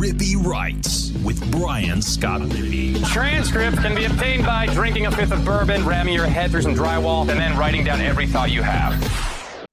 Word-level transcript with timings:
Rippy 0.00 0.34
Writes 0.34 1.12
with 1.22 1.38
Brian 1.52 2.00
Scott 2.00 2.40
Rippy. 2.40 3.06
Transcript 3.08 3.76
can 3.82 3.94
be 3.94 4.06
obtained 4.06 4.46
by 4.46 4.64
drinking 4.64 5.04
a 5.04 5.10
fifth 5.10 5.30
of 5.30 5.44
bourbon, 5.44 5.84
ramming 5.84 6.14
your 6.14 6.24
head 6.24 6.50
through 6.50 6.62
some 6.62 6.74
drywall, 6.74 7.28
and 7.28 7.38
then 7.38 7.54
writing 7.58 7.84
down 7.84 8.00
every 8.00 8.26
thought 8.26 8.50
you 8.50 8.62
have. 8.62 8.94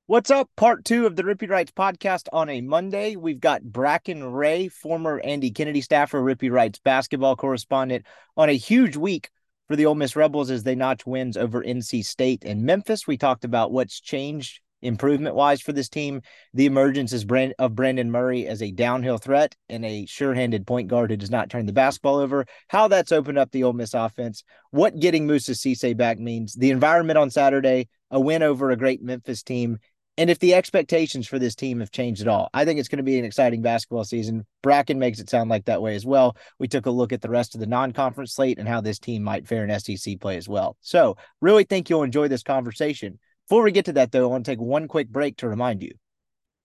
What's 0.08 0.30
up? 0.30 0.50
Part 0.58 0.84
two 0.84 1.06
of 1.06 1.16
the 1.16 1.24
Rippy 1.24 1.50
Writes 1.50 1.72
podcast 1.72 2.24
on 2.34 2.50
a 2.50 2.60
Monday. 2.60 3.16
We've 3.16 3.40
got 3.40 3.64
Bracken 3.64 4.22
Ray, 4.34 4.68
former 4.68 5.22
Andy 5.22 5.50
Kennedy 5.50 5.80
staffer, 5.80 6.22
Rippy 6.22 6.52
Writes 6.52 6.80
basketball 6.80 7.38
correspondent, 7.38 8.06
on 8.36 8.50
a 8.50 8.58
huge 8.58 8.98
week 8.98 9.30
for 9.70 9.78
the 9.78 9.86
Ole 9.86 9.96
Miss 9.96 10.18
Rebels 10.18 10.52
as 10.52 10.64
they 10.64 10.76
notch 10.76 11.06
wins 11.06 11.38
over 11.38 11.64
NC 11.64 12.04
State 12.04 12.44
and 12.44 12.64
Memphis. 12.64 13.08
We 13.08 13.16
talked 13.16 13.46
about 13.46 13.72
what's 13.72 14.02
changed 14.02 14.60
improvement 14.88 15.36
wise 15.36 15.62
for 15.62 15.74
this 15.74 15.90
team. 15.90 16.22
The 16.54 16.66
emergence 16.66 17.14
is 17.14 17.26
Brand- 17.26 17.54
of 17.60 17.76
Brandon 17.76 18.10
Murray 18.10 18.48
as 18.48 18.62
a 18.62 18.72
downhill 18.72 19.18
threat 19.18 19.56
and 19.70 19.86
a 19.86 20.06
sure 20.06 20.34
handed 20.34 20.66
point 20.66 20.88
guard 20.88 21.12
who 21.12 21.18
does 21.18 21.30
not 21.30 21.50
turn 21.50 21.66
the 21.66 21.74
basketball 21.74 22.18
over. 22.18 22.46
How 22.68 22.88
that's 22.88 23.12
opened 23.12 23.38
up 23.38 23.52
the 23.52 23.64
Ole 23.64 23.74
Miss 23.74 23.94
offense. 23.94 24.44
What 24.72 25.00
getting 25.00 25.28
Moussa 25.28 25.52
Cisse 25.52 25.96
back 25.96 26.20
means. 26.20 26.54
The 26.54 26.72
environment 26.72 27.18
on 27.18 27.30
Saturday, 27.30 27.90
a 28.10 28.20
win 28.20 28.42
over 28.42 28.72
a 28.72 28.78
great 28.78 29.02
Memphis 29.04 29.44
team. 29.44 29.80
And 30.20 30.32
if 30.32 30.40
the 30.40 30.56
expectations 30.56 31.28
for 31.28 31.38
this 31.38 31.54
team 31.54 31.80
have 31.80 31.92
changed 31.92 32.22
at 32.22 32.28
all, 32.28 32.50
I 32.52 32.66
think 32.66 32.80
it's 32.80 32.90
going 32.90 32.98
to 32.98 33.04
be 33.04 33.20
an 33.20 33.26
exciting 33.26 33.62
basketball 33.62 34.04
season. 34.04 34.48
Bracken 34.64 34.98
makes 34.98 35.20
it 35.20 35.30
sound 35.30 35.48
like 35.52 35.66
that 35.66 35.82
way 35.82 35.94
as 35.94 36.08
well. 36.08 36.36
We 36.58 36.68
took 36.68 36.88
a 36.88 36.92
look 36.92 37.14
at 37.14 37.22
the 37.22 37.30
rest 37.30 37.54
of 37.54 37.62
the 37.62 37.68
non 37.68 37.94
conference 37.94 38.34
slate 38.34 38.58
and 38.58 38.68
how 38.68 38.82
this 38.82 38.98
team 38.98 39.22
might 39.22 39.48
fare 39.48 39.64
in 39.64 39.80
SEC 39.80 40.20
play 40.20 40.38
as 40.38 40.50
well. 40.50 40.76
So, 40.82 41.18
really 41.40 41.66
think 41.66 41.88
you'll 41.88 42.02
enjoy 42.02 42.30
this 42.30 42.42
conversation. 42.42 43.20
Before 43.50 43.64
we 43.64 43.72
get 43.72 43.86
to 43.86 43.94
that, 43.94 44.12
though, 44.12 44.26
I 44.26 44.28
want 44.28 44.46
to 44.46 44.52
take 44.52 44.60
one 44.60 44.90
quick 44.90 45.08
break 45.08 45.38
to 45.38 45.48
remind 45.48 45.82
you. 45.82 45.94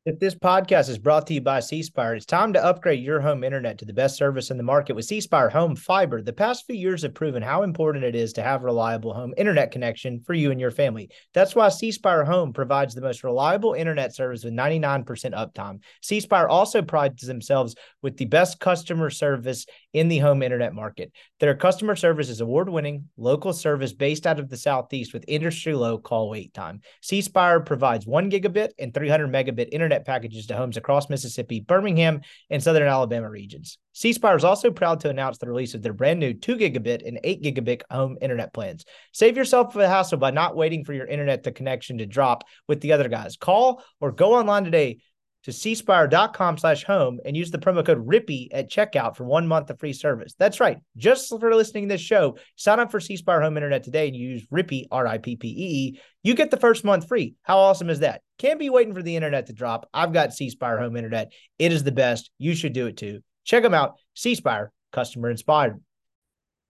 If 0.04 0.18
this 0.18 0.34
podcast 0.34 0.88
is 0.88 0.98
brought 0.98 1.28
to 1.28 1.34
you 1.34 1.40
by 1.40 1.60
C 1.60 1.80
Spire, 1.80 2.16
it's 2.16 2.26
time 2.26 2.52
to 2.54 2.64
upgrade 2.64 3.00
your 3.00 3.20
home 3.20 3.44
internet 3.44 3.78
to 3.78 3.84
the 3.84 3.92
best 3.92 4.16
service 4.16 4.50
in 4.50 4.56
the 4.56 4.64
market 4.64 4.96
with 4.96 5.04
C 5.04 5.20
Spire 5.20 5.48
Home 5.48 5.76
Fiber. 5.76 6.20
The 6.20 6.32
past 6.32 6.66
few 6.66 6.74
years 6.74 7.02
have 7.02 7.14
proven 7.14 7.40
how 7.40 7.62
important 7.62 8.04
it 8.04 8.16
is 8.16 8.32
to 8.32 8.42
have 8.42 8.64
reliable 8.64 9.14
home 9.14 9.32
internet 9.36 9.70
connection 9.70 10.20
for 10.26 10.34
you 10.34 10.50
and 10.50 10.60
your 10.60 10.72
family. 10.72 11.08
That's 11.34 11.54
why 11.54 11.68
C 11.68 11.92
Spire 11.92 12.24
Home 12.24 12.52
provides 12.52 12.96
the 12.96 13.00
most 13.00 13.22
reliable 13.22 13.74
internet 13.74 14.12
service 14.12 14.42
with 14.42 14.54
99% 14.54 15.04
uptime. 15.06 15.78
C 16.00 16.18
Spire 16.18 16.48
also 16.48 16.82
prides 16.82 17.22
themselves 17.22 17.76
with 18.02 18.16
the 18.16 18.24
best 18.24 18.58
customer 18.58 19.08
service 19.08 19.66
in 19.92 20.08
the 20.08 20.18
home 20.18 20.42
internet 20.42 20.74
market. 20.74 21.12
Their 21.38 21.54
customer 21.54 21.94
service 21.94 22.28
is 22.28 22.40
award 22.40 22.68
winning, 22.68 23.08
local 23.16 23.52
service 23.52 23.92
based 23.92 24.26
out 24.26 24.40
of 24.40 24.48
the 24.48 24.56
Southeast 24.56 25.12
with 25.12 25.24
industry 25.28 25.74
low 25.74 25.96
call 25.96 26.28
wait 26.28 26.52
time. 26.54 26.80
C 27.02 27.22
Spire 27.22 27.60
provides 27.60 28.04
one 28.04 28.32
gigabit 28.32 28.70
and 28.80 28.92
300 28.92 29.30
megabit 29.30 29.68
internet 29.70 29.91
packages 30.00 30.46
to 30.46 30.56
homes 30.56 30.76
across 30.76 31.08
Mississippi, 31.08 31.60
Birmingham, 31.60 32.22
and 32.50 32.62
southern 32.62 32.88
Alabama 32.88 33.28
regions. 33.28 33.78
C 33.92 34.12
Spire 34.12 34.36
is 34.36 34.44
also 34.44 34.70
proud 34.70 35.00
to 35.00 35.10
announce 35.10 35.38
the 35.38 35.46
release 35.46 35.74
of 35.74 35.82
their 35.82 35.92
brand 35.92 36.18
new 36.18 36.32
2 36.32 36.56
gigabit 36.56 37.06
and 37.06 37.20
8 37.22 37.42
gigabit 37.42 37.82
home 37.90 38.16
internet 38.20 38.52
plans. 38.54 38.84
Save 39.12 39.36
yourself 39.36 39.74
the 39.74 39.88
hassle 39.88 40.18
by 40.18 40.30
not 40.30 40.56
waiting 40.56 40.84
for 40.84 40.94
your 40.94 41.06
internet 41.06 41.44
to 41.44 41.52
connection 41.52 41.98
to 41.98 42.06
drop 42.06 42.44
with 42.68 42.80
the 42.80 42.92
other 42.92 43.08
guys. 43.08 43.36
Call 43.36 43.82
or 44.00 44.12
go 44.12 44.34
online 44.34 44.64
today 44.64 45.00
to 45.44 45.50
cspire.com 45.50 46.58
slash 46.58 46.84
home 46.84 47.18
and 47.24 47.36
use 47.36 47.50
the 47.50 47.58
promo 47.58 47.84
code 47.84 48.06
RIPPY 48.06 48.48
at 48.52 48.70
checkout 48.70 49.16
for 49.16 49.24
one 49.24 49.46
month 49.46 49.70
of 49.70 49.78
free 49.78 49.92
service. 49.92 50.34
That's 50.38 50.60
right. 50.60 50.78
Just 50.96 51.28
for 51.28 51.54
listening 51.54 51.88
to 51.88 51.94
this 51.94 52.00
show, 52.00 52.36
sign 52.56 52.80
up 52.80 52.90
for 52.90 53.00
cspire 53.00 53.42
home 53.42 53.56
internet 53.56 53.82
today 53.82 54.08
and 54.08 54.16
use 54.16 54.46
RIPPY, 54.50 54.88
R-I-P-P-E-E. 54.90 56.00
You 56.22 56.34
get 56.34 56.50
the 56.50 56.56
first 56.56 56.84
month 56.84 57.08
free. 57.08 57.34
How 57.42 57.58
awesome 57.58 57.90
is 57.90 58.00
that? 58.00 58.22
Can't 58.38 58.58
be 58.58 58.70
waiting 58.70 58.94
for 58.94 59.02
the 59.02 59.16
internet 59.16 59.46
to 59.46 59.52
drop. 59.52 59.88
I've 59.92 60.12
got 60.12 60.30
cspire 60.30 60.78
home 60.78 60.96
internet. 60.96 61.32
It 61.58 61.72
is 61.72 61.84
the 61.84 61.92
best. 61.92 62.30
You 62.38 62.54
should 62.54 62.72
do 62.72 62.86
it 62.86 62.96
too. 62.96 63.20
Check 63.44 63.62
them 63.62 63.74
out. 63.74 63.96
cspire, 64.16 64.68
customer 64.92 65.30
inspired. 65.30 65.80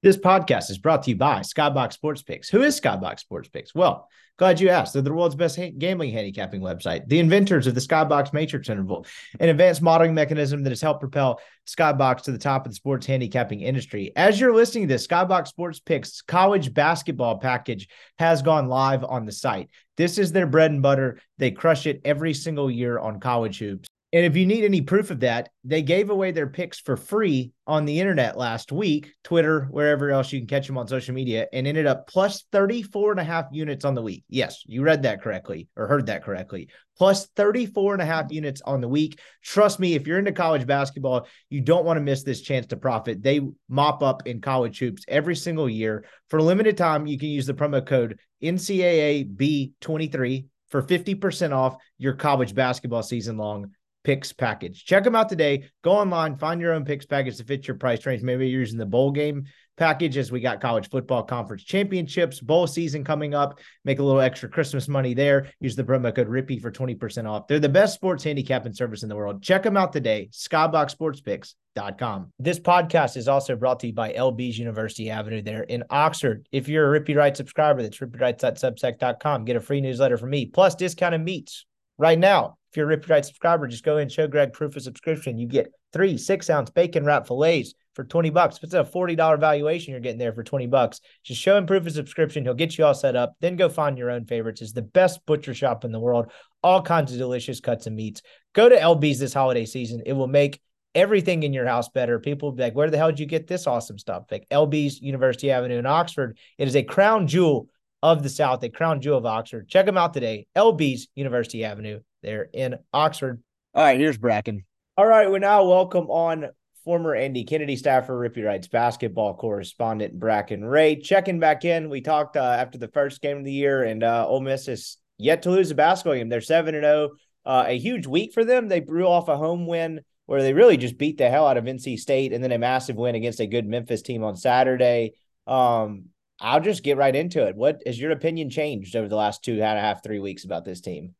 This 0.02 0.16
podcast 0.16 0.68
is 0.68 0.78
brought 0.78 1.04
to 1.04 1.10
you 1.10 1.16
by 1.16 1.42
Skybox 1.42 1.92
Sports 1.92 2.22
Picks. 2.22 2.48
Who 2.48 2.62
is 2.62 2.80
Skybox 2.80 3.20
Sports 3.20 3.48
Picks? 3.48 3.72
Well, 3.72 4.08
glad 4.36 4.60
you 4.60 4.68
asked. 4.68 4.94
They're 4.94 5.02
the 5.02 5.12
world's 5.12 5.36
best 5.36 5.54
ha- 5.54 5.70
gambling 5.78 6.10
handicapping 6.10 6.60
website, 6.60 7.06
the 7.06 7.20
inventors 7.20 7.68
of 7.68 7.76
the 7.76 7.80
Skybox 7.80 8.32
Matrix 8.32 8.68
interval, 8.68 9.06
an 9.38 9.48
advanced 9.48 9.80
modeling 9.80 10.12
mechanism 10.12 10.64
that 10.64 10.70
has 10.70 10.80
helped 10.80 10.98
propel 10.98 11.40
Skybox 11.68 12.22
to 12.22 12.32
the 12.32 12.38
top 12.38 12.66
of 12.66 12.72
the 12.72 12.74
sports 12.74 13.06
handicapping 13.06 13.60
industry. 13.60 14.10
As 14.16 14.40
you're 14.40 14.52
listening 14.52 14.88
to 14.88 14.94
this, 14.94 15.06
Skybox 15.06 15.46
Sports 15.46 15.78
Picks 15.78 16.20
college 16.20 16.74
basketball 16.74 17.38
package 17.38 17.88
has 18.18 18.42
gone 18.42 18.66
live 18.66 19.04
on 19.04 19.24
the 19.24 19.30
site. 19.30 19.70
This 19.96 20.18
is 20.18 20.32
their 20.32 20.48
bread 20.48 20.72
and 20.72 20.82
butter. 20.82 21.20
They 21.38 21.52
crush 21.52 21.86
it 21.86 22.00
every 22.04 22.34
single 22.34 22.68
year 22.68 22.98
on 22.98 23.20
college 23.20 23.60
hoops. 23.60 23.88
And 24.14 24.26
if 24.26 24.36
you 24.36 24.44
need 24.44 24.64
any 24.64 24.82
proof 24.82 25.10
of 25.10 25.20
that, 25.20 25.48
they 25.64 25.80
gave 25.80 26.10
away 26.10 26.32
their 26.32 26.46
picks 26.46 26.78
for 26.78 26.98
free 26.98 27.50
on 27.66 27.86
the 27.86 27.98
internet 27.98 28.36
last 28.36 28.70
week, 28.70 29.10
Twitter, 29.24 29.68
wherever 29.70 30.10
else 30.10 30.30
you 30.30 30.40
can 30.40 30.46
catch 30.46 30.66
them 30.66 30.76
on 30.76 30.86
social 30.86 31.14
media, 31.14 31.46
and 31.50 31.66
ended 31.66 31.86
up 31.86 32.08
plus 32.08 32.44
34 32.52 33.12
and 33.12 33.20
a 33.20 33.24
half 33.24 33.46
units 33.52 33.86
on 33.86 33.94
the 33.94 34.02
week. 34.02 34.22
Yes, 34.28 34.64
you 34.66 34.82
read 34.82 35.04
that 35.04 35.22
correctly 35.22 35.66
or 35.76 35.86
heard 35.86 36.04
that 36.06 36.24
correctly. 36.24 36.68
Plus 36.98 37.26
34 37.36 37.94
and 37.94 38.02
a 38.02 38.06
half 38.06 38.30
units 38.30 38.60
on 38.66 38.82
the 38.82 38.88
week. 38.88 39.18
Trust 39.42 39.80
me, 39.80 39.94
if 39.94 40.06
you're 40.06 40.18
into 40.18 40.32
college 40.32 40.66
basketball, 40.66 41.26
you 41.48 41.62
don't 41.62 41.86
want 41.86 41.96
to 41.96 42.02
miss 42.02 42.22
this 42.22 42.42
chance 42.42 42.66
to 42.66 42.76
profit. 42.76 43.22
They 43.22 43.40
mop 43.70 44.02
up 44.02 44.26
in 44.26 44.42
college 44.42 44.78
hoops 44.78 45.06
every 45.08 45.36
single 45.36 45.70
year. 45.70 46.04
For 46.28 46.38
a 46.38 46.44
limited 46.44 46.76
time, 46.76 47.06
you 47.06 47.18
can 47.18 47.30
use 47.30 47.46
the 47.46 47.54
promo 47.54 47.82
code 47.84 48.18
NCAAB23 48.42 50.44
for 50.68 50.82
50% 50.82 51.52
off 51.52 51.76
your 51.96 52.12
college 52.12 52.54
basketball 52.54 53.02
season 53.02 53.38
long 53.38 53.70
picks 54.04 54.32
package. 54.32 54.84
Check 54.84 55.04
them 55.04 55.14
out 55.14 55.28
today. 55.28 55.68
Go 55.82 55.92
online, 55.92 56.36
find 56.36 56.60
your 56.60 56.72
own 56.72 56.84
picks 56.84 57.06
package 57.06 57.36
to 57.38 57.44
fit 57.44 57.66
your 57.66 57.76
price 57.76 58.04
range. 58.06 58.22
Maybe 58.22 58.48
you're 58.48 58.60
using 58.60 58.78
the 58.78 58.86
bowl 58.86 59.10
game 59.10 59.44
package 59.76 60.16
as 60.16 60.30
we 60.30 60.40
got 60.40 60.60
college 60.60 60.88
football 60.90 61.22
conference 61.22 61.64
championships, 61.64 62.40
bowl 62.40 62.66
season 62.66 63.04
coming 63.04 63.34
up. 63.34 63.58
Make 63.84 63.98
a 63.98 64.02
little 64.02 64.20
extra 64.20 64.48
Christmas 64.48 64.88
money 64.88 65.14
there. 65.14 65.48
Use 65.60 65.76
the 65.76 65.84
promo 65.84 66.14
code 66.14 66.28
RIPPY 66.28 66.60
for 66.60 66.70
20% 66.70 67.28
off. 67.28 67.48
They're 67.48 67.58
the 67.58 67.68
best 67.68 67.94
sports 67.94 68.24
handicapping 68.24 68.74
service 68.74 69.02
in 69.02 69.08
the 69.08 69.16
world. 69.16 69.42
Check 69.42 69.62
them 69.62 69.76
out 69.76 69.92
today. 69.92 70.28
SkyboxSportsPicks.com. 70.32 72.32
This 72.38 72.60
podcast 72.60 73.16
is 73.16 73.28
also 73.28 73.56
brought 73.56 73.80
to 73.80 73.88
you 73.88 73.92
by 73.92 74.12
LB's 74.12 74.58
University 74.58 75.10
Avenue 75.10 75.42
there 75.42 75.62
in 75.62 75.84
Oxford. 75.90 76.46
If 76.52 76.68
you're 76.68 76.94
a 76.94 77.00
Rippy 77.00 77.16
Right 77.16 77.36
subscriber, 77.36 77.82
that's 77.82 77.98
rippywrites.substack.com. 77.98 79.44
Get 79.44 79.56
a 79.56 79.60
free 79.60 79.80
newsletter 79.80 80.18
from 80.18 80.30
me, 80.30 80.46
plus 80.46 80.74
discounted 80.74 81.22
meats 81.22 81.66
right 81.98 82.18
now. 82.18 82.58
If 82.72 82.78
you're 82.78 82.90
a 82.90 82.96
Rippy 82.96 83.10
Writes 83.10 83.28
subscriber, 83.28 83.66
just 83.66 83.84
go 83.84 83.98
and 83.98 84.10
show 84.10 84.26
Greg 84.26 84.54
proof 84.54 84.76
of 84.76 84.82
subscription. 84.82 85.36
You 85.36 85.46
get 85.46 85.70
three 85.92 86.16
six 86.16 86.48
ounce 86.48 86.70
bacon 86.70 87.04
wrap 87.04 87.26
fillets 87.26 87.74
for 87.94 88.02
20 88.02 88.30
bucks. 88.30 88.56
If 88.56 88.64
it's 88.64 88.72
a 88.72 88.82
$40 88.82 89.38
valuation, 89.38 89.90
you're 89.90 90.00
getting 90.00 90.16
there 90.16 90.32
for 90.32 90.42
20 90.42 90.68
bucks. 90.68 91.02
Just 91.22 91.38
show 91.38 91.58
him 91.58 91.66
proof 91.66 91.86
of 91.86 91.92
subscription. 91.92 92.44
He'll 92.44 92.54
get 92.54 92.78
you 92.78 92.86
all 92.86 92.94
set 92.94 93.14
up. 93.14 93.34
Then 93.42 93.56
go 93.56 93.68
find 93.68 93.98
your 93.98 94.10
own 94.10 94.24
favorites. 94.24 94.62
It's 94.62 94.72
the 94.72 94.80
best 94.80 95.20
butcher 95.26 95.52
shop 95.52 95.84
in 95.84 95.92
the 95.92 96.00
world. 96.00 96.32
All 96.62 96.80
kinds 96.80 97.12
of 97.12 97.18
delicious 97.18 97.60
cuts 97.60 97.86
and 97.86 97.94
meats. 97.94 98.22
Go 98.54 98.70
to 98.70 98.76
LB's 98.76 99.18
this 99.18 99.34
holiday 99.34 99.66
season. 99.66 100.00
It 100.06 100.14
will 100.14 100.26
make 100.26 100.58
everything 100.94 101.42
in 101.42 101.52
your 101.52 101.66
house 101.66 101.90
better. 101.90 102.18
People 102.18 102.48
will 102.48 102.56
be 102.56 102.62
like, 102.62 102.74
where 102.74 102.88
the 102.88 102.96
hell 102.96 103.10
did 103.10 103.20
you 103.20 103.26
get 103.26 103.46
this 103.46 103.66
awesome 103.66 103.98
stuff? 103.98 104.24
Like 104.30 104.46
LB's 104.50 105.02
University 105.02 105.50
Avenue 105.50 105.78
in 105.78 105.84
Oxford. 105.84 106.38
It 106.56 106.68
is 106.68 106.76
a 106.76 106.82
crown 106.82 107.26
jewel 107.26 107.68
of 108.02 108.22
the 108.22 108.30
South, 108.30 108.62
a 108.62 108.70
crown 108.70 109.02
jewel 109.02 109.18
of 109.18 109.26
Oxford. 109.26 109.68
Check 109.68 109.84
them 109.84 109.98
out 109.98 110.14
today. 110.14 110.46
LB's 110.56 111.08
University 111.14 111.64
Avenue 111.64 112.00
there 112.22 112.48
in 112.52 112.76
Oxford. 112.92 113.42
All 113.74 113.82
right, 113.82 113.98
here's 113.98 114.18
Bracken. 114.18 114.64
All 114.96 115.06
right, 115.06 115.30
we 115.30 115.38
now 115.38 115.64
welcome 115.64 116.10
on 116.10 116.48
former 116.84 117.14
Andy 117.14 117.44
Kennedy 117.44 117.76
staffer, 117.76 118.18
Rippy 118.18 118.44
Writes 118.44 118.68
basketball 118.68 119.34
correspondent 119.34 120.18
Bracken 120.18 120.64
Ray. 120.64 120.96
Checking 120.96 121.38
back 121.38 121.64
in, 121.64 121.88
we 121.88 122.00
talked 122.00 122.36
uh, 122.36 122.40
after 122.58 122.78
the 122.78 122.88
first 122.88 123.22
game 123.22 123.38
of 123.38 123.44
the 123.44 123.52
year, 123.52 123.84
and 123.84 124.02
uh, 124.02 124.26
Ole 124.26 124.40
Miss 124.40 124.68
is 124.68 124.98
yet 125.18 125.42
to 125.42 125.50
lose 125.50 125.70
a 125.70 125.74
basketball 125.74 126.14
game. 126.14 126.28
They're 126.28 126.40
seven 126.40 126.74
and 126.74 126.84
zero. 126.84 127.10
Uh, 127.44 127.64
a 127.66 127.78
huge 127.78 128.06
week 128.06 128.32
for 128.32 128.44
them. 128.44 128.68
They 128.68 128.80
blew 128.80 129.04
off 129.04 129.28
a 129.28 129.36
home 129.36 129.66
win 129.66 130.00
where 130.26 130.42
they 130.42 130.52
really 130.52 130.76
just 130.76 130.98
beat 130.98 131.18
the 131.18 131.28
hell 131.28 131.46
out 131.46 131.56
of 131.56 131.64
NC 131.64 131.98
State, 131.98 132.32
and 132.32 132.42
then 132.42 132.52
a 132.52 132.58
massive 132.58 132.96
win 132.96 133.14
against 133.14 133.40
a 133.40 133.46
good 133.46 133.66
Memphis 133.66 134.02
team 134.02 134.22
on 134.22 134.36
Saturday. 134.36 135.14
Um, 135.46 136.06
I'll 136.40 136.60
just 136.60 136.82
get 136.82 136.96
right 136.96 137.14
into 137.14 137.46
it. 137.46 137.56
What 137.56 137.82
has 137.86 138.00
your 138.00 138.10
opinion 138.10 138.50
changed 138.50 138.96
over 138.96 139.08
the 139.08 139.16
last 139.16 139.44
two 139.44 139.54
and 139.54 139.78
a 139.78 139.80
half, 139.80 140.02
three 140.02 140.18
weeks 140.18 140.44
about 140.44 140.64
this 140.64 140.80
team? 140.80 141.14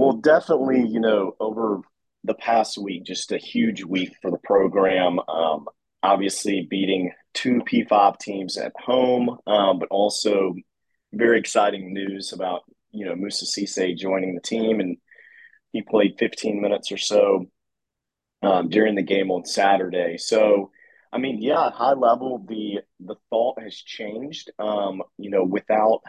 Well, 0.00 0.12
definitely, 0.12 0.88
you 0.88 0.98
know, 0.98 1.36
over 1.40 1.82
the 2.24 2.32
past 2.32 2.78
week, 2.78 3.04
just 3.04 3.32
a 3.32 3.36
huge 3.36 3.84
week 3.84 4.14
for 4.22 4.30
the 4.30 4.38
program. 4.38 5.18
Um, 5.28 5.66
obviously, 6.02 6.66
beating 6.70 7.12
two 7.34 7.60
P5 7.70 8.18
teams 8.18 8.56
at 8.56 8.72
home, 8.82 9.36
um, 9.46 9.78
but 9.78 9.90
also 9.90 10.54
very 11.12 11.38
exciting 11.38 11.92
news 11.92 12.32
about, 12.32 12.62
you 12.92 13.04
know, 13.04 13.14
Moussa 13.14 13.44
Cisse 13.44 13.94
joining 13.94 14.34
the 14.34 14.40
team. 14.40 14.80
And 14.80 14.96
he 15.74 15.82
played 15.82 16.16
15 16.18 16.62
minutes 16.62 16.90
or 16.90 16.96
so 16.96 17.50
um, 18.42 18.70
during 18.70 18.94
the 18.94 19.02
game 19.02 19.30
on 19.30 19.44
Saturday. 19.44 20.16
So, 20.16 20.70
I 21.12 21.18
mean, 21.18 21.42
yeah, 21.42 21.72
high 21.72 21.92
level, 21.92 22.42
the 22.48 22.80
the 23.00 23.16
thought 23.28 23.60
has 23.60 23.76
changed. 23.76 24.50
Um, 24.58 25.02
you 25.18 25.28
know, 25.28 25.44
without 25.44 26.00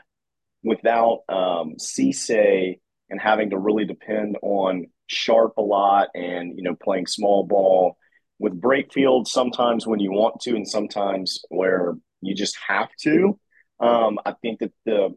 without 0.63 1.23
um, 1.27 1.75
Cisse 1.77 2.77
and 3.11 3.21
having 3.21 3.51
to 3.51 3.59
really 3.59 3.85
depend 3.85 4.37
on 4.41 4.87
Sharp 5.07 5.57
a 5.57 5.61
lot 5.61 6.07
and 6.15 6.57
you 6.57 6.63
know 6.63 6.75
playing 6.75 7.05
small 7.05 7.43
ball 7.43 7.97
with 8.39 8.59
Brakefield, 8.59 9.27
sometimes 9.27 9.85
when 9.85 9.99
you 9.99 10.11
want 10.11 10.39
to, 10.41 10.55
and 10.55 10.67
sometimes 10.67 11.43
where 11.49 11.93
you 12.21 12.33
just 12.33 12.57
have 12.67 12.89
to. 13.01 13.37
Um, 13.79 14.17
I 14.25 14.33
think 14.41 14.59
that 14.59 14.73
the 14.85 15.09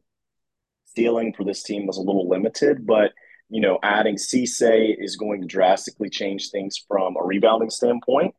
ceiling 0.95 1.33
for 1.35 1.45
this 1.45 1.63
team 1.63 1.87
was 1.87 1.97
a 1.97 2.03
little 2.03 2.29
limited, 2.29 2.87
but 2.87 3.13
you 3.49 3.61
know, 3.61 3.79
adding 3.83 4.17
Cisse 4.17 4.97
is 4.99 5.17
going 5.17 5.41
to 5.41 5.47
drastically 5.47 6.11
change 6.11 6.51
things 6.51 6.85
from 6.89 7.17
a 7.17 7.25
rebounding 7.25 7.71
standpoint. 7.71 8.35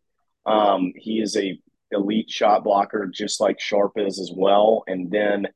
Um, 0.45 0.93
he 0.95 1.19
is 1.19 1.35
a 1.37 1.59
elite 1.91 2.29
shot 2.29 2.63
blocker, 2.63 3.07
just 3.07 3.39
like 3.39 3.59
Sharp 3.59 3.93
is 3.95 4.19
as 4.19 4.31
well. 4.35 4.83
And 4.87 5.09
then, 5.09 5.47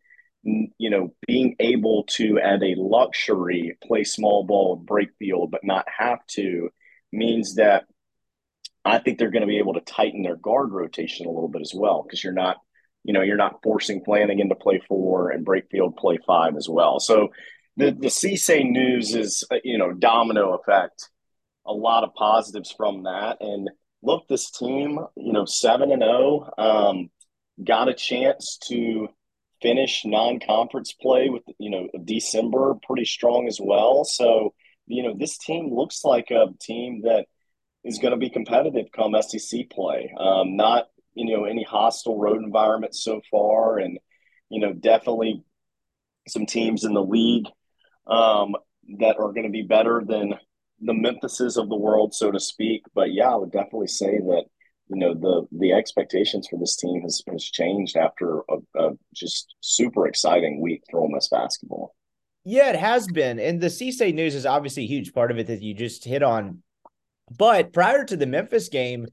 you 0.44 0.90
know, 0.90 1.14
being 1.28 1.56
able 1.60 2.06
to, 2.12 2.40
at 2.40 2.64
a 2.64 2.76
luxury, 2.78 3.78
play 3.84 4.04
small 4.04 4.44
ball 4.44 4.76
break 4.76 5.10
field, 5.20 5.52
but 5.52 5.64
not 5.64 5.86
have 5.98 6.26
to, 6.28 6.70
means 7.12 7.56
that 7.56 7.86
I 8.86 9.00
think 9.00 9.18
they're 9.18 9.32
going 9.32 9.42
to 9.42 9.48
be 9.48 9.60
able 9.60 9.74
to 9.74 9.82
tighten 9.82 10.24
their 10.24 10.38
guard 10.38 10.72
rotation 10.72 11.26
a 11.26 11.30
little 11.30 11.50
bit 11.50 11.62
as 11.62 11.74
well 11.76 12.04
because 12.04 12.24
you're 12.24 12.34
not, 12.34 12.58
you 13.04 13.14
know, 13.14 13.22
you're 13.22 13.38
not 13.38 13.62
forcing 13.62 14.04
Flanigan 14.04 14.50
to 14.50 14.56
play 14.56 14.82
four 14.88 15.32
and 15.32 15.46
Brakefield 15.46 15.98
play 15.98 16.18
five 16.26 16.56
as 16.56 16.70
well. 16.70 17.00
So 17.00 17.30
the 17.78 17.92
the 17.92 18.08
Cisse 18.08 18.70
news 18.70 19.16
is, 19.16 19.44
uh, 19.52 19.58
you 19.64 19.78
know, 19.78 19.94
domino 19.94 20.54
effect. 20.54 21.10
A 21.66 21.74
lot 21.74 22.04
of 22.04 22.16
positives 22.16 22.72
from 22.72 23.04
that, 23.04 23.38
and 23.42 23.70
look, 24.02 24.28
this 24.28 24.50
team, 24.50 24.98
you 25.16 25.34
know, 25.34 25.46
seven 25.46 25.92
and 25.92 26.02
zero, 26.02 26.50
oh, 26.58 26.90
um, 26.90 27.10
got 27.64 27.90
a 27.90 27.94
chance 27.94 28.58
to 28.70 29.10
finish 29.62 30.04
non-conference 30.06 30.94
play 30.94 31.30
with 31.30 31.44
you 31.58 31.70
know 31.70 31.88
December 32.04 32.76
pretty 32.86 33.06
strong 33.06 33.48
as 33.48 33.60
well. 33.62 34.04
So 34.04 34.54
you 34.90 35.04
know, 35.04 35.14
this 35.16 35.38
team 35.38 35.74
looks 35.74 36.04
like 36.04 36.32
a 36.32 36.48
team 36.60 37.04
that 37.04 37.28
is 37.84 38.00
going 38.00 38.12
to 38.12 38.18
be 38.18 38.30
competitive 38.30 38.88
come 38.94 39.16
SEC 39.22 39.70
play. 39.70 40.14
Um, 40.20 40.58
not 40.58 40.88
you 41.14 41.32
know 41.32 41.46
any 41.46 41.64
hostile 41.64 42.18
road 42.18 42.44
environment 42.44 42.96
so 42.96 43.22
far, 43.32 43.78
and 43.78 44.00
you 44.50 44.60
know 44.60 44.74
definitely 44.74 45.44
some 46.28 46.46
teams 46.46 46.84
in 46.84 46.94
the 46.94 47.04
league 47.04 47.48
um, 48.08 48.56
that 49.00 49.18
are 49.18 49.32
going 49.32 49.44
to 49.44 49.50
be 49.50 49.62
better 49.62 50.02
than 50.06 50.34
the 50.82 50.94
Memphises 50.94 51.58
of 51.58 51.70
the 51.70 51.76
world, 51.76 52.14
so 52.14 52.32
to 52.32 52.40
speak. 52.40 52.84
But 52.94 53.14
yeah, 53.14 53.30
I 53.30 53.36
would 53.36 53.52
definitely 53.52 53.88
say 53.88 54.18
that 54.18 54.46
you 54.90 54.98
know 54.98 55.14
the 55.14 55.48
the 55.52 55.72
expectations 55.72 56.48
for 56.50 56.58
this 56.60 56.76
team 56.76 57.02
has, 57.02 57.22
has 57.30 57.44
changed 57.44 57.96
after 57.96 58.40
a, 58.50 58.58
a 58.76 58.92
just 59.14 59.56
super 59.62 60.08
exciting 60.08 60.62
week 60.62 60.84
for 60.90 61.00
Ole 61.00 61.10
Miss 61.10 61.30
basketball. 61.30 61.96
Yeah, 62.46 62.70
it 62.70 62.78
has 62.78 63.08
been, 63.08 63.40
and 63.40 63.62
the 63.62 63.68
Cisse 63.68 64.14
news 64.14 64.34
is 64.34 64.46
obviously 64.46 64.84
a 64.84 64.88
huge 64.88 65.14
part 65.14 65.30
of 65.30 65.38
it 65.38 65.48
that 65.48 65.62
you 65.62 65.74
just 65.74 66.04
hit 66.04 66.24
on. 66.24 66.64
But 67.38 67.74
prior 67.74 68.04
to 68.06 68.18
the 68.18 68.26
Memphis 68.26 68.70
game, 68.70 69.08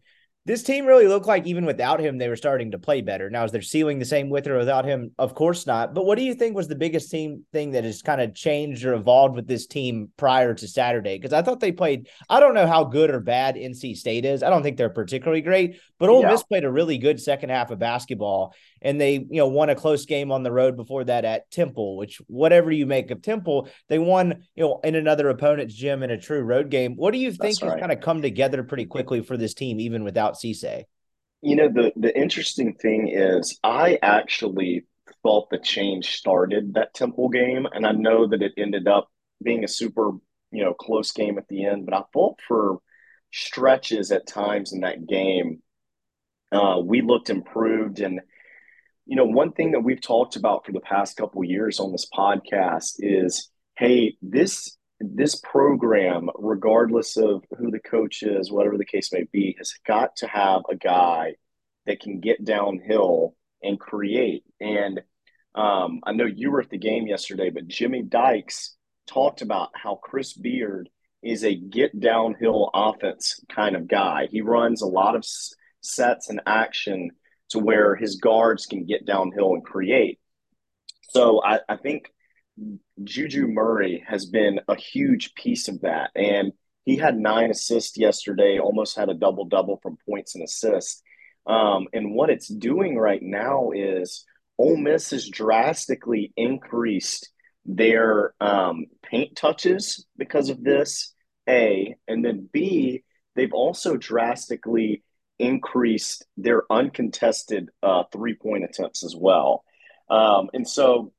this 0.47 0.63
team 0.63 0.87
really 0.87 1.09
looked 1.09 1.27
like 1.27 1.45
even 1.45 1.67
without 1.67 1.99
him, 1.99 2.19
they 2.19 2.29
were 2.29 2.37
starting 2.37 2.71
to 2.71 2.79
play 2.79 3.01
better. 3.01 3.29
Now, 3.29 3.45
is 3.45 3.51
their 3.51 3.61
ceiling 3.63 3.99
the 3.99 4.05
same 4.05 4.31
with 4.31 4.47
or 4.47 4.57
without 4.57 4.85
him? 4.85 5.11
Of 5.19 5.35
course 5.35 5.67
not. 5.67 5.93
But 5.93 6.07
what 6.07 6.17
do 6.17 6.23
you 6.25 6.35
think 6.35 6.55
was 6.55 6.69
the 6.69 6.77
biggest 6.77 7.11
team 7.11 7.45
thing 7.53 7.73
that 7.73 7.83
has 7.83 8.01
kind 8.01 8.21
of 8.21 8.33
changed 8.33 8.85
or 8.85 8.95
evolved 8.95 9.35
with 9.35 9.49
this 9.49 9.67
team 9.67 10.09
prior 10.17 10.55
to 10.55 10.69
Saturday? 10.69 11.19
Because 11.19 11.33
I 11.33 11.43
thought 11.43 11.59
they 11.59 11.73
played, 11.73 12.09
I 12.31 12.39
don't 12.39 12.55
know 12.55 12.69
how 12.69 12.85
good 12.85 13.11
or 13.11 13.19
bad 13.19 13.57
NC 13.57 13.97
State 13.97 14.25
is. 14.25 14.45
I 14.45 14.51
don't 14.51 14.63
think 14.63 14.77
they're 14.77 14.89
particularly 14.89 15.43
great, 15.43 15.81
but 15.99 16.11
Ole 16.11 16.23
yeah. 16.23 16.31
Miss 16.31 16.45
played 16.45 16.65
a 16.65 16.71
really 16.71 16.99
good 16.99 17.21
second 17.21 17.51
half 17.51 17.73
of 17.73 17.81
basketball. 17.81 18.55
And 18.87 19.01
they, 19.01 19.15
you 19.15 19.39
know, 19.39 19.49
won 19.49 19.69
a 19.69 19.75
close 19.75 20.07
game 20.07 20.31
on 20.31 20.45
the 20.45 20.53
road 20.53 20.77
before 20.77 21.03
that 21.05 21.25
at 21.25 21.51
Temple, 21.51 21.97
which 21.97 22.23
whatever 22.29 22.71
you 22.71 22.87
make 22.87 23.11
of 23.11 23.21
Temple, 23.21 23.69
they 23.89 23.99
won, 23.99 24.45
you 24.55 24.63
know, 24.63 24.81
in 24.85 24.95
another 24.95 25.29
opponent's 25.29 25.75
gym 25.75 26.05
in 26.05 26.13
a 26.13 26.21
true 26.21 26.43
road 26.43 26.71
game. 26.71 26.95
What 26.95 27.11
do 27.11 27.19
you 27.19 27.33
think 27.33 27.59
That's 27.59 27.73
has 27.73 27.81
kind 27.81 27.91
of 27.91 28.01
come 28.01 28.23
together 28.23 28.63
pretty 28.63 28.87
quickly 28.87 29.23
for 29.23 29.37
this 29.37 29.55
team, 29.55 29.81
even 29.81 30.05
without 30.05 30.35
Cisse? 30.35 30.85
You 31.43 31.57
know, 31.57 31.69
the 31.69 31.93
the 31.97 32.17
interesting 32.17 32.75
thing 32.75 33.09
is 33.09 33.59
I 33.65 33.99
actually 34.03 34.87
thought 35.23 35.51
the 35.51 35.59
change 35.59 36.17
started 36.17 36.75
that 36.75 36.95
Temple 36.95 37.29
game, 37.29 37.67
and 37.73 37.85
I 37.85 37.91
know 37.91 38.29
that 38.29 38.43
it 38.43 38.53
ended 38.57 38.87
up 38.87 39.09
being 39.43 39.65
a 39.65 39.69
super, 39.69 40.13
you 40.53 40.65
know, 40.65 40.75
close 40.75 41.11
game 41.11 41.39
at 41.39 41.49
the 41.49 41.65
end, 41.67 41.87
but 41.87 41.95
I 41.95 42.03
thought 42.13 42.39
for 42.47 42.79
stretches 43.33 44.13
at 44.13 44.27
times 44.27 44.73
in 44.73 44.81
that 44.81 45.07
game, 45.07 45.61
uh, 46.53 46.81
we 46.83 47.03
looked 47.03 47.31
improved 47.31 48.01
and 48.01 48.21
you 49.07 49.17
know 49.17 49.25
one 49.25 49.53
thing 49.53 49.73
that 49.73 49.81
we've 49.81 50.01
talked 50.01 50.37
about 50.37 50.67
for 50.67 50.73
the 50.73 50.81
past 50.81 51.17
couple 51.17 51.43
years 51.45 51.81
on 51.81 51.93
this 51.93 52.07
podcast 52.15 52.95
is 52.99 53.51
hey 53.77 54.17
this 54.21 54.77
this 55.01 55.37
program, 55.37 56.29
regardless 56.37 57.17
of 57.17 57.45
who 57.59 57.71
the 57.71 57.79
coach 57.79 58.23
is, 58.23 58.51
whatever 58.51 58.79
the 58.79 58.85
case 58.85 59.13
may 59.13 59.25
be, 59.31 59.55
has 59.59 59.75
got 59.87 60.17
to 60.17 60.27
have 60.27 60.63
a 60.71 60.77
guy 60.77 61.35
that 61.87 62.01
can 62.01 62.21
get 62.21 62.45
downhill 62.45 63.35
and 63.63 63.79
create. 63.79 64.45
And 64.61 65.01
um, 65.55 66.01
I 66.05 66.13
know 66.13 66.25
you 66.25 66.51
were 66.51 66.61
at 66.61 66.71
the 66.71 66.79
game 66.79 67.07
yesterday, 67.07 67.51
but 67.51 67.69
Jimmy 67.69 68.03
Dykes 68.03 68.77
talked 69.07 69.43
about 69.43 69.71
how 69.75 69.97
Chris 69.97 70.33
Beard 70.33 70.89
is 71.23 71.45
a 71.45 71.55
get 71.55 71.99
downhill 71.99 72.71
offense 72.75 73.41
kind 73.49 73.77
of 73.77 73.89
guy. 73.89 74.29
He 74.31 74.41
runs 74.41 74.83
a 74.83 74.87
lot 74.87 75.15
of 75.15 75.25
sets 75.81 76.31
and 76.31 76.41
action 76.47 77.11
to 77.51 77.59
where 77.59 77.95
his 77.95 78.17
guards 78.17 78.67
can 78.67 78.85
get 78.85 79.07
downhill 79.07 79.55
and 79.55 79.65
create. 79.65 80.19
So 81.11 81.43
I, 81.43 81.61
I 81.69 81.77
think 81.77 82.13
Juju 83.03 83.47
Murray 83.47 84.05
has 84.07 84.27
been 84.27 84.61
a 84.69 84.77
huge 84.77 85.35
piece 85.35 85.69
of 85.69 85.83
that. 85.83 86.11
And 86.15 86.53
he 86.85 86.97
had 86.97 87.19
nine 87.19 87.51
assists 87.51 87.99
yesterday, 87.99 88.59
almost 88.59 88.97
had 88.97 89.09
a 89.09 89.15
double 89.15 89.45
double 89.45 89.79
from 89.83 89.99
points 90.09 90.35
and 90.35 90.45
assists. 90.45 91.03
Um, 91.47 91.87
and 91.93 92.15
what 92.15 92.31
it's 92.31 92.49
doing 92.49 92.97
right 92.97 93.23
now 93.23 93.71
is 93.75 94.25
Ole 94.59 94.77
Miss 94.77 95.11
has 95.11 95.29
drastically 95.29 96.33
increased 96.37 97.31
their 97.65 98.35
um, 98.41 98.87
paint 99.03 99.37
touches 99.37 100.07
because 100.17 100.49
of 100.49 100.63
this, 100.63 101.13
A. 101.49 101.97
And 102.09 102.25
then 102.25 102.49
B, 102.53 103.05
they've 103.35 103.53
also 103.53 103.97
drastically 103.97 105.03
increased 105.39 106.27
their 106.37 106.65
uncontested 106.71 107.69
uh, 107.83 108.05
three 108.13 108.35
point 108.35 108.65
attempts 108.65 109.05
as 109.05 109.15
well. 109.17 109.65
Um, 110.09 110.49
and 110.55 110.69
so, 110.69 111.13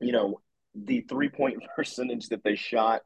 you 0.00 0.12
know, 0.12 0.40
the 0.74 1.02
three 1.08 1.28
point 1.28 1.62
percentage 1.76 2.28
that 2.28 2.44
they 2.44 2.56
shot 2.56 3.02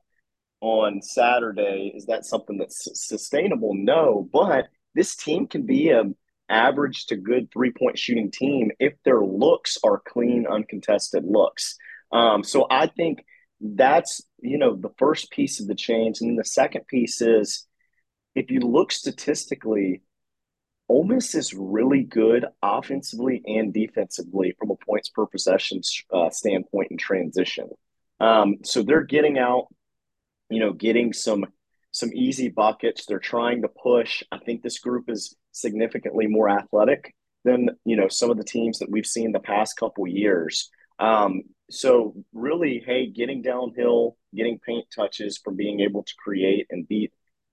on 0.60 1.00
Saturday 1.02 1.92
is 1.94 2.06
that 2.06 2.26
something 2.26 2.58
that's 2.58 2.88
sustainable? 2.94 3.74
No, 3.74 4.28
but 4.32 4.68
this 4.94 5.16
team 5.16 5.46
can 5.46 5.66
be 5.66 5.90
a 5.90 6.04
average 6.48 7.06
to 7.06 7.16
good 7.16 7.50
three 7.52 7.72
point 7.72 7.98
shooting 7.98 8.30
team 8.30 8.70
if 8.78 8.94
their 9.04 9.20
looks 9.20 9.78
are 9.84 10.02
clean, 10.06 10.46
uncontested 10.50 11.24
looks. 11.24 11.76
Um, 12.12 12.42
so 12.42 12.66
I 12.70 12.88
think 12.88 13.24
that's 13.60 14.22
you 14.40 14.58
know 14.58 14.74
the 14.74 14.90
first 14.98 15.30
piece 15.30 15.60
of 15.60 15.68
the 15.68 15.74
change, 15.74 16.20
and 16.20 16.38
the 16.38 16.44
second 16.44 16.86
piece 16.88 17.20
is 17.20 17.66
if 18.34 18.50
you 18.50 18.60
look 18.60 18.92
statistically, 18.92 20.02
Ole 20.90 21.04
Miss 21.04 21.36
is 21.36 21.54
really 21.54 22.02
good 22.02 22.46
offensively 22.64 23.40
and 23.46 23.72
defensively 23.72 24.56
from 24.58 24.72
a 24.72 24.74
points 24.74 25.08
per 25.08 25.24
possession 25.24 25.82
uh, 26.12 26.30
standpoint 26.30 26.90
in 26.90 26.96
transition. 26.96 27.68
Um, 28.18 28.56
so 28.64 28.82
they're 28.82 29.04
getting 29.04 29.38
out, 29.38 29.68
you 30.48 30.58
know, 30.58 30.72
getting 30.72 31.12
some 31.12 31.46
some 31.92 32.10
easy 32.12 32.48
buckets. 32.48 33.06
They're 33.06 33.20
trying 33.20 33.62
to 33.62 33.68
push. 33.68 34.24
I 34.32 34.38
think 34.38 34.62
this 34.62 34.80
group 34.80 35.08
is 35.08 35.36
significantly 35.52 36.26
more 36.26 36.50
athletic 36.50 37.14
than 37.44 37.70
you 37.84 37.94
know 37.94 38.08
some 38.08 38.32
of 38.32 38.36
the 38.36 38.42
teams 38.42 38.80
that 38.80 38.90
we've 38.90 39.06
seen 39.06 39.30
the 39.30 39.38
past 39.38 39.76
couple 39.76 40.08
years. 40.08 40.70
Um, 40.98 41.42
so 41.70 42.16
really, 42.32 42.82
hey, 42.84 43.06
getting 43.06 43.42
downhill, 43.42 44.16
getting 44.34 44.58
paint 44.58 44.86
touches 44.92 45.38
from 45.38 45.54
being 45.54 45.78
able 45.78 46.02
to 46.02 46.14
create 46.18 46.66
and 46.68 46.88
beat, 46.88 47.12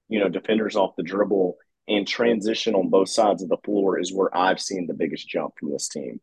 you 0.10 0.20
know, 0.20 0.28
defenders 0.28 0.76
off 0.76 0.96
the 0.98 1.04
dribble 1.04 1.58
and 1.88 2.08
transition 2.08 2.76
on 2.76 2.90
both 2.90 3.10
sides 3.10 3.42
of 3.44 3.50
the 3.50 3.58
floor 3.64 4.00
is 4.00 4.14
where 4.14 4.36
I've 4.36 4.60
seen 4.60 4.88
the 4.88 4.94
biggest 4.94 5.28
jump 5.28 5.54
from 5.60 5.72
this 5.72 5.88
team. 5.88 6.20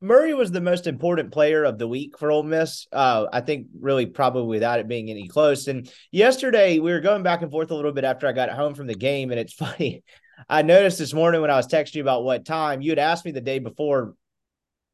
Murray 0.00 0.34
was 0.34 0.50
the 0.50 0.60
most 0.60 0.86
important 0.86 1.32
player 1.32 1.64
of 1.64 1.78
the 1.78 1.88
week 1.88 2.18
for 2.18 2.30
Ole 2.30 2.42
Miss. 2.42 2.86
Uh, 2.92 3.26
I 3.32 3.40
think 3.40 3.68
really 3.80 4.04
probably 4.04 4.46
without 4.46 4.80
it 4.80 4.88
being 4.88 5.10
any 5.10 5.28
close. 5.28 5.66
And 5.66 5.90
yesterday 6.12 6.78
we 6.78 6.92
were 6.92 7.00
going 7.00 7.22
back 7.22 7.40
and 7.40 7.50
forth 7.50 7.70
a 7.70 7.74
little 7.74 7.92
bit 7.92 8.04
after 8.04 8.26
I 8.26 8.32
got 8.32 8.50
home 8.50 8.74
from 8.74 8.86
the 8.86 8.94
game, 8.94 9.30
and 9.30 9.40
it's 9.40 9.52
funny. 9.54 10.02
I 10.48 10.62
noticed 10.62 10.98
this 10.98 11.14
morning 11.14 11.40
when 11.40 11.50
I 11.50 11.56
was 11.56 11.68
texting 11.68 11.96
you 11.96 12.02
about 12.02 12.24
what 12.24 12.44
time 12.44 12.82
you 12.82 12.90
had 12.90 12.98
asked 12.98 13.24
me 13.24 13.30
the 13.30 13.40
day 13.40 13.60
before 13.60 14.14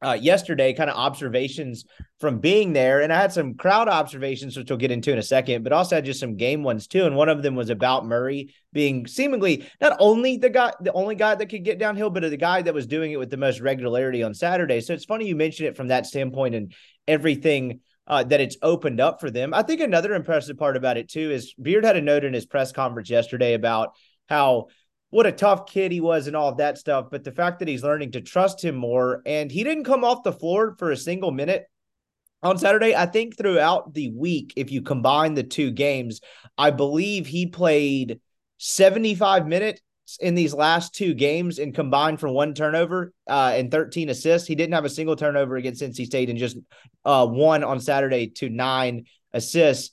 uh, 0.03 0.17
yesterday, 0.19 0.73
kind 0.73 0.89
of 0.89 0.95
observations 0.95 1.85
from 2.19 2.39
being 2.39 2.73
there. 2.73 3.01
And 3.01 3.13
I 3.13 3.21
had 3.21 3.31
some 3.31 3.53
crowd 3.53 3.87
observations, 3.87 4.57
which 4.57 4.69
we'll 4.69 4.77
get 4.77 4.91
into 4.91 5.11
in 5.11 5.19
a 5.19 5.23
second, 5.23 5.63
but 5.63 5.73
also 5.73 5.95
had 5.95 6.05
just 6.05 6.19
some 6.19 6.37
game 6.37 6.63
ones 6.63 6.87
too. 6.87 7.05
And 7.05 7.15
one 7.15 7.29
of 7.29 7.43
them 7.43 7.55
was 7.55 7.69
about 7.69 8.05
Murray 8.05 8.53
being 8.73 9.05
seemingly 9.05 9.67
not 9.79 9.95
only 9.99 10.37
the 10.37 10.49
guy, 10.49 10.73
the 10.81 10.93
only 10.93 11.15
guy 11.15 11.35
that 11.35 11.49
could 11.49 11.63
get 11.63 11.79
downhill, 11.79 12.09
but 12.09 12.23
the 12.23 12.37
guy 12.37 12.61
that 12.63 12.73
was 12.73 12.87
doing 12.87 13.11
it 13.11 13.19
with 13.19 13.29
the 13.29 13.37
most 13.37 13.59
regularity 13.59 14.23
on 14.23 14.33
Saturday. 14.33 14.81
So 14.81 14.93
it's 14.93 15.05
funny 15.05 15.27
you 15.27 15.35
mentioned 15.35 15.67
it 15.67 15.77
from 15.77 15.89
that 15.89 16.05
standpoint 16.05 16.55
and 16.55 16.73
everything 17.07 17.81
uh, 18.07 18.23
that 18.23 18.41
it's 18.41 18.57
opened 18.61 18.99
up 18.99 19.21
for 19.21 19.29
them. 19.29 19.53
I 19.53 19.61
think 19.61 19.81
another 19.81 20.13
impressive 20.13 20.57
part 20.57 20.77
about 20.77 20.97
it 20.97 21.09
too 21.09 21.31
is 21.31 21.53
Beard 21.61 21.85
had 21.85 21.95
a 21.95 22.01
note 22.01 22.23
in 22.23 22.33
his 22.33 22.45
press 22.45 22.71
conference 22.71 23.09
yesterday 23.09 23.53
about 23.53 23.93
how 24.27 24.67
what 25.11 25.27
a 25.27 25.31
tough 25.31 25.67
kid 25.67 25.91
he 25.91 26.01
was 26.01 26.27
and 26.27 26.35
all 26.35 26.49
of 26.49 26.57
that 26.57 26.77
stuff, 26.77 27.07
but 27.11 27.23
the 27.23 27.31
fact 27.31 27.59
that 27.59 27.67
he's 27.67 27.83
learning 27.83 28.11
to 28.13 28.21
trust 28.21 28.63
him 28.63 28.75
more 28.75 29.21
and 29.25 29.51
he 29.51 29.63
didn't 29.63 29.83
come 29.83 30.03
off 30.03 30.23
the 30.23 30.33
floor 30.33 30.75
for 30.79 30.91
a 30.91 30.97
single 30.97 31.31
minute 31.31 31.67
on 32.41 32.57
Saturday. 32.57 32.95
I 32.95 33.05
think 33.05 33.37
throughout 33.37 33.93
the 33.93 34.09
week, 34.11 34.53
if 34.55 34.71
you 34.71 34.81
combine 34.81 35.33
the 35.33 35.43
two 35.43 35.71
games, 35.71 36.21
I 36.57 36.71
believe 36.71 37.27
he 37.27 37.45
played 37.45 38.19
75 38.57 39.47
minutes 39.47 39.81
in 40.19 40.35
these 40.35 40.53
last 40.53 40.95
two 40.95 41.13
games 41.13 41.59
and 41.59 41.75
combined 41.75 42.19
for 42.19 42.29
one 42.29 42.53
turnover 42.53 43.13
uh, 43.29 43.53
and 43.55 43.69
13 43.69 44.09
assists. 44.09 44.47
He 44.47 44.55
didn't 44.55 44.73
have 44.73 44.85
a 44.85 44.89
single 44.89 45.15
turnover 45.15 45.57
against 45.57 45.81
NC 45.81 46.05
State 46.05 46.29
and 46.29 46.39
just 46.39 46.57
uh, 47.05 47.27
one 47.27 47.63
on 47.63 47.79
Saturday 47.79 48.27
to 48.27 48.49
nine 48.49 49.05
assists. 49.33 49.91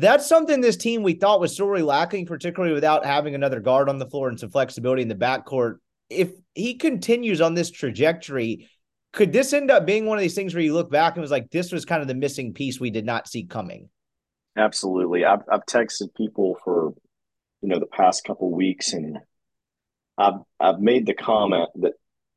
That's 0.00 0.26
something 0.26 0.62
this 0.62 0.78
team 0.78 1.02
we 1.02 1.12
thought 1.12 1.40
was 1.40 1.54
sorely 1.54 1.82
lacking, 1.82 2.24
particularly 2.24 2.74
without 2.74 3.04
having 3.04 3.34
another 3.34 3.60
guard 3.60 3.90
on 3.90 3.98
the 3.98 4.06
floor 4.06 4.30
and 4.30 4.40
some 4.40 4.48
flexibility 4.48 5.02
in 5.02 5.08
the 5.08 5.14
backcourt. 5.14 5.76
If 6.08 6.32
he 6.54 6.74
continues 6.74 7.42
on 7.42 7.52
this 7.52 7.70
trajectory, 7.70 8.68
could 9.12 9.30
this 9.30 9.52
end 9.52 9.70
up 9.70 9.84
being 9.84 10.06
one 10.06 10.16
of 10.16 10.22
these 10.22 10.34
things 10.34 10.54
where 10.54 10.62
you 10.62 10.72
look 10.72 10.90
back 10.90 11.14
and 11.14 11.20
was 11.20 11.30
like, 11.30 11.50
this 11.50 11.70
was 11.70 11.84
kind 11.84 12.00
of 12.00 12.08
the 12.08 12.14
missing 12.14 12.54
piece 12.54 12.80
we 12.80 12.90
did 12.90 13.04
not 13.04 13.28
see 13.28 13.44
coming? 13.44 13.90
Absolutely. 14.56 15.26
I've, 15.26 15.42
I've 15.52 15.66
texted 15.66 16.14
people 16.16 16.56
for, 16.64 16.94
you 17.60 17.68
know, 17.68 17.78
the 17.78 17.86
past 17.86 18.24
couple 18.24 18.50
weeks 18.50 18.94
and 18.94 19.18
I've, 20.16 20.40
I've 20.58 20.80
made 20.80 21.04
the 21.04 21.14
comment 21.14 21.68
that 21.80 21.92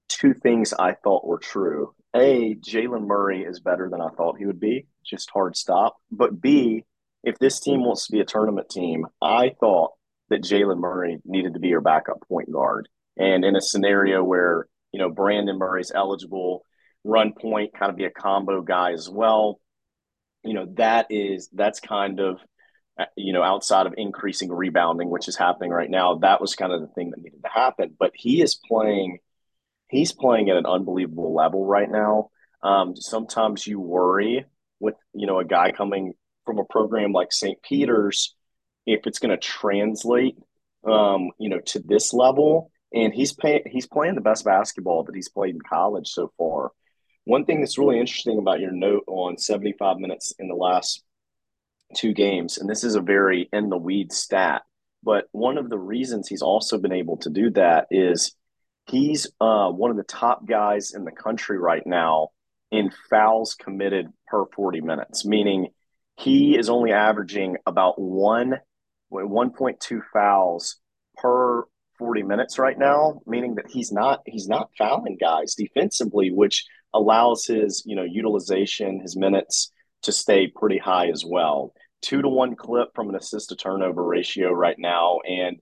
two 0.09 0.33
things 0.33 0.73
I 0.73 0.95
thought 1.01 1.25
were 1.25 1.39
true. 1.39 1.93
A, 2.13 2.55
Jaylen 2.55 3.07
Murray 3.07 3.43
is 3.43 3.61
better 3.61 3.89
than 3.89 4.01
I 4.01 4.09
thought 4.09 4.37
he 4.37 4.45
would 4.45 4.59
be, 4.59 4.87
just 5.05 5.29
hard 5.31 5.55
stop. 5.55 5.95
But 6.11 6.41
B, 6.41 6.83
if 7.23 7.39
this 7.39 7.59
team 7.59 7.83
wants 7.83 8.05
to 8.05 8.11
be 8.11 8.19
a 8.19 8.25
tournament 8.25 8.69
team, 8.69 9.05
I 9.21 9.53
thought 9.59 9.91
that 10.29 10.43
Jaylen 10.43 10.79
Murray 10.79 11.19
needed 11.25 11.53
to 11.53 11.59
be 11.59 11.69
your 11.69 11.81
backup 11.81 12.17
point 12.27 12.51
guard. 12.51 12.87
And 13.17 13.45
in 13.45 13.55
a 13.55 13.61
scenario 13.61 14.23
where, 14.23 14.67
you 14.91 14.99
know, 14.99 15.09
Brandon 15.09 15.57
Murray's 15.57 15.91
eligible, 15.93 16.65
run 17.03 17.33
point, 17.33 17.73
kind 17.77 17.89
of 17.89 17.95
be 17.95 18.05
a 18.05 18.09
combo 18.09 18.61
guy 18.61 18.93
as 18.93 19.09
well, 19.09 19.59
you 20.43 20.53
know, 20.53 20.67
that 20.75 21.07
is, 21.09 21.49
that's 21.53 21.79
kind 21.79 22.19
of, 22.19 22.39
uh, 22.99 23.05
you 23.15 23.33
know, 23.33 23.43
outside 23.43 23.85
of 23.85 23.93
increasing 23.97 24.51
rebounding, 24.51 25.09
which 25.09 25.27
is 25.27 25.37
happening 25.37 25.71
right 25.71 25.89
now, 25.89 26.15
that 26.15 26.41
was 26.41 26.55
kind 26.55 26.73
of 26.73 26.81
the 26.81 26.87
thing 26.87 27.11
that 27.11 27.21
needed 27.21 27.41
to 27.43 27.49
happen. 27.49 27.95
But 27.97 28.11
he 28.13 28.41
is 28.41 28.59
playing, 28.67 29.19
he's 29.89 30.11
playing 30.11 30.49
at 30.49 30.57
an 30.57 30.65
unbelievable 30.65 31.33
level 31.33 31.65
right 31.65 31.89
now. 31.89 32.29
Um, 32.61 32.95
sometimes 32.95 33.65
you 33.65 33.79
worry 33.79 34.45
with, 34.79 34.95
you 35.13 35.27
know, 35.27 35.39
a 35.39 35.45
guy 35.45 35.71
coming 35.71 36.13
from 36.45 36.59
a 36.59 36.65
program 36.65 37.11
like 37.11 37.31
St. 37.31 37.61
Peter's 37.61 38.35
if 38.85 39.07
it's 39.07 39.19
going 39.19 39.31
to 39.31 39.37
translate, 39.37 40.35
um, 40.85 41.31
you 41.39 41.49
know, 41.49 41.59
to 41.67 41.79
this 41.79 42.13
level. 42.13 42.71
And 42.93 43.13
he's 43.13 43.33
paying, 43.33 43.63
he's 43.65 43.87
playing 43.87 44.15
the 44.15 44.21
best 44.21 44.45
basketball 44.45 45.03
that 45.03 45.15
he's 45.15 45.29
played 45.29 45.55
in 45.55 45.61
college 45.61 46.09
so 46.09 46.31
far. 46.37 46.71
One 47.25 47.45
thing 47.45 47.61
that's 47.61 47.77
really 47.77 47.99
interesting 47.99 48.37
about 48.37 48.59
your 48.59 48.71
note 48.71 49.03
on 49.07 49.37
75 49.37 49.97
minutes 49.97 50.33
in 50.37 50.47
the 50.47 50.55
last 50.55 51.03
two 51.95 52.13
games, 52.13 52.57
and 52.57 52.69
this 52.69 52.83
is 52.83 52.95
a 52.95 53.01
very 53.01 53.49
in 53.53 53.69
the 53.69 53.77
weed 53.77 54.11
stat, 54.11 54.63
but 55.03 55.25
one 55.31 55.57
of 55.57 55.69
the 55.69 55.77
reasons 55.77 56.27
he's 56.27 56.41
also 56.41 56.77
been 56.77 56.91
able 56.91 57.17
to 57.17 57.29
do 57.29 57.49
that 57.51 57.87
is 57.91 58.35
he's 58.87 59.27
uh, 59.39 59.69
one 59.69 59.91
of 59.91 59.97
the 59.97 60.03
top 60.03 60.45
guys 60.45 60.93
in 60.93 61.05
the 61.05 61.11
country 61.11 61.57
right 61.57 61.85
now 61.85 62.29
in 62.71 62.91
fouls 63.09 63.55
committed 63.55 64.07
per 64.27 64.45
40 64.55 64.81
minutes, 64.81 65.25
meaning 65.25 65.67
he 66.17 66.57
is 66.57 66.69
only 66.69 66.91
averaging 66.91 67.57
about 67.65 67.99
one 67.99 68.59
1.2 69.11 70.01
fouls 70.11 70.77
per 71.17 71.65
40 71.99 72.23
minutes 72.23 72.57
right 72.57 72.77
now, 72.77 73.21
meaning 73.27 73.55
that 73.55 73.69
he's 73.69 73.91
not 73.91 74.21
he's 74.25 74.47
not 74.47 74.69
fouling 74.77 75.17
guys 75.19 75.55
defensively, 75.55 76.31
which 76.31 76.65
allows 76.93 77.45
his 77.45 77.83
you 77.85 77.95
know 77.95 78.03
utilization, 78.03 78.99
his 78.99 79.15
minutes 79.15 79.71
to 80.03 80.11
stay 80.11 80.47
pretty 80.47 80.77
high 80.77 81.09
as 81.09 81.23
well. 81.25 81.73
Two 82.01 82.21
to 82.21 82.27
one 82.27 82.55
clip 82.55 82.89
from 82.95 83.09
an 83.09 83.15
assist 83.15 83.49
to 83.49 83.55
turnover 83.55 84.03
ratio 84.03 84.51
right 84.51 84.77
now, 84.77 85.19
and 85.19 85.59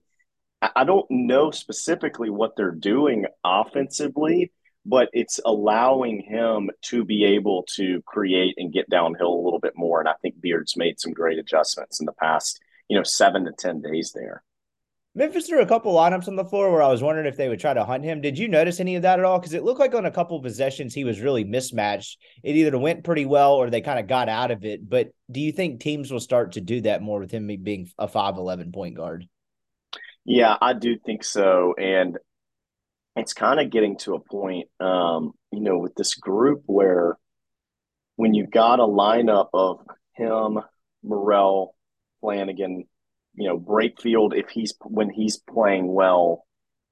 I 0.62 0.84
don't 0.84 1.06
know 1.10 1.50
specifically 1.50 2.30
what 2.30 2.56
they're 2.56 2.70
doing 2.70 3.26
offensively, 3.44 4.52
but 4.84 5.08
it's 5.12 5.40
allowing 5.44 6.20
him 6.20 6.70
to 6.82 7.04
be 7.04 7.24
able 7.24 7.64
to 7.74 8.02
create 8.02 8.54
and 8.58 8.72
get 8.72 8.90
downhill 8.90 9.32
a 9.32 9.44
little 9.44 9.60
bit 9.60 9.74
more. 9.76 10.00
And 10.00 10.08
I 10.08 10.14
think 10.22 10.40
Beard's 10.40 10.76
made 10.76 10.98
some 10.98 11.12
great 11.12 11.38
adjustments 11.38 12.00
in 12.00 12.06
the 12.06 12.12
past, 12.12 12.60
you 12.88 12.96
know, 12.96 13.04
seven 13.04 13.44
to 13.44 13.52
10 13.52 13.80
days 13.80 14.12
there. 14.14 14.42
Memphis 15.14 15.46
threw 15.46 15.60
a 15.60 15.66
couple 15.66 15.92
lineups 15.92 16.26
on 16.26 16.36
the 16.36 16.44
floor 16.44 16.72
where 16.72 16.82
I 16.82 16.88
was 16.88 17.02
wondering 17.02 17.26
if 17.26 17.36
they 17.36 17.50
would 17.50 17.60
try 17.60 17.74
to 17.74 17.84
hunt 17.84 18.02
him. 18.02 18.22
Did 18.22 18.38
you 18.38 18.48
notice 18.48 18.80
any 18.80 18.96
of 18.96 19.02
that 19.02 19.18
at 19.18 19.26
all? 19.26 19.38
Because 19.38 19.52
it 19.52 19.62
looked 19.62 19.78
like 19.78 19.94
on 19.94 20.06
a 20.06 20.10
couple 20.10 20.40
possessions 20.40 20.94
he 20.94 21.04
was 21.04 21.20
really 21.20 21.44
mismatched. 21.44 22.18
It 22.42 22.56
either 22.56 22.78
went 22.78 23.04
pretty 23.04 23.26
well 23.26 23.54
or 23.54 23.68
they 23.68 23.82
kind 23.82 23.98
of 23.98 24.06
got 24.06 24.30
out 24.30 24.50
of 24.50 24.64
it. 24.64 24.88
But 24.88 25.10
do 25.30 25.40
you 25.40 25.52
think 25.52 25.80
teams 25.80 26.10
will 26.10 26.18
start 26.18 26.52
to 26.52 26.62
do 26.62 26.80
that 26.82 27.02
more 27.02 27.20
with 27.20 27.30
him 27.30 27.46
being 27.62 27.90
a 27.98 28.08
5'11 28.08 28.72
point 28.72 28.96
guard? 28.96 29.28
Yeah, 30.24 30.56
I 30.60 30.72
do 30.72 30.96
think 30.98 31.24
so. 31.24 31.74
And 31.76 32.16
it's 33.16 33.32
kind 33.32 33.60
of 33.60 33.70
getting 33.70 33.98
to 33.98 34.14
a 34.14 34.20
point, 34.20 34.68
um, 34.80 35.32
you 35.50 35.60
know, 35.60 35.78
with 35.78 35.94
this 35.94 36.14
group 36.14 36.62
where 36.66 37.18
when 38.16 38.34
you've 38.34 38.50
got 38.50 38.80
a 38.80 38.84
lineup 38.84 39.48
of 39.52 39.80
him, 40.14 40.58
Murrell, 41.02 41.74
Flanigan, 42.22 42.86
you 43.34 43.48
know, 43.48 43.58
Brakefield, 43.58 44.36
if 44.36 44.48
he's 44.50 44.74
when 44.84 45.10
he's 45.10 45.36
playing 45.36 45.92
well, 45.92 46.44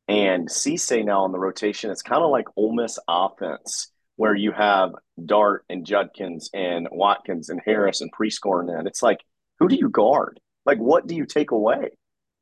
and 0.09 0.49
Cisse 0.49 1.05
now 1.05 1.23
on 1.25 1.33
the 1.33 1.39
rotation, 1.39 1.91
it's 1.91 2.03
kind 2.03 2.23
of 2.23 2.31
like 2.31 2.47
Ole 2.57 2.75
Miss 2.75 2.99
offense 3.07 3.93
where 4.17 4.35
you 4.35 4.53
have 4.53 4.91
Dart 5.25 5.65
and 5.71 5.87
Judkins 5.87 6.51
and 6.53 6.89
Watkins 6.91 7.49
and 7.49 7.61
Harris 7.65 8.01
and 8.01 8.13
Prieskorn 8.13 8.79
in. 8.79 8.87
It's 8.87 9.03
like, 9.03 9.21
who 9.59 9.69
do 9.69 9.77
you 9.77 9.89
guard? 9.89 10.41
Like, 10.67 10.79
what 10.79 11.07
do 11.07 11.15
you 11.15 11.25
take 11.25 11.53
away? 11.53 11.91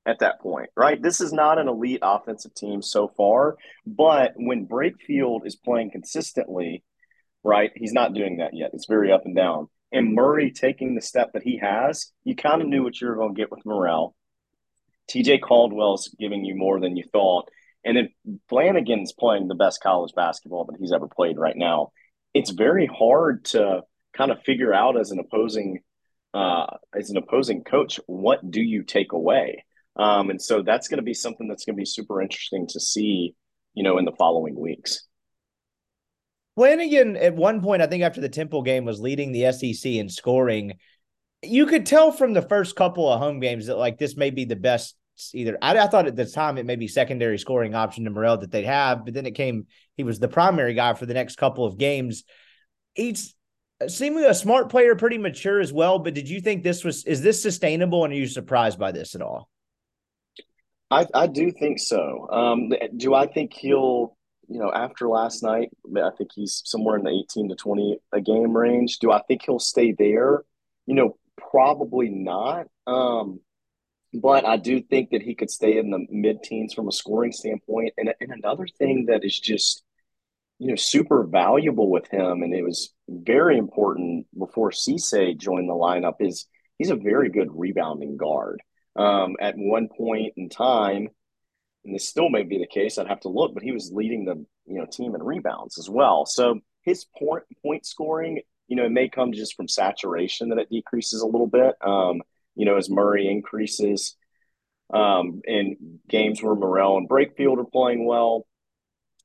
At 0.07 0.21
that 0.21 0.41
point, 0.41 0.71
right? 0.75 1.01
This 1.03 1.21
is 1.21 1.35
not 1.35 1.59
an 1.59 1.69
elite 1.69 2.01
offensive 2.01 2.55
team 2.55 2.81
so 2.81 3.09
far, 3.09 3.59
but 3.87 4.33
when 4.37 4.67
Brakefield 4.67 5.47
is 5.47 5.55
playing 5.55 5.91
consistently, 5.91 6.83
right, 7.45 7.71
he's 7.75 7.93
not 7.93 8.15
doing 8.15 8.39
that 8.39 8.55
yet. 8.55 8.71
It's 8.73 8.87
very 8.87 9.13
up 9.13 9.27
and 9.27 9.37
down. 9.37 9.69
And 9.93 10.15
Murray 10.15 10.51
taking 10.51 10.95
the 10.95 11.03
step 11.03 11.33
that 11.35 11.43
he 11.43 11.59
has, 11.59 12.11
you 12.25 12.35
kind 12.35 12.63
of 12.63 12.69
knew 12.69 12.83
what 12.83 12.99
you 12.99 13.09
were 13.09 13.17
going 13.17 13.35
to 13.35 13.39
get 13.39 13.51
with 13.51 13.67
Murrell. 13.67 14.15
TJ 15.11 15.43
Caldwell's 15.43 16.15
giving 16.19 16.45
you 16.45 16.55
more 16.55 16.81
than 16.81 16.97
you 16.97 17.05
thought. 17.13 17.49
And 17.85 17.97
then 17.97 18.09
Flanigan's 18.51 19.13
playing 19.13 19.49
the 19.49 19.55
best 19.55 19.83
college 19.83 20.15
basketball 20.15 20.65
that 20.67 20.77
he's 20.79 20.93
ever 20.93 21.09
played 21.09 21.39
right 21.39 21.57
now. 21.57 21.93
It's 22.35 22.51
very 22.51 22.87
hard 22.87 23.45
to 23.47 23.83
kind 24.13 24.31
of 24.31 24.43
figure 24.43 24.75
out 24.75 24.99
as 24.99 25.11
an 25.11 25.19
opposing 25.19 25.81
uh, 26.35 26.67
as 26.95 27.11
an 27.11 27.17
opposing 27.17 27.65
coach, 27.65 27.99
what 28.07 28.51
do 28.51 28.61
you 28.61 28.83
take 28.83 29.13
away? 29.13 29.65
Um, 29.99 30.31
and 30.31 30.41
so 30.41 30.63
that's 30.63 30.89
going 30.89 30.99
to 30.99 31.05
be 31.05 31.15
something 31.15 31.49
that's 31.49 31.65
going 31.65 31.75
to 31.75 31.81
be 31.81 31.85
super 31.85 32.23
interesting 32.23 32.67
to 32.69 32.81
see, 32.81 33.35
you 33.75 33.83
know, 33.83 33.99
in 33.99 34.05
the 34.05 34.13
following 34.13 34.59
weeks. 34.59 35.07
Flanigan, 36.57 37.21
at 37.21 37.35
one 37.35 37.61
point, 37.61 37.83
I 37.83 37.87
think 37.87 38.03
after 38.03 38.21
the 38.21 38.29
Temple 38.29 38.63
game, 38.63 38.85
was 38.85 39.01
leading 39.01 39.33
the 39.33 39.53
SEC 39.53 39.93
in 39.93 40.09
scoring. 40.09 40.75
You 41.43 41.67
could 41.67 41.87
tell 41.87 42.11
from 42.11 42.33
the 42.33 42.43
first 42.43 42.75
couple 42.75 43.13
of 43.13 43.21
home 43.21 43.39
games 43.39 43.67
that 43.67 43.79
like 43.79 43.99
this 43.99 44.17
may 44.17 44.31
be 44.31 44.45
the 44.45 44.57
best. 44.57 44.97
Either 45.35 45.59
I, 45.61 45.77
I 45.77 45.87
thought 45.89 46.07
at 46.07 46.17
the 46.17 46.27
time 46.27 46.59
it 46.59 46.67
may 46.67 46.77
be 46.77 46.89
secondary 46.89 47.39
scoring 47.39 47.75
option 47.75 48.05
to 48.05 48.11
Murrell 48.11 48.39
that 48.39 48.51
they'd 48.53 48.65
have, 48.65 49.05
but 49.05 49.15
then 49.15 49.27
it 49.27 49.33
came 49.33 49.67
he 49.97 50.05
was 50.05 50.21
the 50.21 50.29
primary 50.29 50.75
guy 50.75 50.95
for 50.95 51.07
the 51.07 51.15
next 51.15 51.37
couple 51.37 51.65
of 51.65 51.77
games. 51.77 52.23
He's 52.95 53.35
seemingly 53.87 54.29
a 54.29 54.35
smart 54.35 54.69
player, 54.69 54.95
pretty 54.97 55.19
mature 55.19 55.61
as 55.61 55.73
well. 55.73 55.99
But 55.99 56.15
did 56.15 56.29
you 56.29 56.41
think 56.41 56.63
this 56.63 56.85
was 56.85 57.05
is 57.05 57.23
this 57.23 57.43
sustainable? 57.43 58.05
And 58.05 58.13
are 58.13 58.17
you 58.17 58.27
surprised 58.27 58.79
by 58.79 58.93
this 58.93 59.15
at 59.15 59.23
all? 59.23 59.49
I, 60.91 61.07
I 61.15 61.27
do 61.27 61.51
think 61.51 61.79
so. 61.79 62.29
Um, 62.31 62.73
do 62.97 63.15
I 63.15 63.27
think 63.27 63.53
he'll, 63.53 64.17
you 64.49 64.59
know, 64.59 64.73
after 64.73 65.09
last 65.09 65.43
night, 65.43 65.71
I 65.97 66.11
think 66.17 66.31
he's 66.35 66.63
somewhere 66.65 66.97
in 66.97 67.05
the 67.05 67.11
18 67.11 67.51
to 67.51 67.55
20 67.55 67.99
a 68.13 68.21
game 68.21 68.57
range. 68.57 68.99
Do 68.99 69.13
I 69.13 69.21
think 69.29 69.43
he'll 69.45 69.59
stay 69.59 69.93
there? 69.93 70.45
You 70.87 70.95
know, 70.95 71.19
probably 71.37 72.09
not. 72.09 72.67
Um, 72.87 73.41
but 74.15 74.47
I 74.47 74.57
do 74.57 74.81
think 74.81 75.11
that 75.11 75.21
he 75.21 75.35
could 75.35 75.51
stay 75.51 75.77
in 75.77 75.91
the 75.91 76.07
mid 76.09 76.43
teens 76.43 76.73
from 76.73 76.89
a 76.89 76.93
scoring 76.93 77.33
standpoint. 77.33 77.93
And, 77.99 78.15
and 78.21 78.33
another 78.33 78.67
thing 78.79 79.07
that 79.07 79.23
is 79.23 79.39
just, 79.39 79.83
you 80.59 80.69
know, 80.69 80.77
super 80.77 81.25
valuable 81.25 81.91
with 81.91 82.09
him, 82.09 82.43
and 82.43 82.55
it 82.55 82.65
was 82.65 82.95
very 83.07 83.59
important 83.59 84.27
before 84.37 84.71
Cisse 84.71 85.37
joined 85.39 85.69
the 85.69 85.75
lineup, 85.75 86.15
is 86.21 86.47
he's 86.79 86.91
a 86.91 86.97
very 86.97 87.29
good 87.29 87.49
rebounding 87.53 88.17
guard 88.17 88.63
um, 88.99 89.37
at 89.41 89.57
one 89.59 89.89
point 89.89 90.35
in 90.37 90.51
time, 90.51 91.09
and 91.85 91.95
this 91.95 92.09
still 92.09 92.31
may 92.31 92.45
be 92.45 92.59
the 92.59 92.67
case. 92.69 92.99
I'd 92.99 93.09
have 93.09 93.21
to 93.23 93.31
look, 93.31 93.55
but 93.55 93.65
he 93.65 93.73
was 93.73 93.93
leading 93.93 94.27
the 94.27 94.37
you 94.67 94.79
know 94.79 94.87
team 94.87 95.15
in 95.15 95.23
rebounds 95.23 95.79
as 95.79 95.89
well. 95.91 96.27
So 96.27 96.61
his 96.83 97.07
point 97.19 97.45
point 97.63 97.87
scoring, 97.87 98.43
you 98.69 98.77
know, 98.77 98.87
it 98.87 98.93
may 98.93 99.09
come 99.09 99.33
just 99.33 99.57
from 99.57 99.69
saturation 99.69 100.51
that 100.51 100.59
it 100.59 100.71
decreases 100.71 101.23
a 101.23 101.27
little 101.27 101.49
bit. 101.49 101.77
Um, 101.83 102.23
you 102.57 102.67
know, 102.67 102.77
as 102.77 102.91
Murray 102.91 103.29
increases. 103.29 104.17
um, 104.93 105.43
in 105.45 106.01
games 106.09 106.43
where 106.43 106.55
Murrell 106.55 106.97
and 106.99 107.09
Brakefield 107.09 107.59
are 107.59 107.65
playing 107.65 108.07
well, 108.07 108.47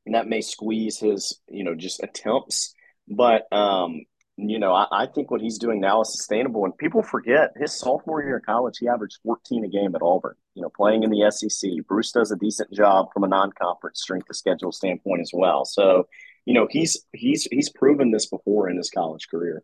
and 0.05 0.15
that 0.15 0.27
may 0.27 0.41
squeeze 0.41 0.99
his, 0.99 1.39
you 1.49 1.63
know, 1.63 1.75
just 1.75 2.03
attempts. 2.03 2.73
But 3.07 3.51
um, 3.53 4.01
you 4.49 4.59
know, 4.59 4.73
I, 4.73 4.87
I, 4.91 5.05
think 5.05 5.31
what 5.31 5.41
he's 5.41 5.57
doing 5.57 5.79
now 5.79 6.01
is 6.01 6.11
sustainable. 6.11 6.65
And 6.65 6.77
people 6.77 7.01
forget 7.01 7.51
his 7.55 7.73
sophomore 7.73 8.23
year 8.23 8.37
in 8.37 8.43
college, 8.45 8.77
he 8.79 8.87
averaged 8.87 9.19
14 9.23 9.65
a 9.65 9.67
game 9.67 9.95
at 9.95 10.01
Auburn, 10.01 10.35
you 10.55 10.61
know, 10.61 10.69
playing 10.75 11.03
in 11.03 11.09
the 11.09 11.29
SEC. 11.31 11.69
Bruce 11.87 12.11
does 12.11 12.31
a 12.31 12.37
decent 12.37 12.71
job 12.71 13.07
from 13.13 13.23
a 13.23 13.27
non 13.27 13.51
conference 13.51 14.01
strength 14.01 14.29
of 14.29 14.35
schedule 14.35 14.71
standpoint 14.71 15.21
as 15.21 15.31
well. 15.33 15.65
So, 15.65 16.07
you 16.45 16.53
know, 16.53 16.67
he's 16.69 16.97
he's 17.13 17.45
he's 17.51 17.69
proven 17.69 18.11
this 18.11 18.27
before 18.27 18.69
in 18.69 18.77
his 18.77 18.89
college 18.89 19.27
career. 19.29 19.63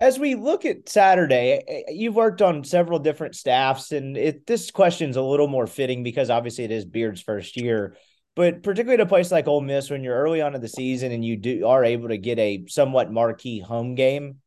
As 0.00 0.18
we 0.18 0.34
look 0.34 0.64
at 0.64 0.88
Saturday, 0.88 1.62
eh, 1.66 1.72
eh, 1.88 1.92
you've 1.92 2.16
worked 2.16 2.42
on 2.42 2.64
several 2.64 2.98
different 2.98 3.36
staffs, 3.36 3.92
and 3.92 4.16
it, 4.16 4.46
this 4.46 4.70
question's 4.70 5.16
a 5.16 5.22
little 5.22 5.46
more 5.46 5.66
fitting 5.66 6.02
because 6.02 6.30
obviously 6.30 6.64
it 6.64 6.72
is 6.72 6.84
Beard's 6.84 7.22
first 7.22 7.56
year. 7.56 7.96
But 8.36 8.62
particularly 8.62 9.00
at 9.00 9.06
a 9.06 9.08
place 9.08 9.30
like 9.30 9.46
Ole 9.46 9.60
Miss, 9.60 9.90
when 9.90 10.02
you're 10.02 10.16
early 10.16 10.42
on 10.42 10.54
in 10.54 10.60
the 10.60 10.68
season 10.68 11.12
and 11.12 11.24
you 11.24 11.36
do 11.36 11.66
are 11.66 11.84
able 11.84 12.08
to 12.08 12.18
get 12.18 12.38
a 12.38 12.64
somewhat 12.66 13.12
marquee 13.12 13.60
home 13.60 13.94
game 13.94 14.40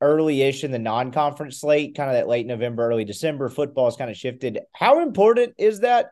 early-ish 0.00 0.62
in 0.62 0.70
the 0.70 0.78
non-conference 0.78 1.60
slate, 1.60 1.96
kind 1.96 2.10
of 2.10 2.16
that 2.16 2.28
late 2.28 2.46
November, 2.46 2.86
early 2.86 3.04
December, 3.04 3.48
football 3.48 3.86
has 3.86 3.96
kind 3.96 4.10
of 4.10 4.16
shifted. 4.16 4.60
How 4.72 5.02
important 5.02 5.54
is 5.58 5.80
that 5.80 6.10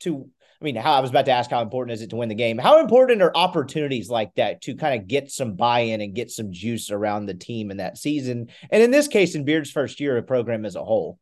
to 0.00 0.28
I 0.60 0.64
mean, 0.64 0.76
how 0.76 0.92
I 0.92 1.00
was 1.00 1.10
about 1.10 1.24
to 1.24 1.32
ask 1.32 1.50
how 1.50 1.60
important 1.60 1.94
is 1.94 2.02
it 2.02 2.10
to 2.10 2.16
win 2.16 2.28
the 2.28 2.36
game? 2.36 2.56
How 2.56 2.78
important 2.78 3.20
are 3.20 3.36
opportunities 3.36 4.08
like 4.08 4.32
that 4.36 4.60
to 4.62 4.76
kind 4.76 5.00
of 5.00 5.08
get 5.08 5.28
some 5.28 5.56
buy-in 5.56 6.00
and 6.00 6.14
get 6.14 6.30
some 6.30 6.52
juice 6.52 6.92
around 6.92 7.26
the 7.26 7.34
team 7.34 7.72
in 7.72 7.78
that 7.78 7.98
season? 7.98 8.48
And 8.70 8.80
in 8.80 8.92
this 8.92 9.08
case, 9.08 9.34
in 9.34 9.44
Beard's 9.44 9.72
first 9.72 9.98
year 9.98 10.16
of 10.16 10.28
program 10.28 10.64
as 10.64 10.76
a 10.76 10.84
whole. 10.84 11.18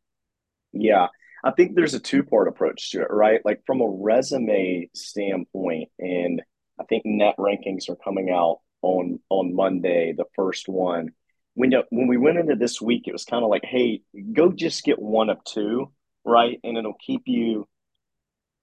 Yeah. 0.73 1.07
I 1.43 1.51
think 1.51 1.75
there's 1.75 1.93
a 1.93 1.99
two 1.99 2.23
part 2.23 2.47
approach 2.47 2.91
to 2.91 3.01
it, 3.01 3.07
right? 3.09 3.41
Like 3.43 3.63
from 3.65 3.81
a 3.81 3.87
resume 3.87 4.89
standpoint, 4.93 5.89
and 5.99 6.41
I 6.79 6.83
think 6.83 7.03
net 7.05 7.35
rankings 7.37 7.89
are 7.89 7.95
coming 7.95 8.29
out 8.29 8.59
on 8.81 9.19
on 9.29 9.55
Monday, 9.55 10.13
the 10.15 10.25
first 10.35 10.67
one. 10.67 11.09
When 11.55 11.73
when 11.89 12.07
we 12.07 12.17
went 12.17 12.37
into 12.37 12.55
this 12.55 12.81
week, 12.81 13.03
it 13.07 13.13
was 13.13 13.25
kind 13.25 13.43
of 13.43 13.49
like, 13.49 13.65
hey, 13.65 14.01
go 14.33 14.51
just 14.51 14.83
get 14.83 14.99
one 14.99 15.29
of 15.29 15.43
two, 15.43 15.91
right? 16.25 16.59
And 16.63 16.77
it'll 16.77 16.97
keep 17.05 17.23
you, 17.25 17.67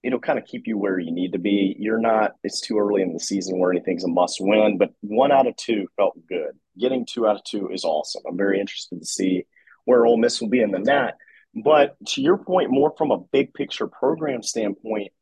it'll 0.03 0.21
kind 0.21 0.39
of 0.39 0.47
keep 0.47 0.67
you 0.67 0.79
where 0.79 0.99
you 0.99 1.13
need 1.13 1.33
to 1.33 1.39
be. 1.39 1.77
You're 1.79 2.01
not. 2.01 2.33
It's 2.45 2.61
too 2.61 2.79
early 2.79 3.03
in 3.03 3.13
the 3.13 3.21
season 3.21 3.59
where 3.59 3.73
anything's 3.73 4.05
a 4.05 4.09
must 4.09 4.39
win, 4.41 4.79
but 4.79 4.91
one 5.01 5.33
out 5.33 5.47
of 5.47 5.57
two 5.57 5.89
felt 5.97 6.15
good. 6.29 6.53
Getting 6.79 7.07
two 7.07 7.27
out 7.27 7.37
of 7.37 7.45
two 7.45 7.71
is 7.71 7.85
awesome. 7.85 8.23
I'm 8.27 8.37
very 8.37 8.61
interested 8.61 9.01
to 9.01 9.07
see 9.07 9.45
where 9.85 10.07
Ole 10.07 10.17
Miss 10.17 10.41
will 10.41 10.49
be 10.49 10.63
in 10.63 10.71
the 10.71 10.79
net 10.79 11.15
but 11.55 11.97
to 12.09 12.21
your 12.21 12.39
point, 12.39 12.71
more 12.71 12.93
from 12.97 13.11
a 13.11 13.19
big 13.33 13.55
picture 13.55 13.87
program 13.87 14.43
standpoint, 14.43 15.13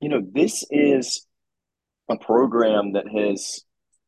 you 0.00 0.08
know, 0.08 0.20
this 0.32 0.64
is 0.70 1.26
a 2.10 2.18
program 2.18 2.92
that 2.92 3.06
has, 3.08 3.62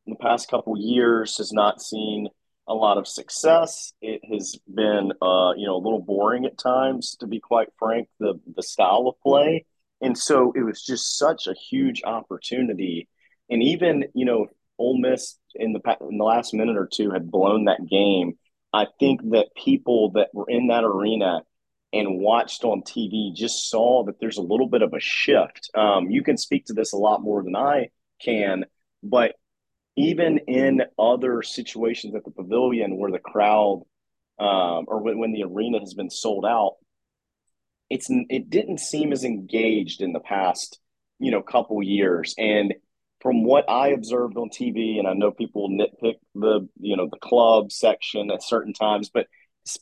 in 0.05 0.13
the 0.13 0.19
past 0.19 0.49
couple 0.49 0.77
years, 0.77 1.37
has 1.37 1.51
not 1.51 1.81
seen 1.81 2.27
a 2.67 2.73
lot 2.73 2.97
of 2.97 3.07
success. 3.07 3.93
It 4.01 4.21
has 4.31 4.59
been, 4.67 5.13
uh, 5.21 5.53
you 5.55 5.65
know, 5.65 5.75
a 5.75 5.83
little 5.83 6.01
boring 6.01 6.45
at 6.45 6.57
times, 6.57 7.15
to 7.21 7.27
be 7.27 7.39
quite 7.39 7.69
frank, 7.79 8.09
the 8.19 8.39
the 8.55 8.63
style 8.63 9.07
of 9.07 9.19
play. 9.21 9.65
And 10.01 10.17
so 10.17 10.53
it 10.55 10.61
was 10.61 10.83
just 10.83 11.17
such 11.17 11.47
a 11.47 11.55
huge 11.69 12.03
opportunity. 12.03 13.07
And 13.49 13.63
even, 13.63 14.05
you 14.13 14.25
know, 14.25 14.47
Ole 14.77 14.99
Miss 14.99 15.37
in 15.55 15.73
the 15.73 15.81
in 16.09 16.17
the 16.17 16.23
last 16.23 16.53
minute 16.53 16.77
or 16.77 16.87
two 16.91 17.09
had 17.09 17.31
blown 17.31 17.65
that 17.65 17.87
game 17.89 18.37
I 18.77 18.85
think 18.99 19.21
that 19.31 19.55
people 19.55 20.11
that 20.11 20.29
were 20.33 20.47
in 20.47 20.67
that 20.67 20.83
arena 20.83 21.41
and 21.91 22.19
watched 22.19 22.63
on 22.63 22.83
TV 22.83 23.33
just 23.33 23.71
saw 23.71 24.03
that 24.03 24.19
there's 24.19 24.37
a 24.37 24.43
little 24.43 24.67
bit 24.67 24.83
of 24.83 24.93
a 24.93 24.99
shift. 24.99 25.71
Um, 25.73 26.11
you 26.11 26.21
can 26.21 26.37
speak 26.37 26.65
to 26.65 26.73
this 26.73 26.93
a 26.93 26.97
lot 26.97 27.23
more 27.23 27.43
than 27.43 27.55
I 27.55 27.89
can, 28.21 28.65
but 29.01 29.33
even 29.95 30.37
in 30.47 30.83
other 30.99 31.41
situations 31.41 32.13
at 32.13 32.23
the 32.23 32.29
pavilion 32.29 32.97
where 32.97 33.11
the 33.11 33.17
crowd 33.17 33.81
um, 34.37 34.85
or 34.87 35.01
when, 35.01 35.17
when 35.17 35.31
the 35.31 35.43
arena 35.43 35.79
has 35.79 35.95
been 35.95 36.11
sold 36.11 36.45
out, 36.45 36.75
it's 37.89 38.07
it 38.09 38.51
didn't 38.51 38.79
seem 38.79 39.11
as 39.11 39.23
engaged 39.23 40.01
in 40.01 40.13
the 40.13 40.19
past, 40.19 40.79
you 41.17 41.31
know, 41.31 41.41
couple 41.41 41.81
years. 41.81 42.35
And 42.37 42.75
from 43.21 43.43
what 43.43 43.69
I 43.69 43.89
observed 43.89 44.37
on 44.37 44.49
TV, 44.49 44.99
and 44.99 45.07
I 45.07 45.13
know 45.13 45.31
people 45.31 45.69
nitpick 45.69 46.15
the 46.35 46.67
you 46.79 46.95
know 46.95 47.07
the 47.09 47.19
club 47.19 47.71
section 47.71 48.31
at 48.31 48.43
certain 48.43 48.73
times, 48.73 49.09
but 49.09 49.27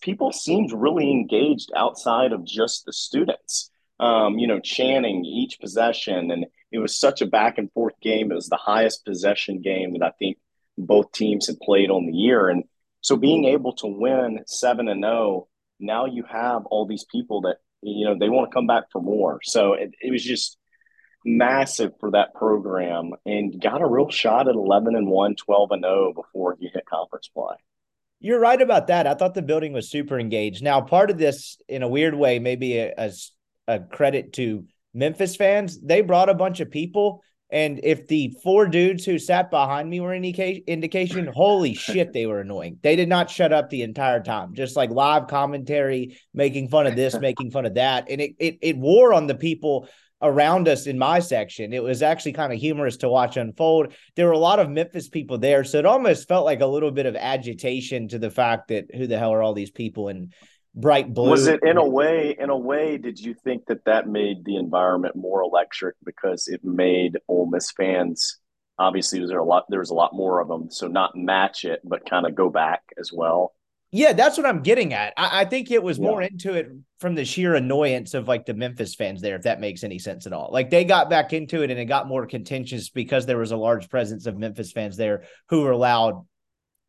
people 0.02 0.32
seemed 0.32 0.72
really 0.72 1.12
engaged 1.12 1.72
outside 1.76 2.32
of 2.32 2.46
just 2.46 2.86
the 2.86 2.94
students. 2.94 3.72
Um, 3.98 4.38
you 4.38 4.48
know, 4.48 4.60
chanting 4.60 5.24
each 5.24 5.58
possession, 5.62 6.30
and 6.30 6.46
it 6.70 6.80
was 6.80 7.00
such 7.00 7.22
a 7.22 7.26
back 7.26 7.58
and 7.58 7.72
forth 7.72 7.94
game. 8.02 8.30
It 8.30 8.36
was 8.36 8.50
the 8.50 8.58
highest 8.58 9.06
possession 9.06 9.62
game 9.62 9.94
that 9.94 10.06
I 10.06 10.12
think 10.20 10.38
both 10.78 11.14
teams 11.14 11.48
had 11.48 11.60
played 11.62 11.90
on 11.90 12.06
the 12.06 12.12
year, 12.12 12.50
and 12.50 12.66
so 13.06 13.16
being 13.16 13.46
able 13.46 13.74
to 13.74 13.88
win 13.88 14.40
seven 14.48 14.90
and 14.90 15.04
zero, 15.04 15.14
oh, 15.14 15.48
now 15.80 16.08
you 16.08 16.24
have 16.24 16.66
all 16.66 16.88
these 16.88 17.06
people 17.06 17.42
that 17.42 17.58
you 17.82 18.06
know 18.06 18.18
they 18.20 18.30
want 18.30 18.50
to 18.50 18.54
come 18.54 18.68
back 18.68 18.86
for 18.92 19.00
more. 19.02 19.40
So 19.44 19.74
it, 19.74 19.94
it 20.02 20.12
was 20.12 20.24
just 20.24 20.58
massive 21.26 21.92
for 22.00 22.12
that 22.12 22.34
program 22.34 23.12
and 23.26 23.60
got 23.60 23.82
a 23.82 23.88
real 23.88 24.10
shot 24.10 24.48
at 24.48 24.56
11 24.56 24.96
and 24.96 25.08
1, 25.08 25.36
12 25.36 25.72
and 25.72 25.84
0 25.84 26.14
before 26.14 26.56
he 26.60 26.68
hit 26.68 26.86
conference 26.86 27.28
play. 27.28 27.56
You're 28.20 28.40
right 28.40 28.62
about 28.62 28.88
that. 28.88 29.08
I 29.08 29.14
thought 29.16 29.34
the 29.34 29.42
building 29.42 29.74
was 29.74 29.90
super 29.90 30.20
engaged. 30.20 30.64
Now, 30.64 30.82
part 30.82 31.10
of 31.10 31.18
this, 31.18 31.58
in 31.68 31.84
a 31.84 31.88
weird 31.88 32.16
way, 32.16 32.40
maybe 32.40 32.78
a, 32.78 32.94
a, 32.98 33.12
a 33.68 33.80
credit 33.80 34.34
to 34.34 34.66
Memphis 34.94 35.36
fans. 35.36 35.80
They 35.82 36.02
brought 36.02 36.30
a 36.30 36.34
bunch 36.34 36.60
of 36.62 36.72
people. 36.72 37.22
And 37.52 37.80
if 37.84 38.08
the 38.08 38.34
four 38.44 38.66
dudes 38.68 39.06
who 39.06 39.20
sat 39.20 39.52
behind 39.52 39.90
me 39.90 40.00
were 40.00 40.14
any 40.14 40.32
indication, 40.32 41.28
holy 41.28 41.74
shit, 41.76 42.14
they 42.14 42.26
were 42.26 42.40
annoying. 42.40 42.80
They 42.82 42.96
did 42.96 43.10
not 43.10 43.30
shut 43.30 43.54
up 43.54 43.70
the 43.70 43.84
entire 43.84 44.24
time, 44.24 44.56
just 44.56 44.76
like 44.76 44.90
live 44.90 45.28
commentary, 45.28 46.18
making 46.34 46.70
fun 46.70 46.88
of 46.88 46.96
this, 46.96 47.16
making 47.20 47.52
fun 47.52 47.66
of 47.66 47.76
that. 47.76 48.10
And 48.10 48.22
it, 48.22 48.36
it, 48.40 48.58
it 48.62 48.78
wore 48.78 49.14
on 49.14 49.28
the 49.28 49.36
people 49.36 49.88
around 50.26 50.68
us 50.68 50.88
in 50.88 50.98
my 50.98 51.20
section. 51.20 51.74
It 51.74 51.84
was 51.84 52.02
actually 52.02 52.34
kind 52.34 52.52
of 52.52 52.60
humorous 52.60 52.98
to 52.98 53.10
watch 53.10 53.38
unfold. 53.38 53.94
There 54.16 54.26
were 54.26 54.34
a 54.34 54.38
lot 54.38 54.60
of 54.60 54.70
Memphis 54.70 55.08
people 55.08 55.38
there, 55.38 55.64
so 55.64 55.78
it 55.78 55.86
almost 55.86 56.28
felt 56.28 56.46
like 56.46 56.62
a 56.62 56.68
little 56.68 56.92
bit 56.92 57.06
of 57.06 57.16
agitation 57.16 58.08
to 58.10 58.20
the 58.20 58.30
fact 58.30 58.70
that 58.70 58.94
who 58.96 59.08
the 59.08 59.18
hell 59.18 59.34
are 59.34 59.42
all 59.42 59.54
these 59.54 59.72
people 59.72 60.10
in 60.10 60.32
bright 60.76 61.14
blue? 61.14 61.32
Was 61.32 61.48
it 61.48 61.62
in 61.64 61.78
a 61.78 61.88
way? 61.88 62.36
In 62.38 62.50
a 62.50 62.58
way, 62.58 62.98
did 62.98 63.20
you 63.20 63.34
think 63.34 63.66
that 63.68 63.86
that 63.86 64.08
made 64.08 64.44
the 64.44 64.58
environment 64.58 65.16
more 65.16 65.42
electric 65.42 65.96
because 66.04 66.48
it 66.48 66.64
made 66.64 67.18
Ole 67.28 67.50
Miss 67.50 67.72
fans? 67.72 68.38
Obviously, 68.78 69.26
there 69.26 69.40
a 69.40 69.46
lot? 69.46 69.66
There 69.70 69.80
was 69.80 69.90
a 69.90 69.96
lot 69.96 70.14
more 70.14 70.42
of 70.42 70.50
them, 70.50 70.70
so 70.70 70.88
not 70.88 71.16
match 71.16 71.64
it, 71.64 71.80
but 71.84 72.10
kind 72.10 72.26
of 72.26 72.36
go 72.36 72.50
back 72.50 72.82
as 73.00 73.12
well. 73.14 73.55
Yeah, 73.96 74.12
that's 74.12 74.36
what 74.36 74.46
I'm 74.46 74.62
getting 74.62 74.94
at. 74.94 75.14
I, 75.16 75.42
I 75.42 75.46
think 75.46 75.72
it 75.72 75.82
was 75.82 75.98
yeah. 75.98 76.04
more 76.04 76.22
into 76.22 76.54
it 76.54 76.70
from 77.00 77.16
the 77.16 77.24
sheer 77.24 77.56
annoyance 77.56 78.14
of 78.14 78.28
like 78.28 78.46
the 78.46 78.54
Memphis 78.54 78.94
fans 78.94 79.22
there, 79.22 79.38
if 79.38 79.44
that 79.44 79.62
makes 79.62 79.86
any 79.86 80.00
sense 80.00 80.26
at 80.26 80.34
all. 80.34 80.50
Like 80.52 80.70
they 80.70 80.84
got 80.84 81.10
back 81.10 81.32
into 81.32 81.62
it 81.62 81.72
and 81.72 81.80
it 81.80 81.86
got 81.86 82.06
more 82.06 82.26
contentious 82.26 82.90
because 82.90 83.26
there 83.26 83.38
was 83.38 83.54
a 83.54 83.58
large 83.58 83.90
presence 83.90 84.26
of 84.26 84.38
Memphis 84.38 84.74
fans 84.74 84.98
there 84.98 85.24
who 85.48 85.62
were 85.62 85.72
allowed 85.72 86.26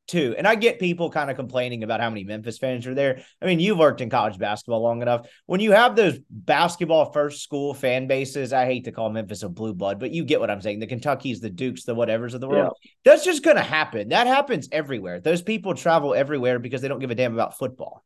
too. 0.06 0.34
And 0.36 0.46
I 0.46 0.54
get 0.54 0.78
people 0.78 1.10
kind 1.10 1.30
of 1.30 1.36
complaining 1.36 1.82
about 1.82 2.00
how 2.00 2.08
many 2.08 2.24
Memphis 2.24 2.58
fans 2.58 2.86
are 2.86 2.94
there. 2.94 3.20
I 3.40 3.46
mean, 3.46 3.60
you've 3.60 3.78
worked 3.78 4.00
in 4.00 4.10
college 4.10 4.38
basketball 4.38 4.82
long 4.82 5.02
enough. 5.02 5.28
When 5.46 5.60
you 5.60 5.72
have 5.72 5.96
those 5.96 6.18
basketball 6.30 7.12
first 7.12 7.42
school 7.42 7.74
fan 7.74 8.06
bases, 8.06 8.52
I 8.52 8.66
hate 8.66 8.84
to 8.84 8.92
call 8.92 9.10
Memphis 9.10 9.42
a 9.42 9.48
blue 9.48 9.74
blood, 9.74 10.00
but 10.00 10.12
you 10.12 10.24
get 10.24 10.40
what 10.40 10.50
I'm 10.50 10.60
saying. 10.60 10.78
The 10.78 10.86
Kentuckies, 10.86 11.40
the 11.40 11.50
Dukes, 11.50 11.84
the 11.84 11.94
whatevers 11.94 12.34
of 12.34 12.40
the 12.40 12.48
world. 12.48 12.76
Yeah. 12.82 12.90
That's 13.04 13.24
just 13.24 13.42
going 13.42 13.56
to 13.56 13.62
happen. 13.62 14.08
That 14.08 14.26
happens 14.26 14.68
everywhere. 14.72 15.20
Those 15.20 15.42
people 15.42 15.74
travel 15.74 16.14
everywhere 16.14 16.58
because 16.58 16.80
they 16.82 16.88
don't 16.88 17.00
give 17.00 17.10
a 17.10 17.14
damn 17.14 17.34
about 17.34 17.58
football. 17.58 18.04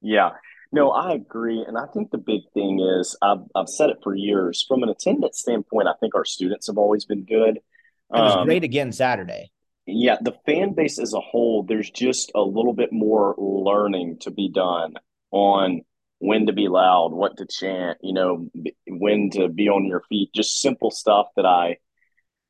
Yeah. 0.00 0.30
No, 0.72 0.90
I 0.90 1.12
agree. 1.12 1.62
And 1.66 1.76
I 1.76 1.84
think 1.92 2.10
the 2.10 2.18
big 2.18 2.40
thing 2.54 2.80
is 2.80 3.16
I've, 3.22 3.40
I've 3.54 3.68
said 3.68 3.90
it 3.90 3.98
for 4.02 4.14
years 4.14 4.64
from 4.66 4.82
an 4.82 4.88
attendance 4.88 5.38
standpoint, 5.38 5.86
I 5.86 5.92
think 6.00 6.14
our 6.14 6.24
students 6.24 6.66
have 6.66 6.78
always 6.78 7.04
been 7.04 7.24
good. 7.24 7.58
It 8.14 8.20
was 8.20 8.36
um, 8.36 8.46
great 8.46 8.64
again 8.64 8.92
Saturday 8.92 9.51
yeah, 9.86 10.16
the 10.20 10.36
fan 10.46 10.74
base 10.74 10.98
as 10.98 11.12
a 11.12 11.20
whole, 11.20 11.64
there's 11.64 11.90
just 11.90 12.30
a 12.34 12.40
little 12.40 12.72
bit 12.72 12.92
more 12.92 13.34
learning 13.38 14.18
to 14.20 14.30
be 14.30 14.48
done 14.48 14.94
on 15.30 15.82
when 16.18 16.46
to 16.46 16.52
be 16.52 16.68
loud, 16.68 17.12
what 17.12 17.36
to 17.38 17.46
chant, 17.46 17.98
you 18.00 18.12
know, 18.12 18.48
when 18.86 19.30
to 19.30 19.48
be 19.48 19.68
on 19.68 19.84
your 19.86 20.02
feet, 20.08 20.30
just 20.32 20.60
simple 20.60 20.90
stuff 20.90 21.26
that 21.34 21.44
I, 21.44 21.78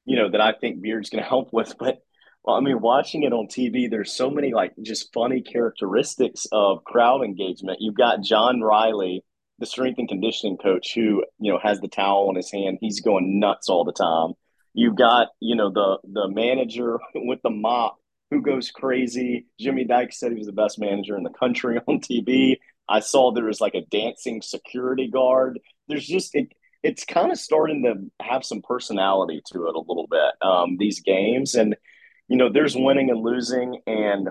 you 0.05 0.17
know, 0.17 0.31
that 0.31 0.43
I 0.43 0.53
think 0.53 0.83
Beard's 0.83 1.09
going 1.09 1.23
to 1.23 1.29
help 1.29 1.53
with. 1.53 1.75
But 1.79 2.03
well, 2.45 2.57
I 2.57 2.61
mean, 2.61 2.81
watching 2.81 3.23
it 3.23 3.33
on 3.33 3.47
TV, 3.47 3.89
there's 3.89 4.13
so 4.13 4.31
many 4.31 4.53
like 4.53 4.75
just 4.83 5.13
funny 5.15 5.41
characteristics 5.41 6.47
of 6.53 6.85
crowd 6.85 7.23
engagement. 7.23 7.79
You've 7.81 7.95
got 7.95 8.23
John 8.23 8.61
Riley, 8.61 9.25
the 9.59 9.67
strength 9.67 9.99
and 9.99 10.09
conditioning 10.09 10.59
coach, 10.59 10.93
who, 10.95 11.25
you 11.39 11.53
know, 11.53 11.59
has 11.63 11.81
the 11.81 11.89
towel 11.89 12.29
in 12.31 12.37
his 12.37 12.51
hand. 12.53 12.79
He's 12.81 13.01
going 13.01 13.41
nuts 13.41 13.71
all 13.71 13.85
the 13.85 13.93
time. 13.93 14.35
You've 14.75 14.97
got, 14.97 15.29
you 15.41 15.57
know, 15.57 15.71
the 15.71 15.99
the 16.05 16.29
manager 16.29 16.99
with 17.15 17.41
the 17.43 17.51
mop 17.51 17.99
who 18.31 18.41
goes 18.41 18.71
crazy. 18.71 19.47
Jimmy 19.61 19.85
Dyke 19.85 20.13
said 20.13 20.33
he 20.33 20.39
was 20.39 20.47
the 20.47 20.53
best 20.53 20.79
manager 20.79 21.17
in 21.17 21.23
the 21.23 21.31
country 21.31 21.79
on 21.87 22.01
TV. 22.01 22.57
I 22.89 23.01
saw 23.01 23.33
there 23.33 23.45
was 23.45 23.61
like 23.61 23.75
a 23.75 23.87
dancing 23.91 24.43
security 24.43 25.09
guard. 25.09 25.61
There's 25.89 26.07
just 26.07 26.35
it, 26.35 26.53
it's 26.83 27.05
kind 27.05 27.31
of 27.31 27.39
starting 27.39 27.83
to 27.85 28.25
have 28.25 28.45
some 28.45 28.63
personality 28.63 29.43
to 29.53 29.69
it 29.69 29.75
a 29.75 29.79
little 29.79 30.09
bit. 30.11 30.47
Um, 30.47 30.77
these 30.79 31.01
games, 31.01 31.55
and 31.55 31.77
you 32.29 32.37
know, 32.37 32.51
there's 32.51 32.75
winning 32.77 33.11
and 33.11 33.21
losing, 33.21 33.81
and 33.87 34.31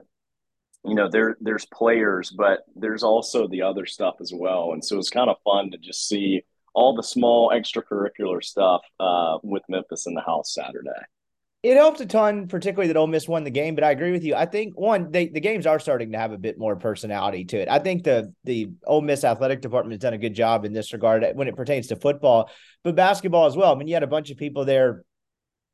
you 0.84 0.96
know, 0.96 1.10
there 1.10 1.38
there's 1.40 1.66
players, 1.66 2.32
but 2.32 2.62
there's 2.76 3.04
also 3.04 3.48
the 3.48 3.62
other 3.62 3.86
stuff 3.86 4.16
as 4.20 4.34
well. 4.34 4.72
And 4.74 4.84
so 4.84 4.98
it's 4.98 5.10
kind 5.10 5.30
of 5.30 5.38
fun 5.44 5.72
to 5.72 5.78
just 5.78 6.08
see 6.08 6.42
all 6.74 6.96
the 6.96 7.04
small 7.04 7.50
extracurricular 7.50 8.44
stuff 8.44 8.82
uh, 9.00 9.38
with 9.44 9.64
Memphis 9.70 10.06
in 10.08 10.14
the 10.14 10.22
house 10.22 10.54
Saturday. 10.54 10.90
It 11.64 11.78
helped 11.78 12.02
a 12.02 12.08
ton, 12.08 12.48
particularly 12.48 12.88
that 12.88 12.98
Ole 12.98 13.06
Miss 13.06 13.28
won 13.28 13.44
the 13.44 13.52
game. 13.52 13.76
But 13.76 13.84
I 13.84 13.92
agree 13.92 14.12
with 14.12 14.24
you. 14.24 14.34
I 14.34 14.48
think 14.48 14.74
one, 14.80 15.12
they, 15.12 15.28
the 15.28 15.40
games 15.40 15.68
are 15.68 15.80
starting 15.80 16.12
to 16.14 16.18
have 16.18 16.32
a 16.32 16.38
bit 16.38 16.58
more 16.58 16.76
personality 16.76 17.46
to 17.46 17.58
it. 17.58 17.70
I 17.70 17.78
think 17.78 18.04
the 18.04 18.34
the 18.46 18.72
Ole 18.86 19.02
Miss 19.02 19.24
athletic 19.24 19.62
department 19.62 19.94
has 19.94 20.00
done 20.00 20.14
a 20.14 20.18
good 20.18 20.34
job 20.34 20.66
in 20.66 20.74
this 20.74 20.92
regard 20.92 21.24
when 21.36 21.48
it 21.48 21.56
pertains 21.56 21.88
to 21.88 21.96
football, 21.96 22.50
but 22.84 22.96
basketball 22.96 23.46
as 23.46 23.56
well. 23.56 23.72
I 23.72 23.78
mean, 23.78 23.88
you 23.88 23.94
had 23.94 24.02
a 24.02 24.08
bunch 24.08 24.32
of 24.32 24.38
people 24.38 24.66
there 24.66 25.04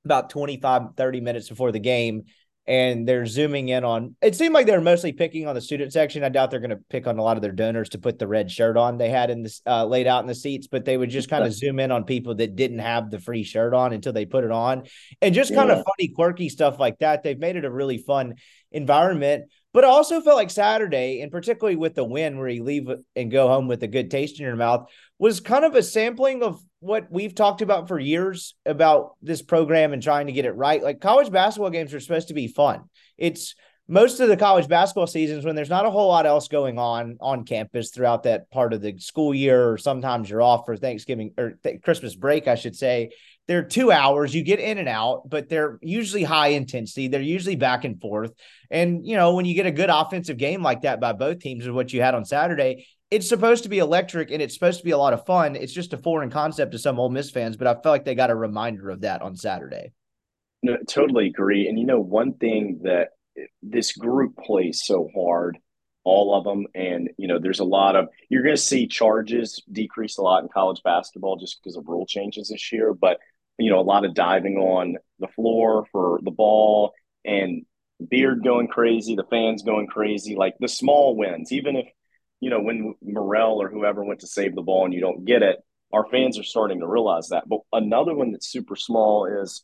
about 0.03 0.29
25, 0.29 0.95
30 0.95 1.21
minutes 1.21 1.49
before 1.49 1.71
the 1.71 1.79
game 1.79 2.23
and 2.67 3.07
they're 3.07 3.25
zooming 3.25 3.69
in 3.69 3.85
on 3.85 4.15
it 4.21 4.35
seemed 4.35 4.53
like 4.53 4.65
they 4.65 4.75
were 4.75 4.81
mostly 4.81 5.13
picking 5.13 5.47
on 5.47 5.55
the 5.55 5.61
student 5.61 5.93
section. 5.93 6.23
I 6.23 6.29
doubt 6.29 6.51
they're 6.51 6.59
going 6.59 6.71
to 6.71 6.79
pick 6.89 7.07
on 7.07 7.17
a 7.17 7.23
lot 7.23 7.37
of 7.37 7.41
their 7.41 7.51
donors 7.51 7.89
to 7.89 7.97
put 7.97 8.19
the 8.19 8.27
red 8.27 8.51
shirt 8.51 8.75
on 8.75 8.97
they 8.97 9.09
had 9.09 9.29
in 9.29 9.43
this 9.43 9.61
uh, 9.65 9.85
laid 9.85 10.07
out 10.07 10.21
in 10.21 10.27
the 10.27 10.35
seats 10.35 10.67
but 10.67 10.85
they 10.85 10.97
would 10.97 11.09
just 11.09 11.29
kind 11.29 11.45
of 11.45 11.53
zoom 11.53 11.79
in 11.79 11.91
on 11.91 12.03
people 12.03 12.35
that 12.35 12.55
didn't 12.55 12.79
have 12.79 13.09
the 13.09 13.19
free 13.19 13.43
shirt 13.43 13.73
on 13.73 13.93
until 13.93 14.13
they 14.13 14.25
put 14.25 14.43
it 14.43 14.51
on 14.51 14.83
and 15.21 15.33
just 15.33 15.53
kind 15.53 15.69
yeah. 15.69 15.75
of 15.75 15.85
funny 15.85 16.09
quirky 16.09 16.49
stuff 16.49 16.79
like 16.79 16.99
that. 16.99 17.23
They've 17.23 17.39
made 17.39 17.55
it 17.55 17.65
a 17.65 17.71
really 17.71 17.97
fun 17.97 18.35
environment 18.71 19.45
but 19.77 19.85
I 19.85 19.89
also 19.89 20.21
felt 20.21 20.37
like 20.37 20.49
Saturday, 20.49 21.21
and 21.21 21.31
particularly 21.31 21.75
with 21.75 21.93
the 21.93 22.03
win 22.03 22.39
where 22.39 22.47
you 22.47 22.63
leave 22.63 22.87
and 23.15 23.29
go 23.29 23.47
home 23.47 23.67
with 23.67 23.83
a 23.83 23.87
good 23.87 24.09
taste 24.09 24.39
in 24.39 24.45
your 24.47 24.55
mouth, 24.55 24.89
was 25.19 25.39
kind 25.39 25.65
of 25.65 25.75
a 25.75 25.83
sampling 25.83 26.43
of 26.43 26.61
what 26.79 27.07
we've 27.11 27.33
talked 27.33 27.61
about 27.61 27.87
for 27.87 27.99
years 27.99 28.55
about 28.65 29.15
this 29.21 29.41
program 29.41 29.93
and 29.93 30.03
trying 30.03 30.27
to 30.27 30.33
get 30.33 30.45
it 30.45 30.51
right. 30.51 30.83
Like 30.83 31.01
college 31.01 31.31
basketball 31.31 31.71
games 31.71 31.93
are 31.93 31.99
supposed 31.99 32.27
to 32.27 32.33
be 32.33 32.47
fun. 32.47 32.83
It's 33.17 33.55
most 33.87 34.19
of 34.19 34.27
the 34.27 34.37
college 34.37 34.67
basketball 34.67 35.07
seasons 35.07 35.45
when 35.45 35.55
there's 35.55 35.69
not 35.69 35.85
a 35.85 35.89
whole 35.89 36.09
lot 36.09 36.25
else 36.25 36.49
going 36.49 36.77
on 36.77 37.17
on 37.21 37.45
campus 37.45 37.89
throughout 37.89 38.23
that 38.23 38.51
part 38.51 38.73
of 38.73 38.81
the 38.81 38.99
school 38.99 39.33
year, 39.33 39.71
or 39.71 39.77
sometimes 39.77 40.29
you're 40.29 40.41
off 40.41 40.65
for 40.65 40.75
Thanksgiving 40.75 41.33
or 41.37 41.53
th- 41.63 41.81
Christmas 41.81 42.13
break, 42.13 42.47
I 42.47 42.55
should 42.55 42.75
say. 42.75 43.11
They're 43.47 43.63
two 43.63 43.93
hours, 43.93 44.35
you 44.35 44.43
get 44.43 44.59
in 44.59 44.77
and 44.77 44.89
out, 44.89 45.29
but 45.29 45.47
they're 45.47 45.79
usually 45.81 46.23
high 46.23 46.49
intensity. 46.49 47.07
They're 47.07 47.21
usually 47.21 47.55
back 47.55 47.85
and 47.85 47.99
forth. 47.99 48.33
And, 48.69 49.05
you 49.05 49.15
know, 49.15 49.35
when 49.35 49.45
you 49.45 49.55
get 49.55 49.65
a 49.65 49.71
good 49.71 49.89
offensive 49.89 50.35
game 50.35 50.61
like 50.61 50.81
that 50.81 50.99
by 50.99 51.13
both 51.13 51.39
teams, 51.39 51.63
is 51.63 51.71
what 51.71 51.93
you 51.93 52.01
had 52.01 52.13
on 52.13 52.25
Saturday, 52.25 52.85
it's 53.09 53.29
supposed 53.29 53.63
to 53.63 53.69
be 53.69 53.79
electric 53.79 54.31
and 54.31 54.41
it's 54.41 54.53
supposed 54.53 54.79
to 54.79 54.85
be 54.85 54.91
a 54.91 54.97
lot 54.97 55.13
of 55.13 55.25
fun. 55.25 55.55
It's 55.55 55.73
just 55.73 55.93
a 55.93 55.97
foreign 55.97 56.29
concept 56.29 56.73
to 56.73 56.79
some 56.79 56.99
Ole 56.99 57.09
Miss 57.09 57.29
fans, 57.29 57.55
but 57.55 57.67
I 57.67 57.73
felt 57.73 57.85
like 57.85 58.05
they 58.05 58.15
got 58.15 58.31
a 58.31 58.35
reminder 58.35 58.89
of 58.89 59.01
that 59.01 59.21
on 59.21 59.35
Saturday. 59.35 59.93
No, 60.63 60.77
totally 60.87 61.27
agree. 61.27 61.67
And 61.67 61.79
you 61.79 61.85
know, 61.85 61.99
one 61.99 62.33
thing 62.33 62.81
that 62.83 63.09
this 63.61 63.93
group 63.93 64.35
plays 64.37 64.83
so 64.83 65.09
hard, 65.15 65.57
all 66.03 66.35
of 66.35 66.43
them, 66.43 66.65
and 66.75 67.09
you 67.17 67.27
know, 67.27 67.39
there's 67.39 67.59
a 67.59 67.65
lot 67.65 67.95
of 67.95 68.09
you're 68.29 68.43
going 68.43 68.55
to 68.55 68.61
see 68.61 68.87
charges 68.87 69.61
decrease 69.71 70.17
a 70.17 70.21
lot 70.21 70.43
in 70.43 70.49
college 70.49 70.81
basketball 70.83 71.37
just 71.37 71.61
because 71.61 71.77
of 71.77 71.87
rule 71.87 72.05
changes 72.05 72.49
this 72.49 72.71
year. 72.71 72.93
But 72.93 73.19
you 73.57 73.69
know, 73.69 73.79
a 73.79 73.81
lot 73.81 74.05
of 74.05 74.13
diving 74.13 74.57
on 74.57 74.97
the 75.19 75.27
floor 75.29 75.85
for 75.91 76.19
the 76.23 76.31
ball 76.31 76.93
and 77.23 77.65
Beard 78.09 78.43
going 78.43 78.67
crazy, 78.67 79.15
the 79.15 79.23
fans 79.29 79.63
going 79.63 79.87
crazy, 79.87 80.35
like 80.35 80.55
the 80.59 80.67
small 80.67 81.15
wins, 81.15 81.51
even 81.51 81.75
if 81.75 81.87
you 82.39 82.49
know, 82.49 82.61
when 82.61 82.95
Murrell 83.01 83.61
or 83.61 83.69
whoever 83.69 84.03
went 84.03 84.21
to 84.21 84.27
save 84.27 84.55
the 84.55 84.61
ball 84.61 84.85
and 84.85 84.93
you 84.93 85.01
don't 85.01 85.25
get 85.25 85.41
it, 85.43 85.57
our 85.93 86.05
fans 86.09 86.37
are 86.37 86.43
starting 86.43 86.79
to 86.79 86.87
realize 86.87 87.29
that. 87.29 87.47
But 87.47 87.61
another 87.71 88.13
one 88.13 88.31
that's 88.31 88.51
super 88.51 88.75
small 88.75 89.25
is 89.25 89.63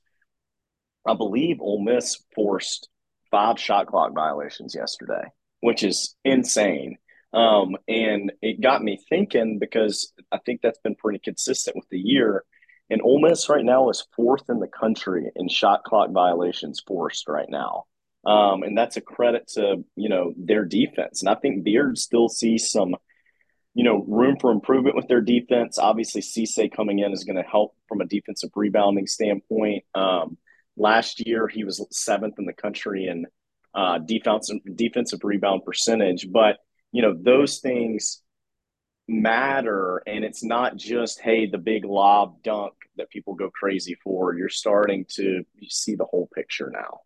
I 1.05 1.15
believe 1.15 1.59
Ole 1.59 1.83
Miss 1.83 2.23
forced 2.33 2.89
five 3.29 3.59
shot 3.59 3.87
clock 3.87 4.13
violations 4.13 4.73
yesterday, 4.75 5.23
which 5.59 5.83
is 5.83 6.15
insane. 6.23 6.97
Um, 7.33 7.75
and 7.87 8.31
it 8.41 8.61
got 8.61 8.83
me 8.83 8.99
thinking 9.09 9.57
because 9.59 10.13
I 10.31 10.37
think 10.37 10.61
that's 10.61 10.79
been 10.79 10.95
pretty 10.95 11.19
consistent 11.19 11.75
with 11.75 11.89
the 11.89 11.99
year. 11.99 12.43
And 12.89 13.01
Ole 13.01 13.21
Miss 13.21 13.49
right 13.49 13.65
now 13.65 13.89
is 13.89 14.05
fourth 14.15 14.49
in 14.49 14.59
the 14.59 14.67
country 14.67 15.31
in 15.35 15.49
shot 15.49 15.83
clock 15.83 16.11
violations 16.11 16.81
forced 16.85 17.27
right 17.27 17.49
now. 17.49 17.85
Um, 18.25 18.63
and 18.63 18.77
that's 18.77 18.97
a 18.97 19.01
credit 19.01 19.47
to, 19.55 19.83
you 19.95 20.09
know, 20.09 20.33
their 20.37 20.63
defense. 20.63 21.21
And 21.21 21.29
I 21.29 21.35
think 21.35 21.63
Beard 21.63 21.97
still 21.97 22.29
sees 22.29 22.71
some, 22.71 22.95
you 23.73 23.83
know, 23.83 24.05
room 24.07 24.37
for 24.39 24.51
improvement 24.51 24.95
with 24.95 25.07
their 25.07 25.21
defense. 25.21 25.77
Obviously, 25.77 26.21
Cisse 26.21 26.71
coming 26.73 26.99
in 26.99 27.11
is 27.11 27.25
going 27.25 27.35
to 27.35 27.49
help 27.49 27.75
from 27.89 28.01
a 28.01 28.05
defensive 28.05 28.51
rebounding 28.55 29.07
standpoint. 29.07 29.83
Um, 29.93 30.37
last 30.77 31.25
year, 31.25 31.47
he 31.47 31.63
was 31.63 31.85
seventh 31.91 32.35
in 32.39 32.45
the 32.45 32.53
country 32.53 33.07
in 33.07 33.25
uh, 33.73 33.97
defensive 33.99 34.57
defensive 34.75 35.19
rebound 35.23 35.65
percentage. 35.65 36.31
But 36.31 36.57
you 36.91 37.01
know, 37.01 37.15
those 37.19 37.59
things 37.59 38.21
matter, 39.07 40.01
and 40.07 40.23
it's 40.23 40.43
not 40.43 40.77
just 40.77 41.19
hey 41.19 41.47
the 41.47 41.57
big 41.57 41.83
lob 41.83 42.41
dunk 42.43 42.73
that 42.97 43.09
people 43.09 43.33
go 43.33 43.49
crazy 43.49 43.97
for. 44.03 44.35
You're 44.35 44.49
starting 44.49 45.05
to 45.15 45.43
see 45.67 45.95
the 45.95 46.05
whole 46.05 46.29
picture 46.33 46.71
now. 46.71 47.01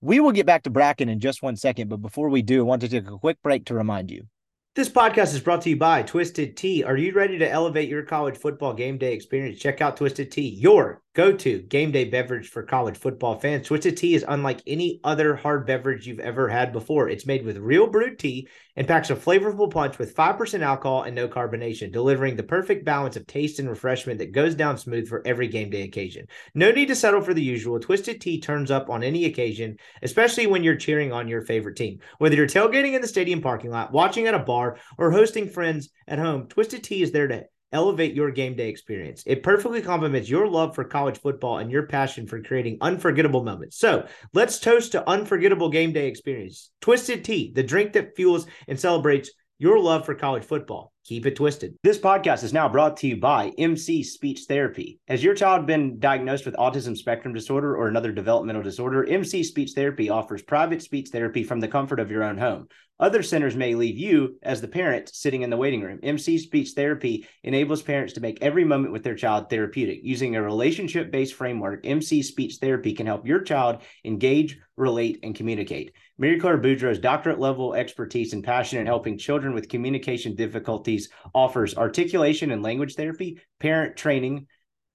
We 0.00 0.20
will 0.20 0.30
get 0.30 0.46
back 0.46 0.62
to 0.62 0.70
Bracken 0.70 1.08
in 1.08 1.18
just 1.18 1.42
one 1.42 1.56
second, 1.56 1.88
but 1.88 1.96
before 1.96 2.28
we 2.28 2.40
do, 2.40 2.60
I 2.60 2.62
want 2.62 2.82
to 2.82 2.88
take 2.88 3.08
a 3.08 3.18
quick 3.18 3.42
break 3.42 3.64
to 3.66 3.74
remind 3.74 4.12
you. 4.12 4.28
This 4.76 4.88
podcast 4.88 5.34
is 5.34 5.40
brought 5.40 5.62
to 5.62 5.70
you 5.70 5.76
by 5.76 6.02
Twisted 6.02 6.56
Tea. 6.56 6.84
Are 6.84 6.96
you 6.96 7.12
ready 7.12 7.36
to 7.38 7.50
elevate 7.50 7.88
your 7.88 8.04
college 8.04 8.36
football 8.36 8.74
game 8.74 8.96
day 8.96 9.12
experience? 9.12 9.58
Check 9.58 9.80
out 9.80 9.96
Twisted 9.96 10.30
Tea, 10.30 10.50
your 10.50 11.02
go 11.18 11.32
to 11.32 11.62
game 11.62 11.90
day 11.90 12.04
beverage 12.04 12.48
for 12.48 12.62
college 12.62 12.96
football 12.96 13.40
fans. 13.40 13.66
Twisted 13.66 13.96
Tea 13.96 14.14
is 14.14 14.24
unlike 14.28 14.62
any 14.68 15.00
other 15.02 15.34
hard 15.34 15.66
beverage 15.66 16.06
you've 16.06 16.20
ever 16.20 16.48
had 16.48 16.72
before. 16.72 17.08
It's 17.08 17.26
made 17.26 17.44
with 17.44 17.56
real 17.56 17.88
brewed 17.88 18.20
tea 18.20 18.46
and 18.76 18.86
packs 18.86 19.10
a 19.10 19.16
flavorful 19.16 19.68
punch 19.68 19.98
with 19.98 20.14
5% 20.14 20.60
alcohol 20.60 21.02
and 21.02 21.16
no 21.16 21.26
carbonation, 21.26 21.90
delivering 21.90 22.36
the 22.36 22.44
perfect 22.44 22.84
balance 22.84 23.16
of 23.16 23.26
taste 23.26 23.58
and 23.58 23.68
refreshment 23.68 24.20
that 24.20 24.30
goes 24.30 24.54
down 24.54 24.78
smooth 24.78 25.08
for 25.08 25.26
every 25.26 25.48
game 25.48 25.70
day 25.70 25.82
occasion. 25.82 26.24
No 26.54 26.70
need 26.70 26.86
to 26.86 26.94
settle 26.94 27.20
for 27.20 27.34
the 27.34 27.42
usual. 27.42 27.80
Twisted 27.80 28.20
Tea 28.20 28.40
turns 28.40 28.70
up 28.70 28.88
on 28.88 29.02
any 29.02 29.24
occasion, 29.24 29.76
especially 30.02 30.46
when 30.46 30.62
you're 30.62 30.76
cheering 30.76 31.12
on 31.12 31.26
your 31.26 31.42
favorite 31.42 31.74
team. 31.74 31.98
Whether 32.18 32.36
you're 32.36 32.46
tailgating 32.46 32.94
in 32.94 33.02
the 33.02 33.08
stadium 33.08 33.40
parking 33.40 33.72
lot, 33.72 33.90
watching 33.90 34.28
at 34.28 34.34
a 34.34 34.38
bar, 34.38 34.76
or 34.96 35.10
hosting 35.10 35.48
friends 35.48 35.88
at 36.06 36.20
home, 36.20 36.46
Twisted 36.46 36.84
Tea 36.84 37.02
is 37.02 37.10
there 37.10 37.26
to 37.26 37.44
elevate 37.72 38.14
your 38.14 38.30
game 38.30 38.56
day 38.56 38.68
experience. 38.68 39.22
It 39.26 39.42
perfectly 39.42 39.82
complements 39.82 40.28
your 40.28 40.46
love 40.46 40.74
for 40.74 40.84
college 40.84 41.18
football 41.18 41.58
and 41.58 41.70
your 41.70 41.86
passion 41.86 42.26
for 42.26 42.42
creating 42.42 42.78
unforgettable 42.80 43.44
moments. 43.44 43.78
So 43.78 44.06
let's 44.32 44.58
toast 44.58 44.92
to 44.92 45.08
unforgettable 45.08 45.70
game 45.70 45.92
day 45.92 46.08
experience. 46.08 46.70
Twisted 46.80 47.24
Tea, 47.24 47.52
the 47.54 47.62
drink 47.62 47.92
that 47.94 48.16
fuels 48.16 48.46
and 48.66 48.78
celebrates 48.78 49.30
your 49.60 49.80
love 49.80 50.06
for 50.06 50.14
college 50.14 50.44
football. 50.44 50.92
Keep 51.04 51.26
it 51.26 51.36
twisted. 51.36 51.74
This 51.82 51.98
podcast 51.98 52.44
is 52.44 52.52
now 52.52 52.68
brought 52.68 52.98
to 52.98 53.08
you 53.08 53.16
by 53.16 53.50
MC 53.58 54.04
Speech 54.04 54.42
Therapy. 54.46 55.00
Has 55.08 55.24
your 55.24 55.34
child 55.34 55.66
been 55.66 55.98
diagnosed 55.98 56.46
with 56.46 56.54
autism 56.56 56.96
spectrum 56.96 57.34
disorder 57.34 57.76
or 57.76 57.88
another 57.88 58.12
developmental 58.12 58.62
disorder? 58.62 59.04
MC 59.04 59.42
Speech 59.42 59.72
Therapy 59.74 60.10
offers 60.10 60.42
private 60.42 60.80
speech 60.82 61.08
therapy 61.08 61.42
from 61.42 61.58
the 61.58 61.66
comfort 61.66 61.98
of 61.98 62.10
your 62.10 62.22
own 62.22 62.38
home. 62.38 62.68
Other 63.00 63.22
centers 63.22 63.54
may 63.54 63.76
leave 63.76 63.96
you, 63.96 64.38
as 64.42 64.60
the 64.60 64.66
parent, 64.66 65.08
sitting 65.14 65.42
in 65.42 65.50
the 65.50 65.56
waiting 65.56 65.82
room. 65.82 66.00
MC 66.02 66.36
Speech 66.36 66.70
Therapy 66.70 67.26
enables 67.44 67.80
parents 67.80 68.14
to 68.14 68.20
make 68.20 68.42
every 68.42 68.64
moment 68.64 68.92
with 68.92 69.04
their 69.04 69.14
child 69.14 69.48
therapeutic. 69.48 70.00
Using 70.02 70.34
a 70.34 70.42
relationship 70.42 71.12
based 71.12 71.34
framework, 71.34 71.86
MC 71.86 72.22
Speech 72.22 72.56
Therapy 72.56 72.92
can 72.92 73.06
help 73.06 73.24
your 73.24 73.40
child 73.40 73.82
engage, 74.04 74.58
relate, 74.76 75.20
and 75.22 75.34
communicate. 75.34 75.92
Mary 76.18 76.40
Claire 76.40 76.58
Boudreau's 76.58 76.98
doctorate 76.98 77.38
level 77.38 77.74
expertise 77.74 78.32
and 78.32 78.42
passion 78.42 78.80
in 78.80 78.86
helping 78.86 79.16
children 79.16 79.54
with 79.54 79.68
communication 79.68 80.34
difficulties 80.34 81.08
offers 81.32 81.76
articulation 81.76 82.50
and 82.50 82.64
language 82.64 82.96
therapy, 82.96 83.40
parent 83.60 83.96
training, 83.96 84.48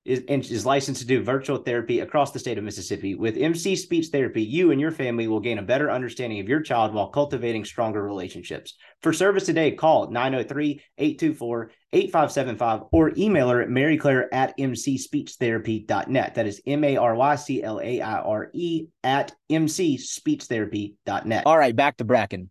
is, 0.05 0.21
is 0.27 0.65
licensed 0.65 1.01
to 1.01 1.07
do 1.07 1.23
virtual 1.23 1.57
therapy 1.57 1.99
across 2.01 2.31
the 2.31 2.39
state 2.39 2.57
of 2.57 2.63
Mississippi. 2.63 3.15
With 3.15 3.37
MC 3.37 3.75
Speech 3.75 4.07
Therapy, 4.07 4.43
you 4.43 4.71
and 4.71 4.81
your 4.81 4.91
family 4.91 5.27
will 5.27 5.39
gain 5.39 5.59
a 5.59 5.63
better 5.63 5.89
understanding 5.89 6.39
of 6.39 6.49
your 6.49 6.61
child 6.61 6.93
while 6.93 7.07
cultivating 7.09 7.65
stronger 7.65 8.03
relationships. 8.03 8.75
For 9.01 9.13
service 9.13 9.45
today, 9.45 9.71
call 9.71 10.09
903 10.11 10.81
824 10.97 11.71
8575 11.93 12.81
or 12.91 13.11
email 13.17 13.49
her 13.49 13.61
at 13.61 13.69
maryclaire 13.69 14.27
at 14.31 14.57
mcspeechtherapy.net. 14.57 16.35
That 16.35 16.47
is 16.47 16.61
M 16.65 16.83
A 16.83 16.97
R 16.97 17.15
Y 17.15 17.35
C 17.35 17.63
L 17.63 17.79
A 17.79 18.01
I 18.01 18.19
R 18.19 18.49
E 18.53 18.87
at 19.03 19.33
mcspeechtherapy.net. 19.51 21.43
All 21.45 21.57
right, 21.57 21.75
back 21.75 21.97
to 21.97 22.03
Bracken. 22.03 22.49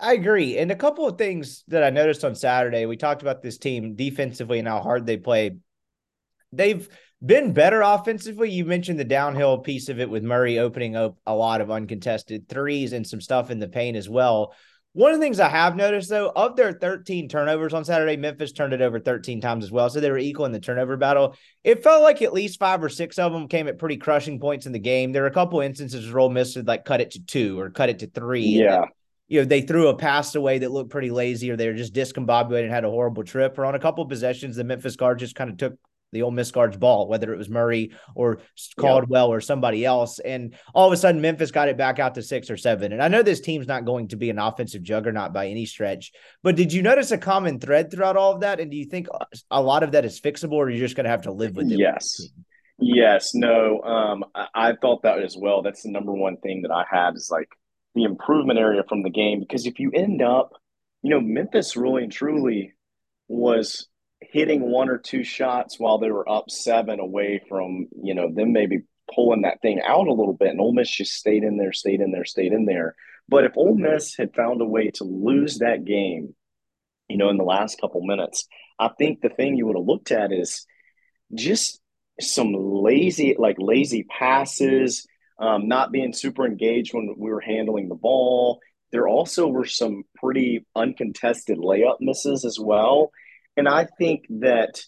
I 0.00 0.14
agree. 0.14 0.58
And 0.58 0.70
a 0.70 0.76
couple 0.76 1.06
of 1.06 1.18
things 1.18 1.64
that 1.68 1.82
I 1.82 1.90
noticed 1.90 2.24
on 2.24 2.34
Saturday, 2.34 2.86
we 2.86 2.96
talked 2.96 3.22
about 3.22 3.42
this 3.42 3.58
team 3.58 3.94
defensively 3.94 4.58
and 4.58 4.68
how 4.68 4.80
hard 4.80 5.06
they 5.06 5.16
play. 5.16 5.56
They've 6.52 6.88
been 7.24 7.52
better 7.52 7.80
offensively. 7.82 8.50
You 8.50 8.64
mentioned 8.64 8.98
the 8.98 9.04
downhill 9.04 9.58
piece 9.58 9.88
of 9.88 10.00
it 10.00 10.08
with 10.08 10.22
Murray 10.22 10.58
opening 10.58 10.96
up 10.96 11.18
a 11.26 11.34
lot 11.34 11.60
of 11.60 11.70
uncontested 11.70 12.48
threes 12.48 12.92
and 12.92 13.06
some 13.06 13.20
stuff 13.20 13.50
in 13.50 13.58
the 13.58 13.68
paint 13.68 13.96
as 13.96 14.08
well. 14.08 14.54
One 14.92 15.12
of 15.12 15.18
the 15.18 15.24
things 15.24 15.38
I 15.38 15.48
have 15.48 15.76
noticed 15.76 16.08
though, 16.08 16.32
of 16.34 16.56
their 16.56 16.72
13 16.72 17.28
turnovers 17.28 17.74
on 17.74 17.84
Saturday, 17.84 18.16
Memphis 18.16 18.52
turned 18.52 18.72
it 18.72 18.80
over 18.80 18.98
13 18.98 19.40
times 19.40 19.64
as 19.64 19.70
well. 19.70 19.90
So 19.90 20.00
they 20.00 20.10
were 20.10 20.18
equal 20.18 20.46
in 20.46 20.52
the 20.52 20.60
turnover 20.60 20.96
battle. 20.96 21.36
It 21.62 21.82
felt 21.82 22.02
like 22.02 22.22
at 22.22 22.32
least 22.32 22.58
five 22.58 22.82
or 22.82 22.88
six 22.88 23.18
of 23.18 23.32
them 23.32 23.48
came 23.48 23.68
at 23.68 23.78
pretty 23.78 23.96
crushing 23.96 24.40
points 24.40 24.66
in 24.66 24.72
the 24.72 24.78
game. 24.78 25.12
There 25.12 25.22
were 25.22 25.28
a 25.28 25.32
couple 25.32 25.60
instances 25.60 26.10
where 26.10 26.20
Ole 26.20 26.30
Miss 26.30 26.56
would 26.56 26.66
like 26.66 26.84
cut 26.84 27.00
it 27.00 27.12
to 27.12 27.24
two 27.24 27.60
or 27.60 27.70
cut 27.70 27.90
it 27.90 28.00
to 28.00 28.06
three. 28.06 28.46
Yeah. 28.46 28.86
You 29.28 29.40
know, 29.40 29.44
they 29.44 29.60
threw 29.60 29.88
a 29.88 29.96
pass 29.96 30.34
away 30.34 30.58
that 30.58 30.70
looked 30.70 30.90
pretty 30.90 31.10
lazy, 31.10 31.50
or 31.50 31.56
they 31.56 31.68
were 31.68 31.74
just 31.74 31.94
discombobulated 31.94 32.64
and 32.64 32.72
had 32.72 32.84
a 32.84 32.90
horrible 32.90 33.24
trip. 33.24 33.58
Or 33.58 33.66
on 33.66 33.74
a 33.74 33.78
couple 33.78 34.04
possessions, 34.06 34.56
the 34.56 34.64
Memphis 34.64 34.96
guard 34.96 35.18
just 35.18 35.34
kind 35.34 35.50
of 35.50 35.56
took 35.56 35.78
the 36.10 36.22
Ole 36.22 36.30
Miss 36.30 36.50
guard's 36.50 36.78
ball, 36.78 37.06
whether 37.06 37.34
it 37.34 37.36
was 37.36 37.50
Murray 37.50 37.92
or 38.14 38.38
Caldwell 38.78 39.28
or 39.28 39.42
somebody 39.42 39.84
else. 39.84 40.18
And 40.20 40.54
all 40.74 40.86
of 40.86 40.92
a 40.94 40.96
sudden, 40.96 41.20
Memphis 41.20 41.50
got 41.50 41.68
it 41.68 41.76
back 41.76 41.98
out 41.98 42.14
to 42.14 42.22
six 42.22 42.50
or 42.50 42.56
seven. 42.56 42.92
And 42.92 43.02
I 43.02 43.08
know 43.08 43.22
this 43.22 43.40
team's 43.40 43.66
not 43.66 43.84
going 43.84 44.08
to 44.08 44.16
be 44.16 44.30
an 44.30 44.38
offensive 44.38 44.82
juggernaut 44.82 45.34
by 45.34 45.48
any 45.48 45.66
stretch, 45.66 46.12
but 46.42 46.56
did 46.56 46.72
you 46.72 46.80
notice 46.80 47.10
a 47.10 47.18
common 47.18 47.60
thread 47.60 47.90
throughout 47.90 48.16
all 48.16 48.32
of 48.32 48.40
that? 48.40 48.58
And 48.58 48.70
do 48.70 48.78
you 48.78 48.86
think 48.86 49.08
a 49.50 49.60
lot 49.60 49.82
of 49.82 49.92
that 49.92 50.06
is 50.06 50.18
fixable, 50.18 50.52
or 50.52 50.70
you're 50.70 50.80
just 50.80 50.96
going 50.96 51.04
to 51.04 51.10
have 51.10 51.22
to 51.22 51.32
live 51.32 51.54
with 51.56 51.70
it? 51.70 51.78
Yes. 51.78 52.22
Yes. 52.78 53.34
No. 53.34 53.82
Um, 53.82 54.24
I, 54.34 54.46
I 54.54 54.72
thought 54.80 55.02
that 55.02 55.22
as 55.22 55.36
well. 55.38 55.60
That's 55.60 55.82
the 55.82 55.90
number 55.90 56.12
one 56.12 56.38
thing 56.38 56.62
that 56.62 56.70
I 56.70 56.84
had 56.90 57.16
is 57.16 57.28
like 57.30 57.50
the 57.98 58.04
improvement 58.04 58.58
area 58.58 58.82
from 58.88 59.02
the 59.02 59.10
game 59.10 59.40
because 59.40 59.66
if 59.66 59.78
you 59.78 59.90
end 59.92 60.22
up, 60.22 60.52
you 61.02 61.10
know, 61.10 61.20
Memphis 61.20 61.76
really 61.76 62.04
and 62.04 62.12
truly 62.12 62.72
was 63.28 63.86
hitting 64.20 64.62
one 64.70 64.88
or 64.88 64.98
two 64.98 65.22
shots 65.22 65.78
while 65.78 65.98
they 65.98 66.10
were 66.10 66.28
up 66.28 66.50
seven 66.50 67.00
away 67.00 67.42
from, 67.48 67.86
you 68.02 68.14
know, 68.14 68.32
them 68.32 68.52
maybe 68.52 68.80
pulling 69.14 69.42
that 69.42 69.60
thing 69.62 69.80
out 69.86 70.08
a 70.08 70.12
little 70.12 70.34
bit. 70.34 70.48
And 70.48 70.60
Ole 70.60 70.72
Miss 70.72 70.90
just 70.90 71.12
stayed 71.12 71.44
in 71.44 71.56
there, 71.56 71.72
stayed 71.72 72.00
in 72.00 72.10
there, 72.10 72.24
stayed 72.24 72.52
in 72.52 72.66
there. 72.66 72.94
But 73.28 73.44
if 73.44 73.52
Ole 73.56 73.76
Miss 73.76 74.16
had 74.16 74.34
found 74.34 74.60
a 74.60 74.66
way 74.66 74.90
to 74.94 75.04
lose 75.04 75.58
that 75.58 75.84
game, 75.84 76.34
you 77.08 77.16
know, 77.16 77.28
in 77.28 77.36
the 77.36 77.44
last 77.44 77.80
couple 77.80 78.02
minutes, 78.02 78.46
I 78.78 78.90
think 78.98 79.20
the 79.20 79.28
thing 79.28 79.56
you 79.56 79.66
would 79.66 79.76
have 79.76 79.86
looked 79.86 80.10
at 80.10 80.32
is 80.32 80.66
just 81.34 81.80
some 82.20 82.52
lazy, 82.54 83.36
like 83.38 83.56
lazy 83.58 84.04
passes, 84.04 85.06
um, 85.38 85.68
not 85.68 85.92
being 85.92 86.12
super 86.12 86.46
engaged 86.46 86.94
when 86.94 87.14
we 87.16 87.30
were 87.30 87.40
handling 87.40 87.88
the 87.88 87.94
ball. 87.94 88.60
There 88.90 89.06
also 89.06 89.46
were 89.46 89.66
some 89.66 90.04
pretty 90.16 90.66
uncontested 90.74 91.58
layup 91.58 91.96
misses 92.00 92.44
as 92.44 92.58
well. 92.58 93.10
And 93.56 93.68
I 93.68 93.86
think 93.98 94.24
that 94.40 94.80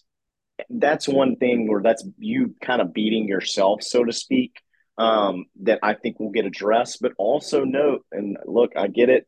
that's 0.69 1.07
one 1.07 1.35
thing 1.35 1.67
where 1.67 1.81
that's 1.81 2.05
you 2.17 2.55
kind 2.61 2.81
of 2.81 2.93
beating 2.93 3.27
yourself, 3.27 3.83
so 3.83 4.03
to 4.03 4.13
speak, 4.13 4.53
um, 4.97 5.45
that 5.63 5.79
I 5.83 5.93
think 5.93 6.19
will 6.19 6.31
get 6.31 6.45
addressed. 6.45 6.99
But 7.01 7.13
also 7.17 7.63
note, 7.63 8.05
and 8.11 8.37
look, 8.45 8.71
I 8.75 8.87
get 8.87 9.09
it. 9.09 9.27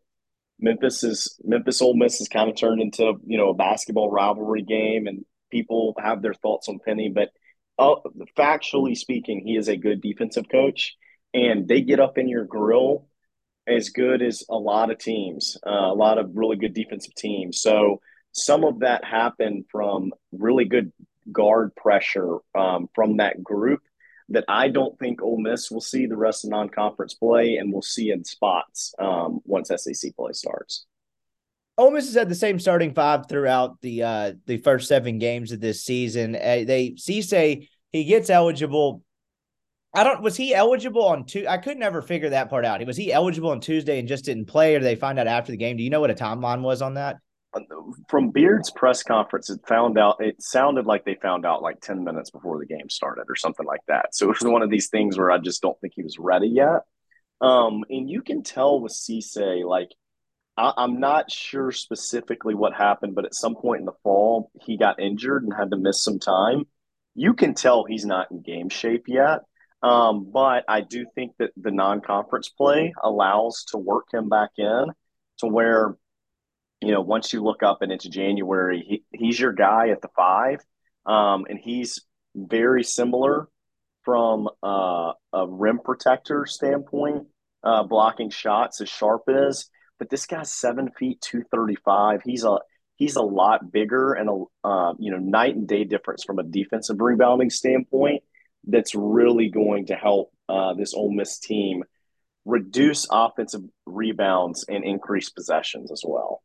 Memphis 0.59 1.03
is 1.03 1.39
Memphis 1.43 1.81
Ole 1.81 1.95
Miss 1.95 2.19
has 2.19 2.27
kind 2.27 2.49
of 2.49 2.55
turned 2.55 2.81
into 2.81 3.13
you 3.25 3.37
know 3.37 3.49
a 3.49 3.55
basketball 3.55 4.09
rivalry 4.09 4.61
game, 4.61 5.07
and 5.07 5.25
people 5.51 5.95
have 6.01 6.21
their 6.21 6.33
thoughts 6.33 6.69
on 6.69 6.79
Penny. 6.79 7.11
But 7.13 7.29
uh, 7.77 7.95
factually 8.37 8.95
speaking, 8.95 9.43
he 9.45 9.55
is 9.55 9.67
a 9.67 9.77
good 9.77 10.01
defensive 10.01 10.45
coach, 10.49 10.95
and 11.33 11.67
they 11.67 11.81
get 11.81 11.99
up 11.99 12.17
in 12.17 12.27
your 12.27 12.45
grill 12.45 13.07
as 13.67 13.89
good 13.89 14.21
as 14.21 14.43
a 14.49 14.55
lot 14.55 14.91
of 14.91 14.97
teams, 14.97 15.57
uh, 15.65 15.69
a 15.69 15.95
lot 15.95 16.17
of 16.17 16.31
really 16.35 16.57
good 16.57 16.73
defensive 16.73 17.15
teams. 17.15 17.61
So 17.61 18.01
some 18.33 18.63
of 18.63 18.79
that 18.79 19.05
happened 19.05 19.65
from 19.71 20.11
really 20.31 20.65
good 20.65 20.91
guard 21.31 21.75
pressure 21.75 22.37
um, 22.57 22.89
from 22.93 23.17
that 23.17 23.43
group 23.43 23.81
that 24.29 24.45
I 24.47 24.69
don't 24.69 24.97
think 24.99 25.21
Ole 25.21 25.39
Miss 25.39 25.69
will 25.69 25.81
see 25.81 26.05
the 26.05 26.17
rest 26.17 26.43
of 26.43 26.49
non-conference 26.49 27.13
play, 27.13 27.57
and 27.57 27.71
we'll 27.71 27.81
see 27.81 28.11
in 28.11 28.23
spots 28.23 28.93
um, 28.99 29.39
once 29.45 29.69
SEC 29.75 30.15
play 30.15 30.33
starts. 30.33 30.85
Ole 31.77 31.91
Miss 31.91 32.05
has 32.05 32.15
had 32.15 32.29
the 32.29 32.35
same 32.35 32.59
starting 32.59 32.93
five 32.93 33.27
throughout 33.27 33.81
the 33.81 34.03
uh, 34.03 34.33
the 34.45 34.57
first 34.57 34.87
seven 34.87 35.17
games 35.17 35.51
of 35.51 35.59
this 35.59 35.83
season. 35.83 36.35
Uh, 36.35 36.63
they 36.65 36.95
Cisse 36.97 37.67
he 37.91 38.03
gets 38.03 38.29
eligible. 38.29 39.03
I 39.93 40.03
don't 40.03 40.21
was 40.21 40.35
he 40.35 40.55
eligible 40.55 41.05
on 41.05 41.25
two? 41.25 41.45
I 41.47 41.57
could 41.57 41.77
never 41.77 42.01
figure 42.01 42.29
that 42.29 42.49
part 42.49 42.65
out. 42.65 42.85
Was 42.85 42.97
he 42.97 43.13
eligible 43.13 43.51
on 43.51 43.59
Tuesday 43.59 43.99
and 43.99 44.07
just 44.07 44.25
didn't 44.25 44.45
play, 44.45 44.75
or 44.75 44.79
they 44.79 44.95
find 44.95 45.19
out 45.19 45.27
after 45.27 45.51
the 45.51 45.57
game? 45.57 45.77
Do 45.77 45.83
you 45.83 45.89
know 45.89 46.01
what 46.01 46.11
a 46.11 46.15
timeline 46.15 46.61
was 46.61 46.81
on 46.81 46.95
that? 46.95 47.17
from 48.09 48.31
Beard's 48.31 48.71
press 48.71 49.03
conference, 49.03 49.49
it 49.49 49.59
found 49.67 49.97
out 49.97 50.17
it 50.19 50.41
sounded 50.41 50.85
like 50.85 51.05
they 51.05 51.15
found 51.15 51.45
out 51.45 51.61
like 51.61 51.81
10 51.81 52.03
minutes 52.03 52.31
before 52.31 52.59
the 52.59 52.65
game 52.65 52.89
started 52.89 53.25
or 53.29 53.35
something 53.35 53.65
like 53.65 53.81
that. 53.87 54.15
So 54.15 54.25
it 54.25 54.39
was 54.41 54.51
one 54.51 54.61
of 54.61 54.69
these 54.69 54.89
things 54.89 55.17
where 55.17 55.31
I 55.31 55.37
just 55.37 55.61
don't 55.61 55.79
think 55.79 55.93
he 55.95 56.03
was 56.03 56.17
ready 56.17 56.47
yet. 56.47 56.81
Um, 57.41 57.83
and 57.89 58.09
you 58.09 58.21
can 58.21 58.43
tell 58.43 58.79
with 58.79 58.93
Cisse, 58.93 59.65
like 59.65 59.89
I, 60.57 60.73
I'm 60.77 60.99
not 60.99 61.31
sure 61.31 61.71
specifically 61.71 62.55
what 62.55 62.73
happened, 62.73 63.15
but 63.15 63.25
at 63.25 63.35
some 63.35 63.55
point 63.55 63.81
in 63.81 63.85
the 63.85 63.93
fall, 64.03 64.51
he 64.61 64.77
got 64.77 64.99
injured 64.99 65.43
and 65.43 65.53
had 65.53 65.71
to 65.71 65.77
miss 65.77 66.03
some 66.03 66.19
time. 66.19 66.63
You 67.15 67.33
can 67.33 67.53
tell 67.53 67.85
he's 67.85 68.05
not 68.05 68.31
in 68.31 68.41
game 68.41 68.69
shape 68.69 69.03
yet. 69.07 69.41
Um, 69.83 70.31
but 70.31 70.63
I 70.67 70.81
do 70.81 71.05
think 71.13 71.33
that 71.39 71.51
the 71.57 71.71
non-conference 71.71 72.49
play 72.49 72.93
allows 73.03 73.65
to 73.69 73.77
work 73.77 74.05
him 74.13 74.29
back 74.29 74.51
in 74.57 74.85
to 75.39 75.47
where 75.47 75.97
you 76.83 76.91
know, 76.91 77.01
once 77.01 77.31
you 77.31 77.41
look 77.41 77.63
up 77.63 77.81
and 77.81 77.91
it's 77.91 78.05
January, 78.05 78.83
he, 78.85 79.03
he's 79.17 79.39
your 79.39 79.53
guy 79.53 79.89
at 79.89 80.01
the 80.01 80.09
five. 80.15 80.59
Um, 81.05 81.45
and 81.49 81.57
he's 81.57 81.99
very 82.35 82.83
similar 82.83 83.47
from 84.03 84.49
uh, 84.61 85.13
a 85.31 85.47
rim 85.47 85.79
protector 85.83 86.45
standpoint, 86.45 87.27
uh, 87.63 87.83
blocking 87.83 88.29
shots 88.29 88.81
as 88.81 88.89
sharp 88.89 89.23
as. 89.29 89.69
But 89.97 90.09
this 90.09 90.25
guy's 90.25 90.53
seven 90.53 90.89
feet 90.99 91.21
two 91.21 91.43
thirty 91.51 91.75
five. 91.85 92.21
He's 92.25 92.43
a 92.43 92.57
he's 92.95 93.15
a 93.15 93.21
lot 93.21 93.71
bigger 93.71 94.13
and 94.13 94.29
a 94.29 94.67
uh, 94.67 94.93
you 94.99 95.11
know 95.11 95.19
night 95.19 95.55
and 95.55 95.67
day 95.67 95.85
difference 95.85 96.23
from 96.25 96.39
a 96.39 96.43
defensive 96.43 96.99
rebounding 96.99 97.49
standpoint. 97.49 98.23
That's 98.65 98.95
really 98.95 99.49
going 99.49 99.87
to 99.87 99.95
help 99.95 100.31
uh, 100.49 100.73
this 100.73 100.93
Ole 100.93 101.11
Miss 101.11 101.39
team 101.39 101.83
reduce 102.45 103.07
offensive 103.09 103.61
rebounds 103.85 104.65
and 104.67 104.83
increase 104.83 105.29
possessions 105.29 105.91
as 105.91 106.03
well 106.05 106.41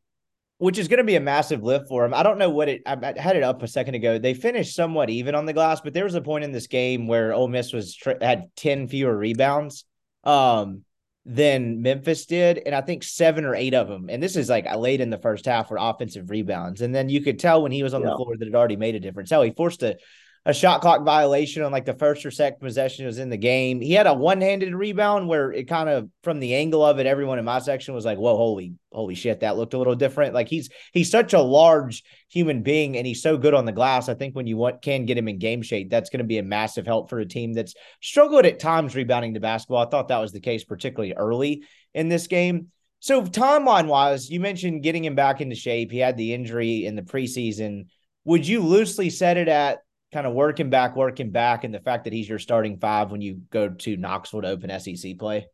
which 0.58 0.76
is 0.76 0.88
going 0.88 0.98
to 0.98 1.04
be 1.04 1.14
a 1.14 1.20
massive 1.20 1.62
lift 1.62 1.88
for 1.88 2.02
them. 2.02 2.12
I 2.12 2.24
don't 2.24 2.38
know 2.38 2.50
what 2.50 2.68
it. 2.68 2.82
I 2.84 2.96
had 3.16 3.36
it 3.36 3.44
up 3.44 3.62
a 3.62 3.68
second 3.68 3.94
ago. 3.94 4.18
They 4.18 4.34
finished 4.34 4.74
somewhat 4.74 5.08
even 5.08 5.34
on 5.34 5.46
the 5.46 5.52
glass, 5.52 5.80
but 5.80 5.94
there 5.94 6.04
was 6.04 6.16
a 6.16 6.20
point 6.20 6.44
in 6.44 6.52
this 6.52 6.66
game 6.66 7.06
where 7.06 7.32
Ole 7.32 7.48
Miss 7.48 7.72
was 7.72 7.96
had 8.20 8.50
ten 8.56 8.88
fewer 8.88 9.16
rebounds 9.16 9.84
um, 10.24 10.82
than 11.24 11.80
Memphis 11.82 12.26
did, 12.26 12.60
and 12.66 12.74
I 12.74 12.80
think 12.80 13.04
seven 13.04 13.44
or 13.44 13.54
eight 13.54 13.74
of 13.74 13.86
them. 13.86 14.10
And 14.10 14.20
this 14.20 14.34
is 14.34 14.48
like 14.48 14.66
late 14.76 15.00
in 15.00 15.10
the 15.10 15.18
first 15.18 15.46
half 15.46 15.68
for 15.68 15.78
offensive 15.80 16.28
rebounds, 16.28 16.80
and 16.80 16.92
then 16.92 17.08
you 17.08 17.20
could 17.20 17.38
tell 17.38 17.62
when 17.62 17.72
he 17.72 17.84
was 17.84 17.94
on 17.94 18.02
yeah. 18.02 18.10
the 18.10 18.16
floor 18.16 18.36
that 18.36 18.48
it 18.48 18.54
already 18.54 18.76
made 18.76 18.96
a 18.96 19.00
difference. 19.00 19.30
How 19.30 19.42
he 19.42 19.52
forced 19.52 19.84
a 19.84 19.96
a 20.48 20.54
shot 20.54 20.80
clock 20.80 21.04
violation 21.04 21.62
on 21.62 21.70
like 21.70 21.84
the 21.84 21.92
first 21.92 22.24
or 22.24 22.30
second 22.30 22.60
possession 22.60 23.04
was 23.04 23.18
in 23.18 23.28
the 23.28 23.36
game. 23.36 23.82
He 23.82 23.92
had 23.92 24.06
a 24.06 24.14
one-handed 24.14 24.74
rebound 24.74 25.28
where 25.28 25.52
it 25.52 25.68
kind 25.68 25.90
of 25.90 26.08
from 26.22 26.40
the 26.40 26.54
angle 26.54 26.82
of 26.82 26.98
it, 26.98 27.06
everyone 27.06 27.38
in 27.38 27.44
my 27.44 27.58
section 27.58 27.92
was 27.92 28.06
like, 28.06 28.16
"Whoa, 28.16 28.34
holy, 28.34 28.72
holy 28.90 29.14
shit, 29.14 29.40
that 29.40 29.58
looked 29.58 29.74
a 29.74 29.78
little 29.78 29.94
different." 29.94 30.32
Like 30.32 30.48
he's 30.48 30.70
he's 30.94 31.10
such 31.10 31.34
a 31.34 31.40
large 31.40 32.02
human 32.30 32.62
being 32.62 32.96
and 32.96 33.06
he's 33.06 33.20
so 33.20 33.36
good 33.36 33.52
on 33.52 33.66
the 33.66 33.72
glass. 33.72 34.08
I 34.08 34.14
think 34.14 34.34
when 34.34 34.46
you 34.46 34.56
want 34.56 34.80
can 34.80 35.04
get 35.04 35.18
him 35.18 35.28
in 35.28 35.38
game 35.38 35.60
shape, 35.60 35.90
that's 35.90 36.08
going 36.08 36.20
to 36.20 36.24
be 36.24 36.38
a 36.38 36.42
massive 36.42 36.86
help 36.86 37.10
for 37.10 37.18
a 37.18 37.26
team 37.26 37.52
that's 37.52 37.74
struggled 38.00 38.46
at 38.46 38.58
times 38.58 38.96
rebounding 38.96 39.34
the 39.34 39.40
basketball. 39.40 39.86
I 39.86 39.90
thought 39.90 40.08
that 40.08 40.16
was 40.16 40.32
the 40.32 40.40
case 40.40 40.64
particularly 40.64 41.12
early 41.12 41.64
in 41.92 42.08
this 42.08 42.26
game. 42.26 42.68
So 43.00 43.22
timeline 43.22 43.86
wise, 43.86 44.30
you 44.30 44.40
mentioned 44.40 44.82
getting 44.82 45.04
him 45.04 45.14
back 45.14 45.42
into 45.42 45.56
shape. 45.56 45.92
He 45.92 45.98
had 45.98 46.16
the 46.16 46.32
injury 46.32 46.86
in 46.86 46.96
the 46.96 47.02
preseason. 47.02 47.88
Would 48.24 48.46
you 48.46 48.62
loosely 48.62 49.10
set 49.10 49.36
it 49.36 49.48
at 49.48 49.80
kind 50.12 50.26
of 50.26 50.32
working 50.32 50.70
back, 50.70 50.96
working 50.96 51.30
back, 51.30 51.64
and 51.64 51.74
the 51.74 51.80
fact 51.80 52.04
that 52.04 52.12
he's 52.12 52.28
your 52.28 52.38
starting 52.38 52.78
five 52.78 53.10
when 53.10 53.20
you 53.20 53.42
go 53.50 53.68
to 53.68 53.96
Knoxville 53.96 54.42
to 54.42 54.48
open 54.48 54.78
SEC 54.80 55.18
play? 55.18 55.46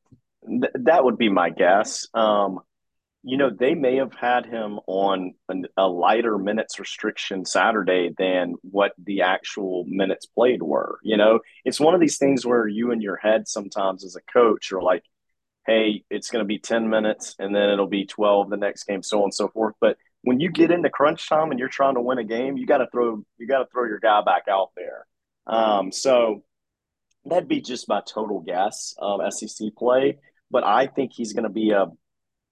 Th- 0.47 0.73
that 0.75 1.05
would 1.05 1.19
be 1.19 1.29
my 1.29 1.51
guess. 1.51 2.09
Um, 2.15 2.61
you 3.27 3.39
know, 3.39 3.51
they 3.51 3.75
may 3.75 3.97
have 3.97 4.13
had 4.15 4.45
him 4.45 4.79
on 4.87 5.35
an, 5.49 5.65
a 5.79 5.89
lighter 5.89 6.37
minutes 6.37 6.79
restriction 6.79 7.47
Saturday 7.47 8.11
than 8.19 8.55
what 8.61 8.93
the 9.03 9.23
actual 9.23 9.85
minutes 9.89 10.27
played 10.27 10.63
were. 10.63 10.99
You 11.03 11.17
know, 11.17 11.41
it's 11.65 11.81
one 11.81 11.95
of 11.95 12.01
these 12.01 12.19
things 12.19 12.45
where 12.45 12.69
you 12.69 12.91
in 12.91 13.01
your 13.01 13.17
head 13.17 13.49
sometimes 13.49 14.05
as 14.05 14.15
a 14.15 14.21
coach 14.33 14.73
are 14.73 14.83
like, 14.83 15.03
hey, 15.67 16.05
it's 16.11 16.31
going 16.31 16.45
to 16.45 16.47
be 16.47 16.59
10 16.59 16.91
minutes 16.91 17.35
and 17.39 17.57
then 17.57 17.71
it'll 17.71 17.87
be 17.87 18.05
12 18.05 18.51
the 18.51 18.59
next 18.59 18.85
game, 18.85 19.03
so 19.03 19.21
on 19.21 19.25
and 19.25 19.35
so 19.35 19.49
forth. 19.49 19.75
But 19.81 19.97
when 20.25 20.41
you 20.41 20.51
get 20.51 20.71
into 20.71 20.91
crunch 20.91 21.29
time 21.29 21.51
and 21.51 21.61
you're 21.61 21.69
trying 21.69 21.95
to 21.95 22.01
win 22.01 22.19
a 22.19 22.25
game, 22.25 22.57
you 22.57 22.67
got 22.67 22.79
to 22.79 22.89
throw 22.91 23.23
you 23.39 23.47
got 23.47 23.59
to 23.59 23.67
throw 23.71 23.85
your 23.85 24.01
guy 24.01 24.23
back 24.23 24.45
out 24.49 24.71
there. 24.75 25.07
Um, 25.47 25.93
so 25.93 26.43
that'd 27.27 27.49
be 27.49 27.61
just 27.61 27.89
my 27.89 28.01
total 28.07 28.41
guess 28.41 28.95
of 28.99 29.21
SEC 29.33 29.69
play. 29.77 30.19
But 30.51 30.65
I 30.65 30.87
think 30.87 31.13
he's 31.15 31.33
going 31.33 31.45
to 31.45 31.51
be 31.51 31.71
a 31.71 31.87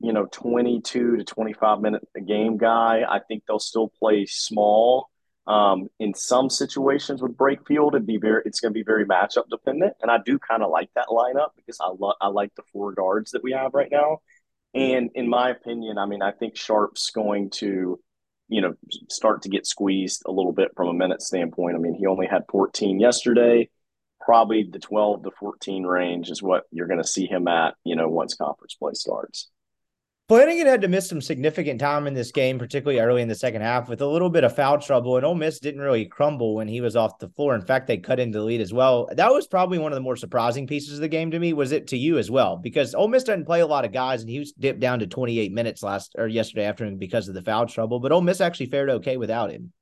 you 0.01 0.13
know 0.13 0.27
22 0.31 1.17
to 1.17 1.25
25 1.25 1.81
minute 1.81 2.07
a 2.17 2.21
game 2.21 2.59
guy. 2.59 3.03
I 3.09 3.21
think 3.27 3.45
they'll 3.49 3.59
still 3.59 3.91
play 3.99 4.27
small. 4.27 5.09
Um, 5.47 5.89
in 5.99 6.15
some 6.15 6.51
situations 6.51 7.21
with 7.21 7.37
Brakefield, 7.37 7.95
it'd 7.95 8.07
be 8.07 8.19
very 8.19 8.43
it's 8.45 8.61
going 8.61 8.73
to 8.73 8.79
be 8.79 8.85
very 8.85 9.07
matchup 9.07 9.49
dependent, 9.51 9.95
and 10.03 10.11
I 10.11 10.19
do 10.25 10.39
kind 10.39 10.63
of 10.63 10.71
like 10.71 10.91
that 10.95 11.09
lineup 11.09 11.51
because 11.57 11.79
I 11.81 11.89
love 11.99 12.17
I 12.21 12.29
like 12.29 12.55
the 12.55 12.63
four 12.73 12.93
guards 12.93 13.31
that 13.33 13.43
we 13.43 13.53
have 13.53 13.73
right 13.73 13.91
now. 13.91 14.19
And 14.75 15.11
in 15.15 15.29
my 15.29 15.51
opinion, 15.51 15.99
I 15.99 16.07
mean, 16.07 16.23
I 16.23 16.33
think 16.33 16.57
Sharp's 16.57 17.11
going 17.11 17.51
to, 17.51 18.01
you 18.49 18.61
know, 18.61 18.75
start 19.11 19.43
to 19.43 19.49
get 19.49 19.67
squeezed 19.67 20.23
a 20.27 20.33
little 20.33 20.53
bit 20.53 20.73
from 20.75 20.89
a 20.89 20.95
minute 20.95 21.23
standpoint. 21.23 21.77
I 21.77 21.79
mean, 21.79 21.95
he 21.95 22.07
only 22.07 22.27
had 22.27 22.45
14 22.51 22.99
yesterday. 22.99 23.69
Probably 24.21 24.63
the 24.63 24.79
12 24.79 25.25
to 25.25 25.31
14 25.39 25.85
range 25.85 26.31
is 26.31 26.43
what 26.43 26.65
you're 26.71 26.87
going 26.87 27.03
to 27.03 27.09
see 27.09 27.27
him 27.27 27.49
at, 27.49 27.75
you 27.85 27.97
know, 27.97 28.09
once 28.09 28.35
conference 28.35 28.75
play 28.75 28.93
starts. 28.95 29.51
Flanigan 30.29 30.67
had 30.67 30.81
to 30.81 30.89
miss 30.89 31.09
some 31.09 31.21
significant 31.21 31.81
time 31.81 32.07
in 32.07 32.15
this 32.15 32.31
game, 32.31 32.59
particularly 32.59 33.01
early 33.01 33.23
in 33.23 33.29
the 33.29 33.35
second 33.35 33.61
half, 33.61 33.89
with 33.89 34.01
a 34.01 34.07
little 34.07 34.31
bit 34.31 34.45
of 34.45 34.55
foul 34.55 34.79
trouble. 34.79 35.17
And 35.17 35.27
Ole 35.27 35.35
Miss 35.35 35.59
didn't 35.59 35.81
really 35.81 36.07
crumble 36.07 36.55
when 36.55 36.69
he 36.69 36.81
was 36.81 36.97
off 36.97 37.19
the 37.19 37.29
floor. 37.31 37.55
In 37.55 37.61
fact, 37.67 37.87
they 37.87 37.99
cut 37.99 38.21
into 38.21 38.39
the 38.39 38.45
lead 38.45 38.61
as 38.61 38.73
well. 38.73 39.09
That 39.13 39.33
was 39.33 39.47
probably 39.47 39.79
one 39.79 39.93
of 39.93 39.97
the 39.97 40.03
more 40.03 40.17
surprising 40.17 40.67
pieces 40.67 40.95
of 40.95 41.01
the 41.01 41.09
game 41.09 41.33
to 41.33 41.39
me. 41.39 41.53
Was 41.53 41.73
it 41.73 41.89
to 41.89 41.99
you 41.99 42.19
as 42.19 42.31
well? 42.31 42.57
Because 42.57 42.95
Ole 42.95 43.09
Miss 43.09 43.25
doesn't 43.25 43.47
play 43.47 43.61
a 43.61 43.67
lot 43.67 43.85
of 43.85 43.93
guys, 43.93 44.23
and 44.23 44.31
he 44.31 44.39
was 44.39 44.53
dipped 44.53 44.81
down 44.81 45.01
to 45.01 45.07
28 45.07 45.53
minutes 45.53 45.83
last 45.83 46.15
or 46.17 46.29
yesterday 46.29 46.65
afternoon 46.65 46.99
because 46.99 47.29
of 47.29 47.35
the 47.35 47.43
foul 47.43 47.67
trouble. 47.67 47.99
But 47.99 48.13
Ole 48.13 48.23
Miss 48.23 48.41
actually 48.41 48.67
fared 48.67 48.91
okay 48.91 49.17
without 49.17 49.51
him. 49.51 49.73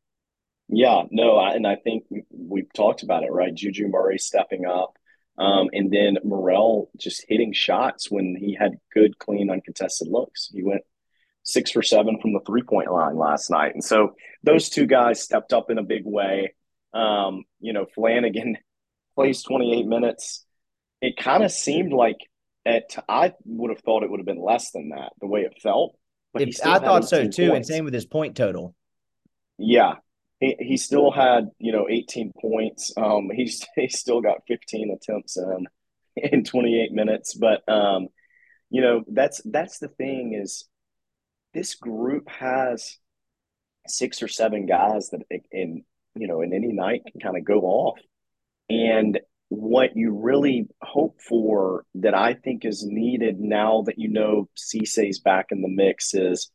Yeah, 0.69 1.03
no, 1.11 1.39
and 1.39 1.67
I 1.67 1.77
think 1.77 2.05
we've 2.31 2.73
talked 2.73 3.03
about 3.03 3.25
it, 3.25 3.33
right? 3.33 3.55
Juju 3.55 3.89
Murray 3.89 4.19
stepping 4.19 4.67
up. 4.67 4.97
Um, 5.41 5.71
and 5.73 5.91
then 5.91 6.19
Murrell 6.23 6.91
just 6.99 7.25
hitting 7.27 7.55
shots 7.55 8.11
when 8.11 8.37
he 8.39 8.55
had 8.55 8.79
good, 8.93 9.19
clean, 9.19 9.51
uncontested 9.51 10.09
looks. 10.09 10.51
He 10.53 10.63
went 10.63 10.83
six 11.45 11.71
for 11.71 11.83
seven 11.83 12.21
from 12.21 12.35
the 12.35 12.41
three 12.47 12.63
point 12.63 12.93
line 12.93 13.17
last 13.17 13.51
night. 13.51 13.73
And 13.73 13.83
so 13.83 14.15
those 14.43 14.69
two 14.69 14.87
guys 14.87 15.23
stepped 15.23 15.55
up 15.55 15.71
in 15.71 15.79
a 15.79 15.83
big 15.83 16.03
way. 16.05 16.55
Um, 16.93 17.45
you 17.59 17.73
know, 17.73 17.87
Flanigan 17.97 18.57
plays 19.15 19.43
28 19.43 19.87
minutes. 19.87 20.45
It 21.01 21.17
kind 21.17 21.43
of 21.43 21.51
seemed 21.51 21.95
like 21.95 22.19
at 22.67 23.03
I 23.09 23.33
would 23.47 23.71
have 23.71 23.81
thought 23.81 24.03
it 24.03 24.11
would 24.11 24.21
have 24.21 24.27
been 24.27 24.43
less 24.43 24.73
than 24.73 24.91
that, 24.91 25.13
the 25.23 25.27
way 25.27 25.41
it 25.41 25.55
felt. 25.63 25.97
But 26.35 26.43
I 26.65 26.79
thought 26.79 27.09
so 27.09 27.27
too, 27.27 27.49
points. 27.49 27.57
and 27.57 27.77
same 27.77 27.85
with 27.87 27.95
his 27.95 28.05
point 28.05 28.37
total. 28.37 28.75
Yeah, 29.57 29.95
he, 30.41 30.57
he 30.59 30.77
still 30.77 31.11
had 31.11 31.51
you 31.59 31.73
know 31.73 31.89
18 31.89 32.33
points. 32.41 32.93
Um, 32.97 33.31
he's 33.33 33.65
he 33.77 33.89
still 33.89 34.21
got 34.21 34.47
15 34.49 34.97
attempts 34.97 35.37
in 35.37 35.67
in 36.17 36.45
28 36.45 36.93
minutes. 36.93 37.35
But 37.35 37.69
um, 37.69 38.09
you 38.71 38.83
know 38.83 39.05
that's 39.07 39.41
that's 39.45 39.79
the 39.79 39.89
thing 39.89 40.35
is 40.41 40.67
this 41.55 41.75
group 41.75 42.29
has 42.29 42.99
six 43.87 44.23
or 44.23 44.29
seven 44.29 44.67
guys 44.67 45.11
that 45.11 45.23
in 45.53 45.85
you 46.15 46.27
know 46.27 46.41
in 46.41 46.53
any 46.53 46.73
night 46.73 47.03
can 47.11 47.21
kind 47.21 47.37
of 47.37 47.45
go 47.45 47.61
off, 47.63 47.99
and 48.69 49.21
what 49.49 49.97
you 49.97 50.17
really 50.17 50.69
hope 50.81 51.21
for 51.21 51.85
that 51.97 52.15
I 52.15 52.35
think 52.35 52.65
is 52.65 52.85
needed 52.85 53.41
now 53.41 53.83
that 53.87 53.99
you 53.99 54.09
know 54.09 54.49
Cisse's 54.57 55.19
back 55.19 55.47
in 55.51 55.61
the 55.61 55.69
mix 55.69 56.15
is 56.15 56.51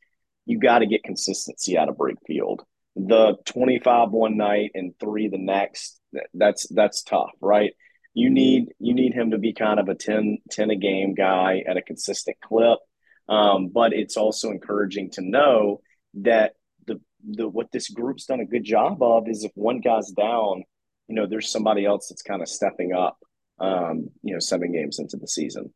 you 0.45 0.59
got 0.59 0.79
to 0.79 0.85
get 0.85 1.03
consistency 1.03 1.77
out 1.77 1.89
of 1.89 1.97
Brakefield 1.97 2.59
the 2.95 3.35
25 3.45 4.11
one 4.11 4.37
night 4.37 4.71
and 4.73 4.93
three 4.99 5.27
the 5.27 5.37
next 5.37 5.99
that's 6.33 6.67
that's 6.69 7.03
tough 7.03 7.31
right? 7.41 7.73
You 8.13 8.29
need 8.29 8.73
you 8.79 8.93
need 8.93 9.13
him 9.13 9.31
to 9.31 9.37
be 9.37 9.53
kind 9.53 9.79
of 9.79 9.89
a 9.89 9.95
10 9.95 10.37
10 10.49 10.69
a 10.69 10.75
game 10.75 11.13
guy 11.13 11.63
at 11.67 11.77
a 11.77 11.81
consistent 11.81 12.37
clip. 12.41 12.79
Um, 13.27 13.69
but 13.69 13.91
it's 13.91 14.17
also 14.17 14.51
encouraging 14.51 15.11
to 15.11 15.21
know 15.21 15.81
that 16.15 16.53
the 16.87 17.01
the 17.27 17.47
what 17.47 17.71
this 17.71 17.89
group's 17.89 18.25
done 18.25 18.39
a 18.39 18.45
good 18.45 18.63
job 18.63 19.01
of 19.01 19.27
is 19.27 19.43
if 19.43 19.51
one 19.55 19.81
guy's 19.81 20.11
down 20.11 20.63
you 21.07 21.15
know 21.15 21.25
there's 21.27 21.51
somebody 21.51 21.85
else 21.85 22.07
that's 22.09 22.21
kind 22.21 22.41
of 22.41 22.47
stepping 22.47 22.93
up 22.93 23.17
um, 23.59 24.09
you 24.21 24.33
know 24.33 24.39
seven 24.39 24.71
games 24.71 24.99
into 24.99 25.17
the 25.17 25.27
season. 25.27 25.73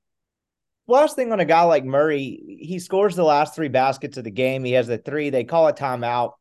Last 0.87 1.15
thing 1.15 1.31
on 1.31 1.39
a 1.39 1.45
guy 1.45 1.61
like 1.63 1.85
Murray, 1.85 2.57
he 2.61 2.79
scores 2.79 3.15
the 3.15 3.23
last 3.23 3.53
three 3.53 3.67
baskets 3.67 4.17
of 4.17 4.23
the 4.23 4.31
game. 4.31 4.63
He 4.63 4.71
has 4.71 4.87
the 4.87 4.97
three. 4.97 5.29
They 5.29 5.43
call 5.43 5.67
a 5.67 5.73
timeout 5.73 6.31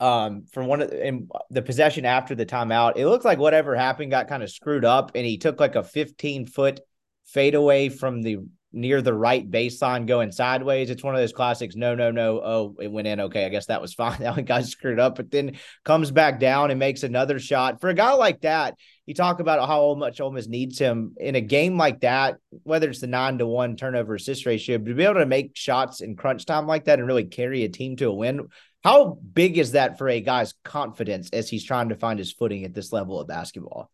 um 0.00 0.44
from 0.52 0.66
one 0.66 0.82
of 0.82 0.90
the, 0.90 1.06
in 1.06 1.28
the 1.50 1.62
possession 1.62 2.04
after 2.04 2.34
the 2.34 2.46
timeout 2.46 2.96
it 2.96 3.06
looked 3.06 3.24
like 3.24 3.38
whatever 3.38 3.74
happened 3.74 4.10
got 4.10 4.28
kind 4.28 4.42
of 4.42 4.50
screwed 4.50 4.84
up 4.84 5.12
and 5.14 5.24
he 5.24 5.38
took 5.38 5.58
like 5.58 5.74
a 5.74 5.82
15 5.82 6.46
foot 6.46 6.80
fadeaway 7.26 7.88
from 7.88 8.22
the 8.22 8.38
near 8.72 9.00
the 9.00 9.14
right 9.14 9.50
baseline 9.50 10.06
going 10.06 10.30
sideways 10.30 10.90
it's 10.90 11.02
one 11.02 11.14
of 11.14 11.20
those 11.20 11.32
classics 11.32 11.76
no 11.76 11.94
no 11.94 12.10
no 12.10 12.40
oh 12.44 12.76
it 12.78 12.92
went 12.92 13.06
in 13.06 13.20
okay 13.20 13.46
i 13.46 13.48
guess 13.48 13.66
that 13.66 13.80
was 13.80 13.94
fine 13.94 14.18
that 14.20 14.36
one 14.36 14.44
got 14.44 14.64
screwed 14.64 15.00
up 15.00 15.16
but 15.16 15.30
then 15.30 15.56
comes 15.84 16.10
back 16.10 16.38
down 16.38 16.70
and 16.70 16.78
makes 16.78 17.02
another 17.02 17.38
shot 17.38 17.80
for 17.80 17.88
a 17.88 17.94
guy 17.94 18.12
like 18.12 18.42
that 18.42 18.76
you 19.06 19.14
talk 19.14 19.38
about 19.38 19.66
how 19.66 19.94
much 19.94 20.20
Ole 20.20 20.32
Miss 20.32 20.48
needs 20.48 20.80
him 20.80 21.14
in 21.16 21.36
a 21.36 21.40
game 21.40 21.78
like 21.78 22.00
that, 22.00 22.38
whether 22.64 22.90
it's 22.90 23.00
the 23.00 23.06
nine 23.06 23.38
to 23.38 23.46
one 23.46 23.76
turnover 23.76 24.16
assist 24.16 24.46
ratio, 24.46 24.78
to 24.78 24.94
be 24.94 25.04
able 25.04 25.14
to 25.14 25.26
make 25.26 25.56
shots 25.56 26.00
in 26.00 26.16
crunch 26.16 26.44
time 26.44 26.66
like 26.66 26.84
that 26.84 26.98
and 26.98 27.06
really 27.06 27.24
carry 27.24 27.62
a 27.62 27.68
team 27.68 27.94
to 27.96 28.06
a 28.06 28.12
win. 28.12 28.48
How 28.86 29.18
big 29.34 29.58
is 29.58 29.72
that 29.72 29.98
for 29.98 30.08
a 30.08 30.20
guy's 30.20 30.54
confidence 30.62 31.28
as 31.32 31.50
he's 31.50 31.64
trying 31.64 31.88
to 31.88 31.96
find 31.96 32.20
his 32.20 32.32
footing 32.32 32.64
at 32.64 32.72
this 32.72 32.92
level 32.92 33.18
of 33.18 33.26
basketball? 33.26 33.90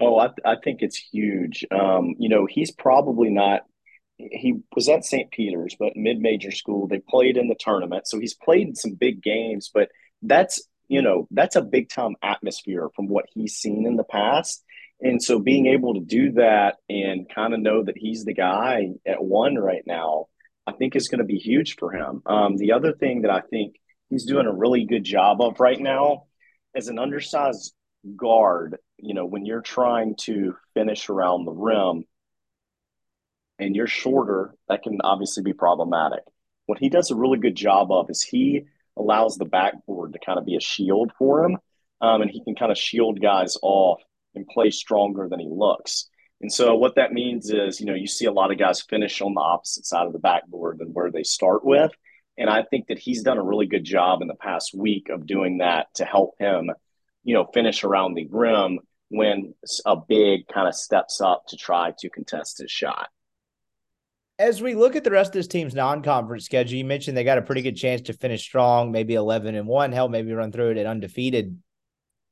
Oh, 0.00 0.16
I, 0.16 0.28
I 0.44 0.54
think 0.62 0.80
it's 0.80 0.96
huge. 0.96 1.64
Um, 1.72 2.14
you 2.16 2.28
know, 2.28 2.46
he's 2.48 2.70
probably 2.70 3.30
not. 3.30 3.62
He 4.16 4.60
was 4.76 4.88
at 4.88 5.04
St. 5.04 5.32
Peter's, 5.32 5.74
but 5.76 5.96
mid-major 5.96 6.52
school. 6.52 6.86
They 6.86 7.00
played 7.00 7.36
in 7.36 7.48
the 7.48 7.56
tournament, 7.58 8.06
so 8.06 8.20
he's 8.20 8.32
played 8.32 8.68
in 8.68 8.76
some 8.76 8.94
big 8.94 9.24
games. 9.24 9.72
But 9.74 9.88
that's 10.22 10.62
you 10.86 11.02
know 11.02 11.26
that's 11.32 11.56
a 11.56 11.60
big 11.60 11.88
time 11.88 12.14
atmosphere 12.22 12.90
from 12.94 13.08
what 13.08 13.26
he's 13.34 13.56
seen 13.56 13.88
in 13.88 13.96
the 13.96 14.04
past. 14.04 14.62
And 15.00 15.20
so 15.20 15.40
being 15.40 15.66
able 15.66 15.94
to 15.94 16.00
do 16.00 16.30
that 16.34 16.76
and 16.88 17.28
kind 17.28 17.54
of 17.54 17.58
know 17.58 17.82
that 17.82 17.98
he's 17.98 18.24
the 18.24 18.34
guy 18.34 18.90
at 19.04 19.20
one 19.20 19.56
right 19.56 19.82
now, 19.84 20.26
I 20.64 20.72
think 20.72 20.94
is 20.94 21.08
going 21.08 21.18
to 21.18 21.24
be 21.24 21.38
huge 21.38 21.74
for 21.76 21.92
him. 21.92 22.22
Um, 22.26 22.56
the 22.56 22.72
other 22.72 22.92
thing 22.92 23.22
that 23.22 23.32
I 23.32 23.40
think 23.40 23.79
he's 24.10 24.24
doing 24.24 24.46
a 24.46 24.52
really 24.52 24.84
good 24.84 25.04
job 25.04 25.40
of 25.40 25.60
right 25.60 25.80
now 25.80 26.24
as 26.74 26.88
an 26.88 26.98
undersized 26.98 27.72
guard, 28.16 28.76
you 28.98 29.14
know, 29.14 29.24
when 29.24 29.46
you're 29.46 29.62
trying 29.62 30.16
to 30.16 30.54
finish 30.74 31.08
around 31.08 31.44
the 31.44 31.52
rim 31.52 32.04
and 33.58 33.74
you're 33.74 33.86
shorter, 33.86 34.54
that 34.68 34.82
can 34.82 34.98
obviously 35.02 35.42
be 35.42 35.52
problematic. 35.52 36.20
What 36.66 36.78
he 36.78 36.88
does 36.88 37.10
a 37.10 37.16
really 37.16 37.38
good 37.38 37.56
job 37.56 37.90
of 37.90 38.10
is 38.10 38.22
he 38.22 38.66
allows 38.96 39.36
the 39.36 39.44
backboard 39.44 40.12
to 40.12 40.18
kind 40.24 40.38
of 40.38 40.44
be 40.44 40.56
a 40.56 40.60
shield 40.60 41.12
for 41.18 41.44
him. 41.44 41.58
Um, 42.02 42.22
and 42.22 42.30
he 42.30 42.42
can 42.42 42.54
kind 42.54 42.72
of 42.72 42.78
shield 42.78 43.20
guys 43.20 43.56
off 43.62 44.00
and 44.34 44.46
play 44.46 44.70
stronger 44.70 45.28
than 45.28 45.40
he 45.40 45.48
looks. 45.50 46.08
And 46.40 46.50
so 46.50 46.74
what 46.74 46.94
that 46.94 47.12
means 47.12 47.50
is, 47.50 47.80
you 47.80 47.86
know, 47.86 47.94
you 47.94 48.06
see 48.06 48.24
a 48.24 48.32
lot 48.32 48.50
of 48.50 48.58
guys 48.58 48.80
finish 48.80 49.20
on 49.20 49.34
the 49.34 49.40
opposite 49.40 49.84
side 49.84 50.06
of 50.06 50.14
the 50.14 50.18
backboard 50.18 50.78
than 50.78 50.88
where 50.88 51.10
they 51.10 51.22
start 51.22 51.64
with. 51.64 51.90
And 52.40 52.48
I 52.48 52.62
think 52.62 52.86
that 52.86 52.98
he's 52.98 53.22
done 53.22 53.36
a 53.36 53.42
really 53.42 53.66
good 53.66 53.84
job 53.84 54.22
in 54.22 54.28
the 54.28 54.34
past 54.34 54.74
week 54.74 55.10
of 55.10 55.26
doing 55.26 55.58
that 55.58 55.88
to 55.96 56.06
help 56.06 56.36
him, 56.38 56.70
you 57.22 57.34
know, 57.34 57.44
finish 57.52 57.84
around 57.84 58.14
the 58.14 58.26
rim 58.30 58.78
when 59.10 59.52
a 59.84 59.96
big 59.96 60.48
kind 60.48 60.66
of 60.66 60.74
steps 60.74 61.20
up 61.20 61.44
to 61.48 61.58
try 61.58 61.92
to 61.98 62.08
contest 62.08 62.58
his 62.58 62.70
shot. 62.70 63.08
As 64.38 64.62
we 64.62 64.74
look 64.74 64.96
at 64.96 65.04
the 65.04 65.10
rest 65.10 65.28
of 65.28 65.34
this 65.34 65.48
team's 65.48 65.74
non-conference 65.74 66.46
schedule, 66.46 66.78
you 66.78 66.84
mentioned 66.86 67.14
they 67.14 67.24
got 67.24 67.36
a 67.36 67.42
pretty 67.42 67.60
good 67.60 67.76
chance 67.76 68.00
to 68.02 68.14
finish 68.14 68.40
strong, 68.40 68.90
maybe 68.90 69.12
11 69.16 69.54
and 69.54 69.68
1, 69.68 69.92
hell 69.92 70.08
maybe 70.08 70.32
run 70.32 70.50
through 70.50 70.70
it 70.70 70.78
at 70.78 70.86
undefeated. 70.86 71.58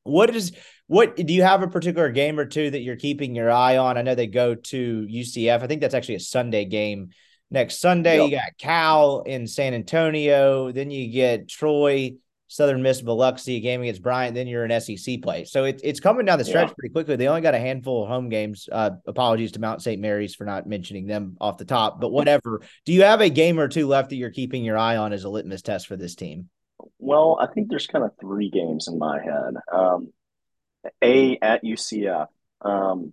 What 0.05 0.35
is 0.35 0.53
what 0.87 1.16
do 1.16 1.35
you 1.35 1.42
have 1.42 1.62
a 1.62 1.68
particular 1.68 2.11
game 2.11 2.38
or 2.38 2.47
two 2.47 2.71
that 2.71 2.81
you're 2.81 2.97
keeping 2.97 3.35
your 3.35 3.51
eye 3.51 3.77
on? 3.77 3.99
I 3.99 4.03
know 4.03 4.14
they 4.14 4.27
go 4.27 4.55
to 4.55 5.07
UCF. 5.07 5.62
I 5.62 5.66
think 5.66 5.83
that's 5.83 5.92
actually 5.92 6.14
a 6.14 6.21
Sunday 6.21 6.64
game 6.64 7.11
next 7.51 7.81
Sunday. 7.81 8.19
Yep. 8.19 8.31
You 8.31 8.37
got 8.37 8.59
Cal 8.59 9.21
in 9.21 9.47
San 9.47 9.75
Antonio. 9.75 10.73
Then 10.73 10.91
you 10.91 11.09
get 11.09 11.49
Troy, 11.49 12.13
Southern 12.49 12.83
Miss, 12.83 13.01
Biloxi, 13.03 13.61
game 13.61 13.83
against 13.83 14.03
Bryant. 14.03 14.35
Then 14.35 14.47
you're 14.47 14.65
an 14.65 14.81
SEC 14.81 15.23
play. 15.23 15.45
So 15.45 15.65
it, 15.65 15.81
it's 15.85 16.01
coming 16.01 16.27
down 16.27 16.39
the 16.39 16.45
stretch 16.45 16.69
yeah. 16.69 16.75
pretty 16.75 16.93
quickly. 16.93 17.17
They 17.17 17.29
only 17.29 17.41
got 17.41 17.55
a 17.55 17.59
handful 17.59 18.05
of 18.05 18.09
home 18.09 18.29
games. 18.29 18.69
Uh, 18.71 18.91
apologies 19.07 19.53
to 19.53 19.61
Mount 19.61 19.83
St. 19.83 20.01
Mary's 20.01 20.35
for 20.35 20.45
not 20.45 20.67
mentioning 20.67 21.07
them 21.07 21.37
off 21.41 21.59
the 21.59 21.64
top, 21.64 22.01
but 22.01 22.11
whatever. 22.11 22.62
Do 22.85 22.93
you 22.93 23.03
have 23.03 23.20
a 23.20 23.31
game 23.31 23.59
or 23.59 23.68
two 23.68 23.87
left 23.87 24.11
that 24.11 24.16
you're 24.16 24.31
keeping 24.31 24.64
your 24.64 24.79
eye 24.79 24.97
on 24.97 25.12
as 25.12 25.25
a 25.25 25.29
litmus 25.29 25.62
test 25.62 25.87
for 25.87 25.97
this 25.97 26.14
team? 26.14 26.49
Well, 26.99 27.39
I 27.41 27.53
think 27.53 27.68
there's 27.68 27.87
kind 27.87 28.05
of 28.05 28.12
three 28.20 28.51
games 28.51 28.89
in 28.89 28.99
my 28.99 29.20
head. 29.22 29.55
Um, 29.72 30.12
a 31.03 31.39
at 31.43 31.64
UCF. 31.64 32.29
Um, 32.61 33.12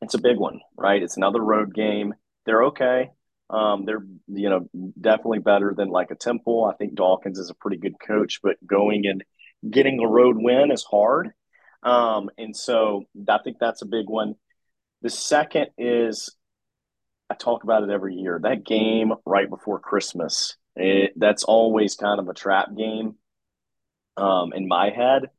it's 0.00 0.14
a 0.14 0.20
big 0.20 0.36
one, 0.36 0.60
right? 0.76 1.02
It's 1.02 1.16
another 1.16 1.40
road 1.40 1.74
game. 1.74 2.14
They're 2.44 2.64
okay. 2.64 3.10
Um, 3.52 3.84
they're 3.84 4.04
you 4.28 4.48
know 4.48 4.68
definitely 5.00 5.40
better 5.40 5.74
than 5.76 5.88
like 5.88 6.10
a 6.10 6.16
Temple. 6.16 6.64
I 6.64 6.74
think 6.76 6.94
Dawkins 6.94 7.38
is 7.38 7.50
a 7.50 7.54
pretty 7.54 7.76
good 7.76 7.96
coach, 8.00 8.40
but 8.42 8.56
going 8.66 9.06
and 9.06 9.22
getting 9.70 10.00
a 10.00 10.08
road 10.08 10.36
win 10.38 10.72
is 10.72 10.84
hard. 10.84 11.30
Um, 11.82 12.30
and 12.38 12.56
so 12.56 13.04
I 13.28 13.38
think 13.44 13.58
that's 13.60 13.82
a 13.82 13.86
big 13.86 14.08
one. 14.08 14.34
The 15.02 15.10
second 15.10 15.66
is 15.76 16.34
I 17.28 17.34
talk 17.34 17.64
about 17.64 17.82
it 17.82 17.90
every 17.90 18.14
year. 18.14 18.40
That 18.42 18.64
game 18.64 19.12
right 19.26 19.48
before 19.48 19.80
Christmas, 19.80 20.56
it, 20.76 21.12
that's 21.16 21.44
always 21.44 21.96
kind 21.96 22.20
of 22.20 22.28
a 22.28 22.34
trap 22.34 22.68
game 22.76 23.16
um, 24.16 24.52
in 24.52 24.66
my 24.68 24.90
head 24.90 25.30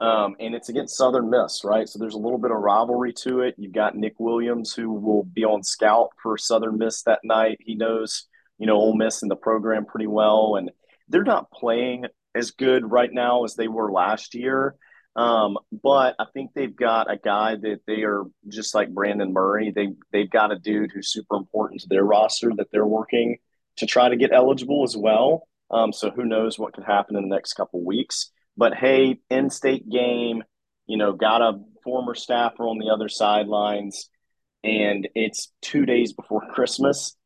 Um, 0.00 0.34
and 0.40 0.54
it's 0.54 0.70
against 0.70 0.96
Southern 0.96 1.28
Miss, 1.28 1.62
right? 1.62 1.86
So 1.86 1.98
there's 1.98 2.14
a 2.14 2.18
little 2.18 2.38
bit 2.38 2.50
of 2.50 2.56
rivalry 2.56 3.12
to 3.24 3.40
it. 3.40 3.54
You've 3.58 3.74
got 3.74 3.96
Nick 3.96 4.14
Williams, 4.18 4.72
who 4.72 4.90
will 4.90 5.24
be 5.24 5.44
on 5.44 5.62
scout 5.62 6.08
for 6.22 6.38
Southern 6.38 6.78
Miss 6.78 7.02
that 7.02 7.20
night. 7.22 7.58
He 7.60 7.74
knows, 7.74 8.26
you 8.58 8.66
know, 8.66 8.76
Ole 8.76 8.96
Miss 8.96 9.20
and 9.20 9.30
the 9.30 9.36
program 9.36 9.84
pretty 9.84 10.06
well, 10.06 10.56
and 10.56 10.70
they're 11.08 11.22
not 11.22 11.50
playing 11.50 12.06
as 12.34 12.52
good 12.52 12.90
right 12.90 13.12
now 13.12 13.44
as 13.44 13.56
they 13.56 13.68
were 13.68 13.92
last 13.92 14.34
year. 14.34 14.74
Um, 15.16 15.58
but 15.82 16.14
I 16.18 16.24
think 16.32 16.52
they've 16.54 16.74
got 16.74 17.10
a 17.10 17.18
guy 17.18 17.56
that 17.56 17.80
they 17.86 18.04
are 18.04 18.24
just 18.48 18.74
like 18.74 18.94
Brandon 18.94 19.32
Murray. 19.32 19.70
They 19.70 19.88
they've 20.12 20.30
got 20.30 20.52
a 20.52 20.58
dude 20.58 20.92
who's 20.94 21.12
super 21.12 21.36
important 21.36 21.80
to 21.82 21.88
their 21.88 22.04
roster 22.04 22.52
that 22.56 22.68
they're 22.72 22.86
working 22.86 23.38
to 23.76 23.86
try 23.86 24.08
to 24.08 24.16
get 24.16 24.32
eligible 24.32 24.84
as 24.84 24.96
well. 24.96 25.48
Um, 25.70 25.92
so 25.92 26.10
who 26.10 26.24
knows 26.24 26.58
what 26.58 26.72
could 26.72 26.84
happen 26.84 27.16
in 27.16 27.28
the 27.28 27.34
next 27.34 27.54
couple 27.54 27.84
weeks. 27.84 28.30
But 28.56 28.74
hey, 28.74 29.20
in-state 29.30 29.88
game, 29.88 30.42
you 30.86 30.96
know, 30.96 31.12
got 31.12 31.40
a 31.40 31.60
former 31.84 32.14
staffer 32.14 32.64
on 32.64 32.78
the 32.78 32.90
other 32.90 33.08
sidelines, 33.08 34.10
and 34.62 35.08
it's 35.14 35.52
two 35.62 35.86
days 35.86 36.12
before 36.12 36.42
Christmas. 36.52 37.16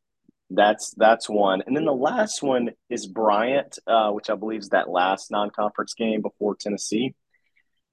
That's 0.51 0.93
that's 0.95 1.27
one, 1.27 1.63
and 1.65 1.75
then 1.75 1.85
the 1.85 1.91
last 1.91 2.43
one 2.43 2.69
is 2.89 3.07
Bryant, 3.07 3.79
uh, 3.87 4.11
which 4.11 4.29
I 4.29 4.35
believe 4.35 4.59
is 4.59 4.69
that 4.69 4.89
last 4.89 5.31
non-conference 5.31 5.95
game 5.95 6.21
before 6.21 6.55
Tennessee. 6.55 7.15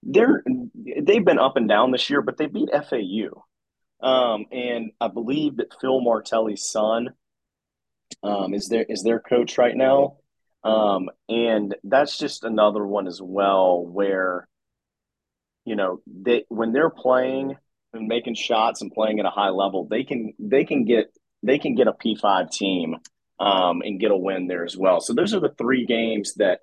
They're 0.03 0.45
they've 1.01 1.25
been 1.25 1.39
up 1.39 1.57
and 1.57 1.69
down 1.69 1.93
this 1.93 2.11
year, 2.11 2.21
but 2.21 2.37
they 2.37 2.47
beat 2.47 2.69
FAU, 2.71 3.43
um, 4.07 4.45
and 4.53 4.91
I 5.01 5.09
believe 5.09 5.57
that 5.57 5.75
Phil 5.81 6.03
Martelli's 6.03 6.71
son 6.71 7.15
um, 8.23 8.53
is 8.53 8.69
their 8.69 8.83
is 8.83 9.03
their 9.03 9.21
coach 9.21 9.57
right 9.57 9.77
now. 9.77 10.19
Um, 10.65 11.11
and 11.29 11.75
that's 11.85 12.19
just 12.19 12.45
another 12.45 12.87
one 12.87 13.07
as 13.07 13.21
well 13.21 13.85
where, 13.85 14.49
you 15.65 15.77
know, 15.77 16.01
they 16.07 16.45
when 16.49 16.73
they're 16.73 16.91
playing 16.91 17.57
and 17.93 18.09
making 18.09 18.35
shots 18.35 18.81
and 18.81 18.93
playing 18.93 19.21
at 19.21 19.27
a 19.27 19.31
high 19.31 19.51
level, 19.51 19.87
they 19.91 20.05
can 20.05 20.35
they 20.39 20.65
can 20.65 20.85
get 20.85 21.13
they 21.43 21.59
can 21.59 21.75
get 21.75 21.89
a 21.89 21.93
P 21.93 22.15
five 22.15 22.51
team 22.51 22.97
um, 23.41 23.83
and 23.85 24.01
get 24.01 24.13
a 24.13 24.17
win 24.17 24.47
there 24.47 24.65
as 24.65 24.77
well. 24.77 25.01
So 25.01 25.15
those 25.15 25.35
are 25.35 25.41
the 25.41 25.55
three 25.59 25.85
games 25.85 26.35
that 26.35 26.61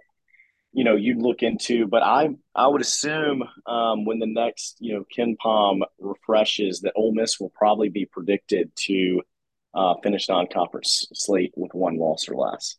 you 0.71 0.83
know 0.83 0.95
you'd 0.95 1.21
look 1.21 1.43
into. 1.43 1.85
But 1.85 2.03
I 2.03 2.29
I 2.55 2.67
would 2.67 2.81
assume 2.81 3.43
um, 3.65 4.05
when 4.05 4.19
the 4.19 4.27
next 4.27 4.77
you 4.79 4.93
know 4.93 5.05
KenPom 5.15 5.81
refreshes 5.99 6.81
that 6.81 6.93
Ole 6.95 7.13
Miss 7.13 7.39
will 7.39 7.51
probably 7.53 7.89
be 7.89 8.05
predicted 8.05 8.71
to 8.85 9.21
uh, 9.73 9.95
finish 10.01 10.29
non 10.29 10.47
conference 10.47 11.07
slate 11.13 11.53
with 11.55 11.73
one 11.73 11.97
loss 11.97 12.29
or 12.29 12.35
less. 12.35 12.77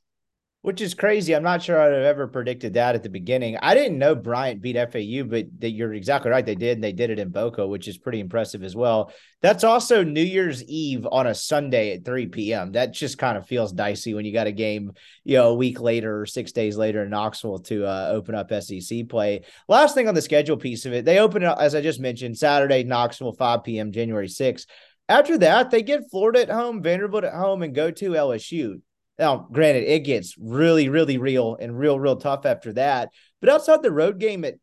Which 0.63 0.83
is 0.83 0.93
crazy. 0.93 1.35
I'm 1.35 1.43
not 1.43 1.63
sure 1.63 1.81
I'd 1.81 1.95
have 1.95 2.03
ever 2.03 2.29
predicted 2.29 2.75
that 2.75 2.95
at 2.95 3.03
the 3.03 3.09
beginning. 3.09 3.57
I 3.63 3.73
didn't 3.75 3.99
know 3.99 4.15
Bryant 4.15 4.61
beat 4.61 4.77
FAU, 4.77 5.25
but 5.25 5.47
that 5.61 5.71
you're 5.71 5.95
exactly 5.95 6.31
right. 6.31 6.45
They 6.45 6.55
did, 6.55 6.77
and 6.77 6.85
they 6.85 6.93
did 6.93 7.09
it 7.09 7.19
in 7.19 7.31
Boca, 7.31 7.67
which 7.67 7.89
is 7.89 7.97
pretty 7.97 8.21
impressive 8.21 8.63
as 8.63 8.77
well. 8.77 9.11
That's 9.41 9.65
also 9.65 10.05
New 10.05 10.23
Year's 10.23 10.63
Eve 10.65 11.07
on 11.11 11.27
a 11.27 11.35
Sunday 11.35 11.95
at 11.95 12.05
3 12.05 12.27
p.m. 12.27 12.73
That 12.73 12.93
just 12.93 13.17
kind 13.17 13.39
of 13.39 13.47
feels 13.47 13.73
dicey 13.73 14.13
when 14.13 14.27
you 14.27 14.35
got 14.35 14.49
a 14.49 14.53
game, 14.53 14.93
you 15.25 15.39
know, 15.39 15.49
a 15.49 15.55
week 15.55 15.81
later 15.81 16.21
or 16.21 16.27
six 16.27 16.53
days 16.53 16.77
later 16.77 17.05
in 17.05 17.09
Knoxville 17.09 17.61
to 17.61 17.87
uh, 17.87 18.09
open 18.11 18.35
up 18.35 18.53
SEC 18.53 19.09
play. 19.09 19.41
Last 19.67 19.95
thing 19.95 20.09
on 20.09 20.15
the 20.15 20.21
schedule 20.21 20.59
piece 20.59 20.85
of 20.85 20.93
it, 20.93 21.07
they 21.07 21.21
open 21.21 21.43
it, 21.43 21.57
as 21.59 21.75
I 21.75 21.81
just 21.81 22.01
mentioned, 22.01 22.37
Saturday, 22.37 22.85
Knoxville, 22.85 23.33
5 23.33 23.65
p.m., 23.65 23.93
January 23.93 24.29
6th. 24.29 24.67
After 25.09 25.39
that, 25.39 25.71
they 25.71 25.83
get 25.83 26.11
Florida 26.11 26.43
at 26.43 26.51
home, 26.51 26.83
Vanderbilt 26.83 27.25
at 27.25 27.33
home, 27.33 27.63
and 27.63 27.75
go 27.75 27.91
to 27.91 28.11
LSU. 28.11 28.83
Now, 29.21 29.47
granted, 29.53 29.85
it 29.85 30.01
gets 30.01 30.35
really, 30.39 30.89
really 30.89 31.19
real 31.19 31.57
and 31.61 31.79
real, 31.79 32.01
real 32.01 32.17
tough 32.17 32.47
after 32.47 32.73
that. 32.73 33.11
But 33.41 33.51
outside 33.51 33.83
the 33.83 33.93
road 33.93 34.19
game 34.19 34.47
at 34.47 34.55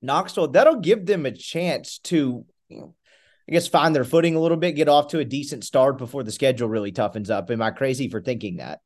Knoxville, 0.00 0.48
that'll 0.48 0.80
give 0.80 1.04
them 1.04 1.26
a 1.26 1.30
chance 1.30 1.98
to, 2.04 2.46
you 2.68 2.78
know, 2.78 2.94
I 3.46 3.52
guess, 3.52 3.68
find 3.68 3.94
their 3.94 4.04
footing 4.04 4.36
a 4.36 4.40
little 4.40 4.56
bit, 4.56 4.72
get 4.72 4.88
off 4.88 5.08
to 5.08 5.18
a 5.18 5.24
decent 5.24 5.64
start 5.64 5.98
before 5.98 6.22
the 6.22 6.32
schedule 6.32 6.66
really 6.66 6.92
toughens 6.92 7.28
up. 7.28 7.50
Am 7.50 7.60
I 7.60 7.72
crazy 7.72 8.08
for 8.08 8.22
thinking 8.22 8.56
that? 8.56 8.80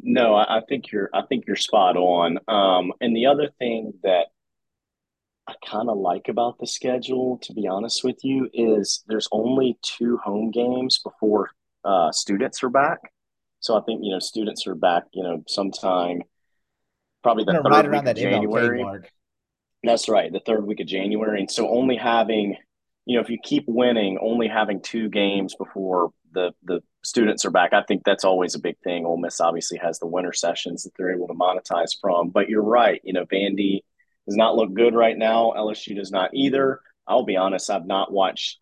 No, 0.00 0.36
I 0.36 0.62
think 0.68 0.92
you're. 0.92 1.10
I 1.12 1.22
think 1.28 1.48
you're 1.48 1.56
spot 1.56 1.96
on. 1.96 2.38
Um, 2.46 2.92
and 3.00 3.16
the 3.16 3.26
other 3.26 3.50
thing 3.58 3.94
that 4.04 4.26
I 5.48 5.54
kind 5.66 5.90
of 5.90 5.98
like 5.98 6.28
about 6.28 6.60
the 6.60 6.68
schedule, 6.68 7.38
to 7.42 7.52
be 7.52 7.66
honest 7.66 8.04
with 8.04 8.22
you, 8.22 8.48
is 8.54 9.02
there's 9.08 9.28
only 9.32 9.76
two 9.82 10.18
home 10.18 10.52
games 10.52 11.00
before 11.02 11.50
uh, 11.84 12.12
students 12.12 12.62
are 12.62 12.68
back. 12.68 13.00
So 13.60 13.76
I 13.76 13.82
think 13.82 14.00
you 14.02 14.12
know 14.12 14.18
students 14.18 14.66
are 14.66 14.74
back. 14.74 15.04
You 15.12 15.22
know, 15.22 15.44
sometime 15.46 16.22
probably 17.22 17.44
the 17.44 17.52
third 17.52 17.64
right 17.66 17.86
around 17.86 18.04
week 18.04 18.10
of 18.10 18.16
January. 18.16 18.84
That's 19.82 20.08
right, 20.08 20.32
the 20.32 20.40
third 20.40 20.66
week 20.66 20.80
of 20.80 20.86
January. 20.86 21.40
And 21.40 21.50
so 21.50 21.68
only 21.68 21.96
having, 21.96 22.56
you 23.06 23.16
know, 23.16 23.22
if 23.22 23.30
you 23.30 23.38
keep 23.42 23.64
winning, 23.66 24.18
only 24.20 24.46
having 24.46 24.82
two 24.82 25.08
games 25.08 25.54
before 25.56 26.10
the 26.32 26.52
the 26.64 26.80
students 27.02 27.44
are 27.44 27.50
back, 27.50 27.72
I 27.72 27.82
think 27.82 28.02
that's 28.04 28.24
always 28.24 28.54
a 28.54 28.60
big 28.60 28.78
thing. 28.84 29.06
Ole 29.06 29.16
Miss 29.16 29.40
obviously 29.40 29.78
has 29.78 29.98
the 29.98 30.06
winter 30.06 30.32
sessions 30.32 30.82
that 30.82 30.92
they're 30.96 31.14
able 31.14 31.28
to 31.28 31.34
monetize 31.34 31.92
from. 32.00 32.30
But 32.30 32.48
you're 32.48 32.62
right, 32.62 33.00
you 33.04 33.12
know, 33.12 33.24
Vandy 33.26 33.80
does 34.26 34.36
not 34.36 34.54
look 34.54 34.74
good 34.74 34.94
right 34.94 35.16
now. 35.16 35.52
LSU 35.56 35.96
does 35.96 36.10
not 36.10 36.30
either. 36.34 36.80
I'll 37.06 37.24
be 37.24 37.36
honest, 37.36 37.70
I've 37.70 37.86
not 37.86 38.12
watched 38.12 38.58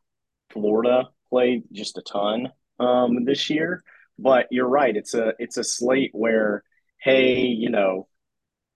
Florida 0.51 1.09
play 1.29 1.63
just 1.73 1.99
a 1.99 2.03
ton 2.03 2.51
um, 2.79 3.25
this 3.25 3.51
year. 3.51 3.83
But 4.19 4.47
you're 4.51 4.69
right. 4.69 4.97
It's 4.97 5.15
a 5.15 5.33
it's 5.39 5.57
a 5.57 5.65
slate 5.65 6.11
where, 6.13 6.63
hey, 7.01 7.43
you 7.43 7.71
know, 7.71 8.09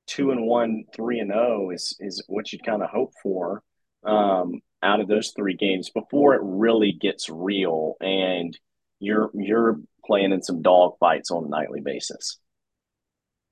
two 0.06 0.30
and 0.30 0.46
one, 0.46 0.84
three 0.94 1.18
and 1.18 1.30
zero 1.30 1.66
oh 1.66 1.70
is 1.70 1.96
is 2.00 2.24
what 2.28 2.52
you'd 2.52 2.64
kind 2.64 2.82
of 2.82 2.90
hope 2.90 3.12
for 3.22 3.62
um, 4.04 4.60
out 4.82 5.00
of 5.00 5.08
those 5.08 5.32
three 5.34 5.56
games 5.56 5.90
before 5.90 6.34
it 6.34 6.40
really 6.42 6.92
gets 6.92 7.28
real 7.28 7.94
and 8.00 8.58
you're 8.98 9.30
you're 9.34 9.80
playing 10.04 10.32
in 10.32 10.42
some 10.42 10.62
dog 10.62 10.94
fights 10.98 11.30
on 11.30 11.44
a 11.44 11.48
nightly 11.48 11.80
basis. 11.80 12.38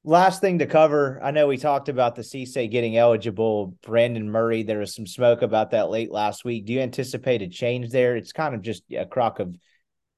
Last 0.03 0.41
thing 0.41 0.61
to 0.61 0.67
cover. 0.67 1.21
I 1.23 1.31
know 1.31 1.47
we 1.47 1.59
talked 1.59 1.91
about 1.91 2.15
the 2.15 2.23
Cisse 2.23 2.71
getting 2.71 2.97
eligible. 2.97 3.77
Brandon 3.83 4.31
Murray, 4.31 4.63
there 4.63 4.79
was 4.79 4.95
some 4.95 5.07
smoke 5.07 5.43
about 5.43 5.73
that 5.73 5.91
late 5.91 6.11
last 6.11 6.43
week. 6.43 6.65
Do 6.65 6.73
you 6.73 6.81
anticipate 6.81 7.43
a 7.43 7.49
change 7.49 7.91
there? 7.91 8.17
It's 8.17 8.33
kind 8.33 8.55
of 8.55 8.63
just 8.63 8.83
a 8.97 9.05
crock 9.05 9.41
of 9.41 9.55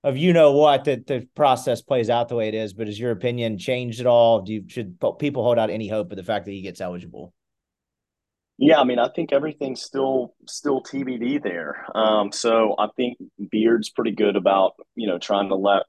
of 0.04 0.16
you 0.16 0.32
know 0.32 0.52
what 0.52 0.84
that 0.84 1.06
the 1.06 1.28
process 1.34 1.80
plays 1.80 2.10
out 2.10 2.28
the 2.28 2.36
way 2.36 2.48
it 2.48 2.54
is. 2.54 2.72
But 2.72 2.88
is 2.88 2.98
your 2.98 3.12
opinion 3.12 3.58
changed 3.58 4.00
at 4.00 4.06
all? 4.06 4.42
Do 4.42 4.52
you 4.52 4.64
should 4.68 4.98
people 5.18 5.42
hold 5.42 5.58
out 5.58 5.70
any 5.70 5.88
hope 5.88 6.10
of 6.10 6.16
the 6.16 6.24
fact 6.24 6.46
that 6.46 6.52
he 6.52 6.62
gets 6.62 6.80
eligible? 6.80 7.32
Yeah, 8.58 8.80
I 8.80 8.84
mean, 8.84 8.98
I 8.98 9.08
think 9.08 9.32
everything's 9.32 9.82
still 9.82 10.34
still 10.46 10.82
TBD 10.82 11.42
there. 11.42 11.86
Um, 11.94 12.32
so 12.32 12.74
I 12.78 12.88
think 12.96 13.18
Beard's 13.50 13.90
pretty 13.90 14.12
good 14.12 14.36
about 14.36 14.74
you 14.94 15.06
know 15.06 15.18
trying 15.18 15.48
to 15.48 15.56
let 15.56 15.82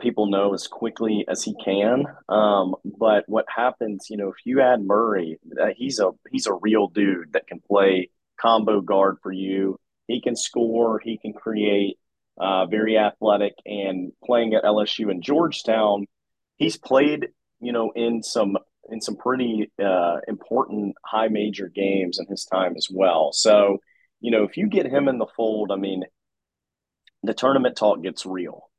people 0.00 0.26
know 0.26 0.54
as 0.54 0.66
quickly 0.66 1.24
as 1.28 1.42
he 1.42 1.54
can. 1.64 2.04
Um, 2.28 2.74
but 2.98 3.24
what 3.28 3.46
happens, 3.54 4.08
you 4.10 4.16
know, 4.16 4.28
if 4.28 4.36
you 4.44 4.60
add 4.60 4.82
Murray, 4.82 5.38
uh, 5.60 5.68
he's 5.76 6.00
a 6.00 6.10
he's 6.30 6.46
a 6.46 6.54
real 6.54 6.88
dude 6.88 7.32
that 7.32 7.46
can 7.46 7.60
play 7.60 8.10
combo 8.40 8.80
guard 8.80 9.18
for 9.22 9.32
you. 9.32 9.78
He 10.08 10.20
can 10.20 10.36
score. 10.36 10.98
He 10.98 11.18
can 11.18 11.32
create 11.32 11.98
uh, 12.38 12.66
very 12.66 12.98
athletic, 12.98 13.54
and 13.64 14.12
playing 14.24 14.54
at 14.54 14.64
LSU 14.64 15.10
and 15.10 15.22
Georgetown, 15.22 16.06
he's 16.56 16.76
played, 16.76 17.28
you 17.60 17.72
know, 17.72 17.92
in 17.94 18.22
some 18.22 18.56
in 18.90 19.00
some 19.00 19.16
pretty 19.16 19.70
uh, 19.82 20.16
important 20.28 20.94
high 21.04 21.28
major 21.28 21.68
games 21.68 22.18
in 22.18 22.26
his 22.26 22.44
time 22.44 22.74
as 22.76 22.88
well. 22.90 23.32
So, 23.32 23.78
you 24.20 24.30
know, 24.30 24.44
if 24.44 24.56
you 24.56 24.68
get 24.68 24.86
him 24.86 25.08
in 25.08 25.18
the 25.18 25.26
fold, 25.36 25.70
I 25.72 25.76
mean, 25.76 26.02
the 27.22 27.34
tournament 27.34 27.76
talk 27.76 28.02
gets 28.02 28.26
real. 28.26 28.70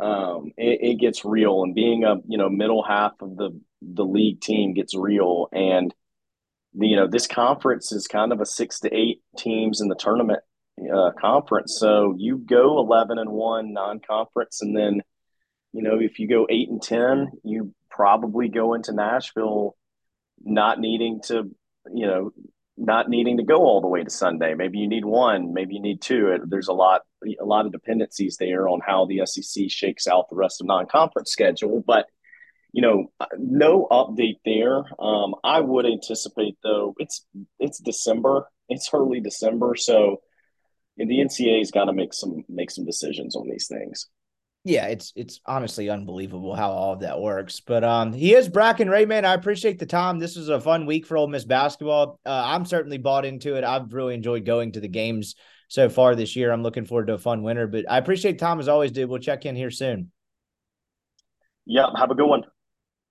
Um, 0.00 0.52
it, 0.56 0.80
it 0.82 0.94
gets 1.00 1.24
real, 1.24 1.62
and 1.62 1.74
being 1.74 2.04
a 2.04 2.16
you 2.26 2.36
know 2.38 2.48
middle 2.48 2.82
half 2.82 3.12
of 3.20 3.36
the 3.36 3.60
the 3.80 4.04
league 4.04 4.40
team 4.40 4.74
gets 4.74 4.94
real, 4.94 5.48
and 5.52 5.94
you 6.72 6.96
know 6.96 7.06
this 7.06 7.28
conference 7.28 7.92
is 7.92 8.08
kind 8.08 8.32
of 8.32 8.40
a 8.40 8.46
six 8.46 8.80
to 8.80 8.92
eight 8.92 9.22
teams 9.36 9.80
in 9.80 9.88
the 9.88 9.94
tournament 9.94 10.40
uh, 10.92 11.10
conference. 11.20 11.76
So 11.78 12.14
you 12.18 12.38
go 12.38 12.78
11 12.78 13.18
and 13.18 13.30
one 13.30 13.72
non-conference, 13.72 14.62
and 14.62 14.76
then 14.76 15.02
you 15.72 15.82
know 15.82 15.98
if 16.00 16.18
you 16.18 16.28
go 16.28 16.46
eight 16.50 16.68
and 16.68 16.82
ten, 16.82 17.32
you 17.42 17.74
probably 17.90 18.48
go 18.48 18.74
into 18.74 18.92
Nashville 18.92 19.76
not 20.42 20.80
needing 20.80 21.20
to, 21.24 21.50
you 21.92 22.06
know, 22.06 22.30
not 22.76 23.08
needing 23.08 23.36
to 23.36 23.44
go 23.44 23.58
all 23.58 23.80
the 23.80 23.88
way 23.88 24.02
to 24.02 24.10
Sunday. 24.10 24.54
Maybe 24.54 24.78
you 24.78 24.88
need 24.88 25.04
one, 25.04 25.54
maybe 25.54 25.74
you 25.74 25.80
need 25.80 26.02
two. 26.02 26.36
There's 26.44 26.68
a 26.68 26.72
lot, 26.72 27.02
a 27.40 27.44
lot 27.44 27.66
of 27.66 27.72
dependencies 27.72 28.36
there 28.36 28.68
on 28.68 28.80
how 28.84 29.06
the 29.06 29.24
SEC 29.24 29.70
shakes 29.70 30.08
out 30.08 30.28
the 30.28 30.36
rest 30.36 30.60
of 30.60 30.66
non-conference 30.66 31.30
schedule. 31.30 31.82
But 31.86 32.06
you 32.72 32.82
know, 32.82 33.12
no 33.38 33.86
update 33.88 34.40
there. 34.44 34.78
Um, 34.98 35.36
I 35.44 35.60
would 35.60 35.86
anticipate 35.86 36.58
though 36.64 36.96
it's 36.98 37.24
it's 37.60 37.78
December, 37.78 38.48
it's 38.68 38.90
early 38.92 39.20
December, 39.20 39.76
so 39.76 40.22
and 40.98 41.10
the 41.10 41.18
NCAA's 41.18 41.70
got 41.70 41.86
to 41.86 41.92
make 41.92 42.14
some 42.14 42.44
make 42.48 42.70
some 42.70 42.84
decisions 42.84 43.36
on 43.36 43.48
these 43.48 43.66
things. 43.66 44.08
yeah, 44.64 44.86
it's 44.86 45.12
it's 45.14 45.40
honestly 45.44 45.90
unbelievable 45.90 46.54
how 46.54 46.70
all 46.70 46.94
of 46.94 47.00
that 47.00 47.20
works. 47.20 47.60
But 47.60 47.84
um, 47.84 48.12
he 48.12 48.34
is 48.34 48.48
Bracken 48.48 48.88
Rayman. 48.88 49.24
I 49.24 49.34
appreciate 49.34 49.78
the 49.78 49.86
time. 49.86 50.18
This 50.18 50.36
was 50.36 50.48
a 50.48 50.60
fun 50.60 50.86
week 50.86 51.06
for 51.06 51.16
Ole 51.18 51.28
Miss 51.28 51.44
basketball. 51.44 52.18
Uh, 52.24 52.42
I'm 52.46 52.64
certainly 52.64 52.98
bought 52.98 53.26
into 53.26 53.56
it. 53.56 53.64
I've 53.64 53.92
really 53.92 54.14
enjoyed 54.14 54.46
going 54.46 54.72
to 54.72 54.80
the 54.80 54.88
games 54.88 55.34
so 55.68 55.88
far 55.90 56.14
this 56.14 56.34
year. 56.34 56.50
I'm 56.50 56.62
looking 56.62 56.86
forward 56.86 57.08
to 57.08 57.14
a 57.14 57.18
fun 57.18 57.42
winter. 57.42 57.66
But 57.66 57.90
I 57.90 57.98
appreciate 57.98 58.38
Tom 58.38 58.58
as 58.58 58.68
always, 58.68 58.92
dude. 58.92 59.10
We'll 59.10 59.18
check 59.18 59.44
in 59.44 59.56
here 59.56 59.70
soon. 59.70 60.10
Yep. 61.66 61.86
Have 61.98 62.10
a 62.10 62.14
good 62.14 62.26
one. 62.28 62.44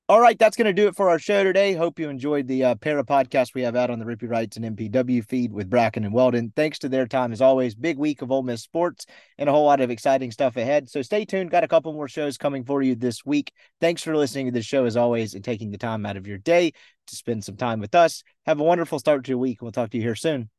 All 0.10 0.20
right, 0.20 0.38
that's 0.38 0.58
going 0.58 0.66
to 0.66 0.74
do 0.74 0.90
it 0.90 0.98
for 0.98 1.10
our 1.10 1.18
show 1.18 1.46
today. 1.46 1.76
Hope 1.76 1.98
you 1.98 2.10
enjoyed 2.10 2.46
the 2.46 2.62
uh, 2.66 2.76
pair 2.76 2.98
of 2.98 3.06
podcasts 3.06 3.54
we 3.56 3.62
have 3.62 3.78
out 3.78 3.90
on 3.90 4.00
the 4.00 4.06
Rippy 4.06 4.30
Writes 4.30 4.58
and 4.58 4.78
MPW 4.78 5.26
feed 5.26 5.54
with 5.54 5.70
Bracken 5.70 6.04
and 6.04 6.14
Weldon. 6.14 6.52
Thanks 6.58 6.78
to 6.80 6.90
their 6.90 7.08
time 7.08 7.32
as 7.32 7.42
always. 7.42 7.74
Big 7.74 7.98
week 7.98 8.22
of 8.22 8.30
Ole 8.30 8.44
Miss 8.44 8.62
sports 8.62 9.06
and 9.38 9.48
a 9.48 9.54
whole 9.54 9.64
lot 9.64 9.80
of 9.80 9.90
exciting 9.90 10.30
stuff 10.30 10.58
ahead. 10.58 10.90
So 10.90 11.02
stay 11.04 11.24
tuned. 11.24 11.52
Got 11.52 11.64
a 11.64 11.70
couple 11.70 11.94
more 11.94 12.10
shows 12.10 12.38
coming 12.38 12.66
for 12.66 12.82
you 12.82 12.96
this 12.96 13.26
week. 13.26 13.54
Thanks 13.80 14.04
for 14.04 14.14
listening 14.18 14.48
to 14.48 14.52
the 14.52 14.62
show 14.62 14.84
as 14.84 14.98
always 14.98 15.36
and 15.36 15.44
taking 15.44 15.72
the 15.72 15.78
time 15.78 16.06
out 16.06 16.18
of 16.18 16.28
your 16.28 16.38
day 16.38 16.74
to 17.08 17.16
spend 17.16 17.46
some 17.46 17.56
time 17.56 17.80
with 17.80 17.96
us. 17.96 18.24
Have 18.46 18.60
a 18.60 18.64
wonderful 18.64 19.00
start 19.00 19.24
to 19.24 19.30
your 19.30 19.38
week. 19.38 19.62
We'll 19.62 19.72
talk 19.72 19.92
to 19.92 19.98
you 19.98 20.04
here 20.04 20.16
soon. 20.16 20.50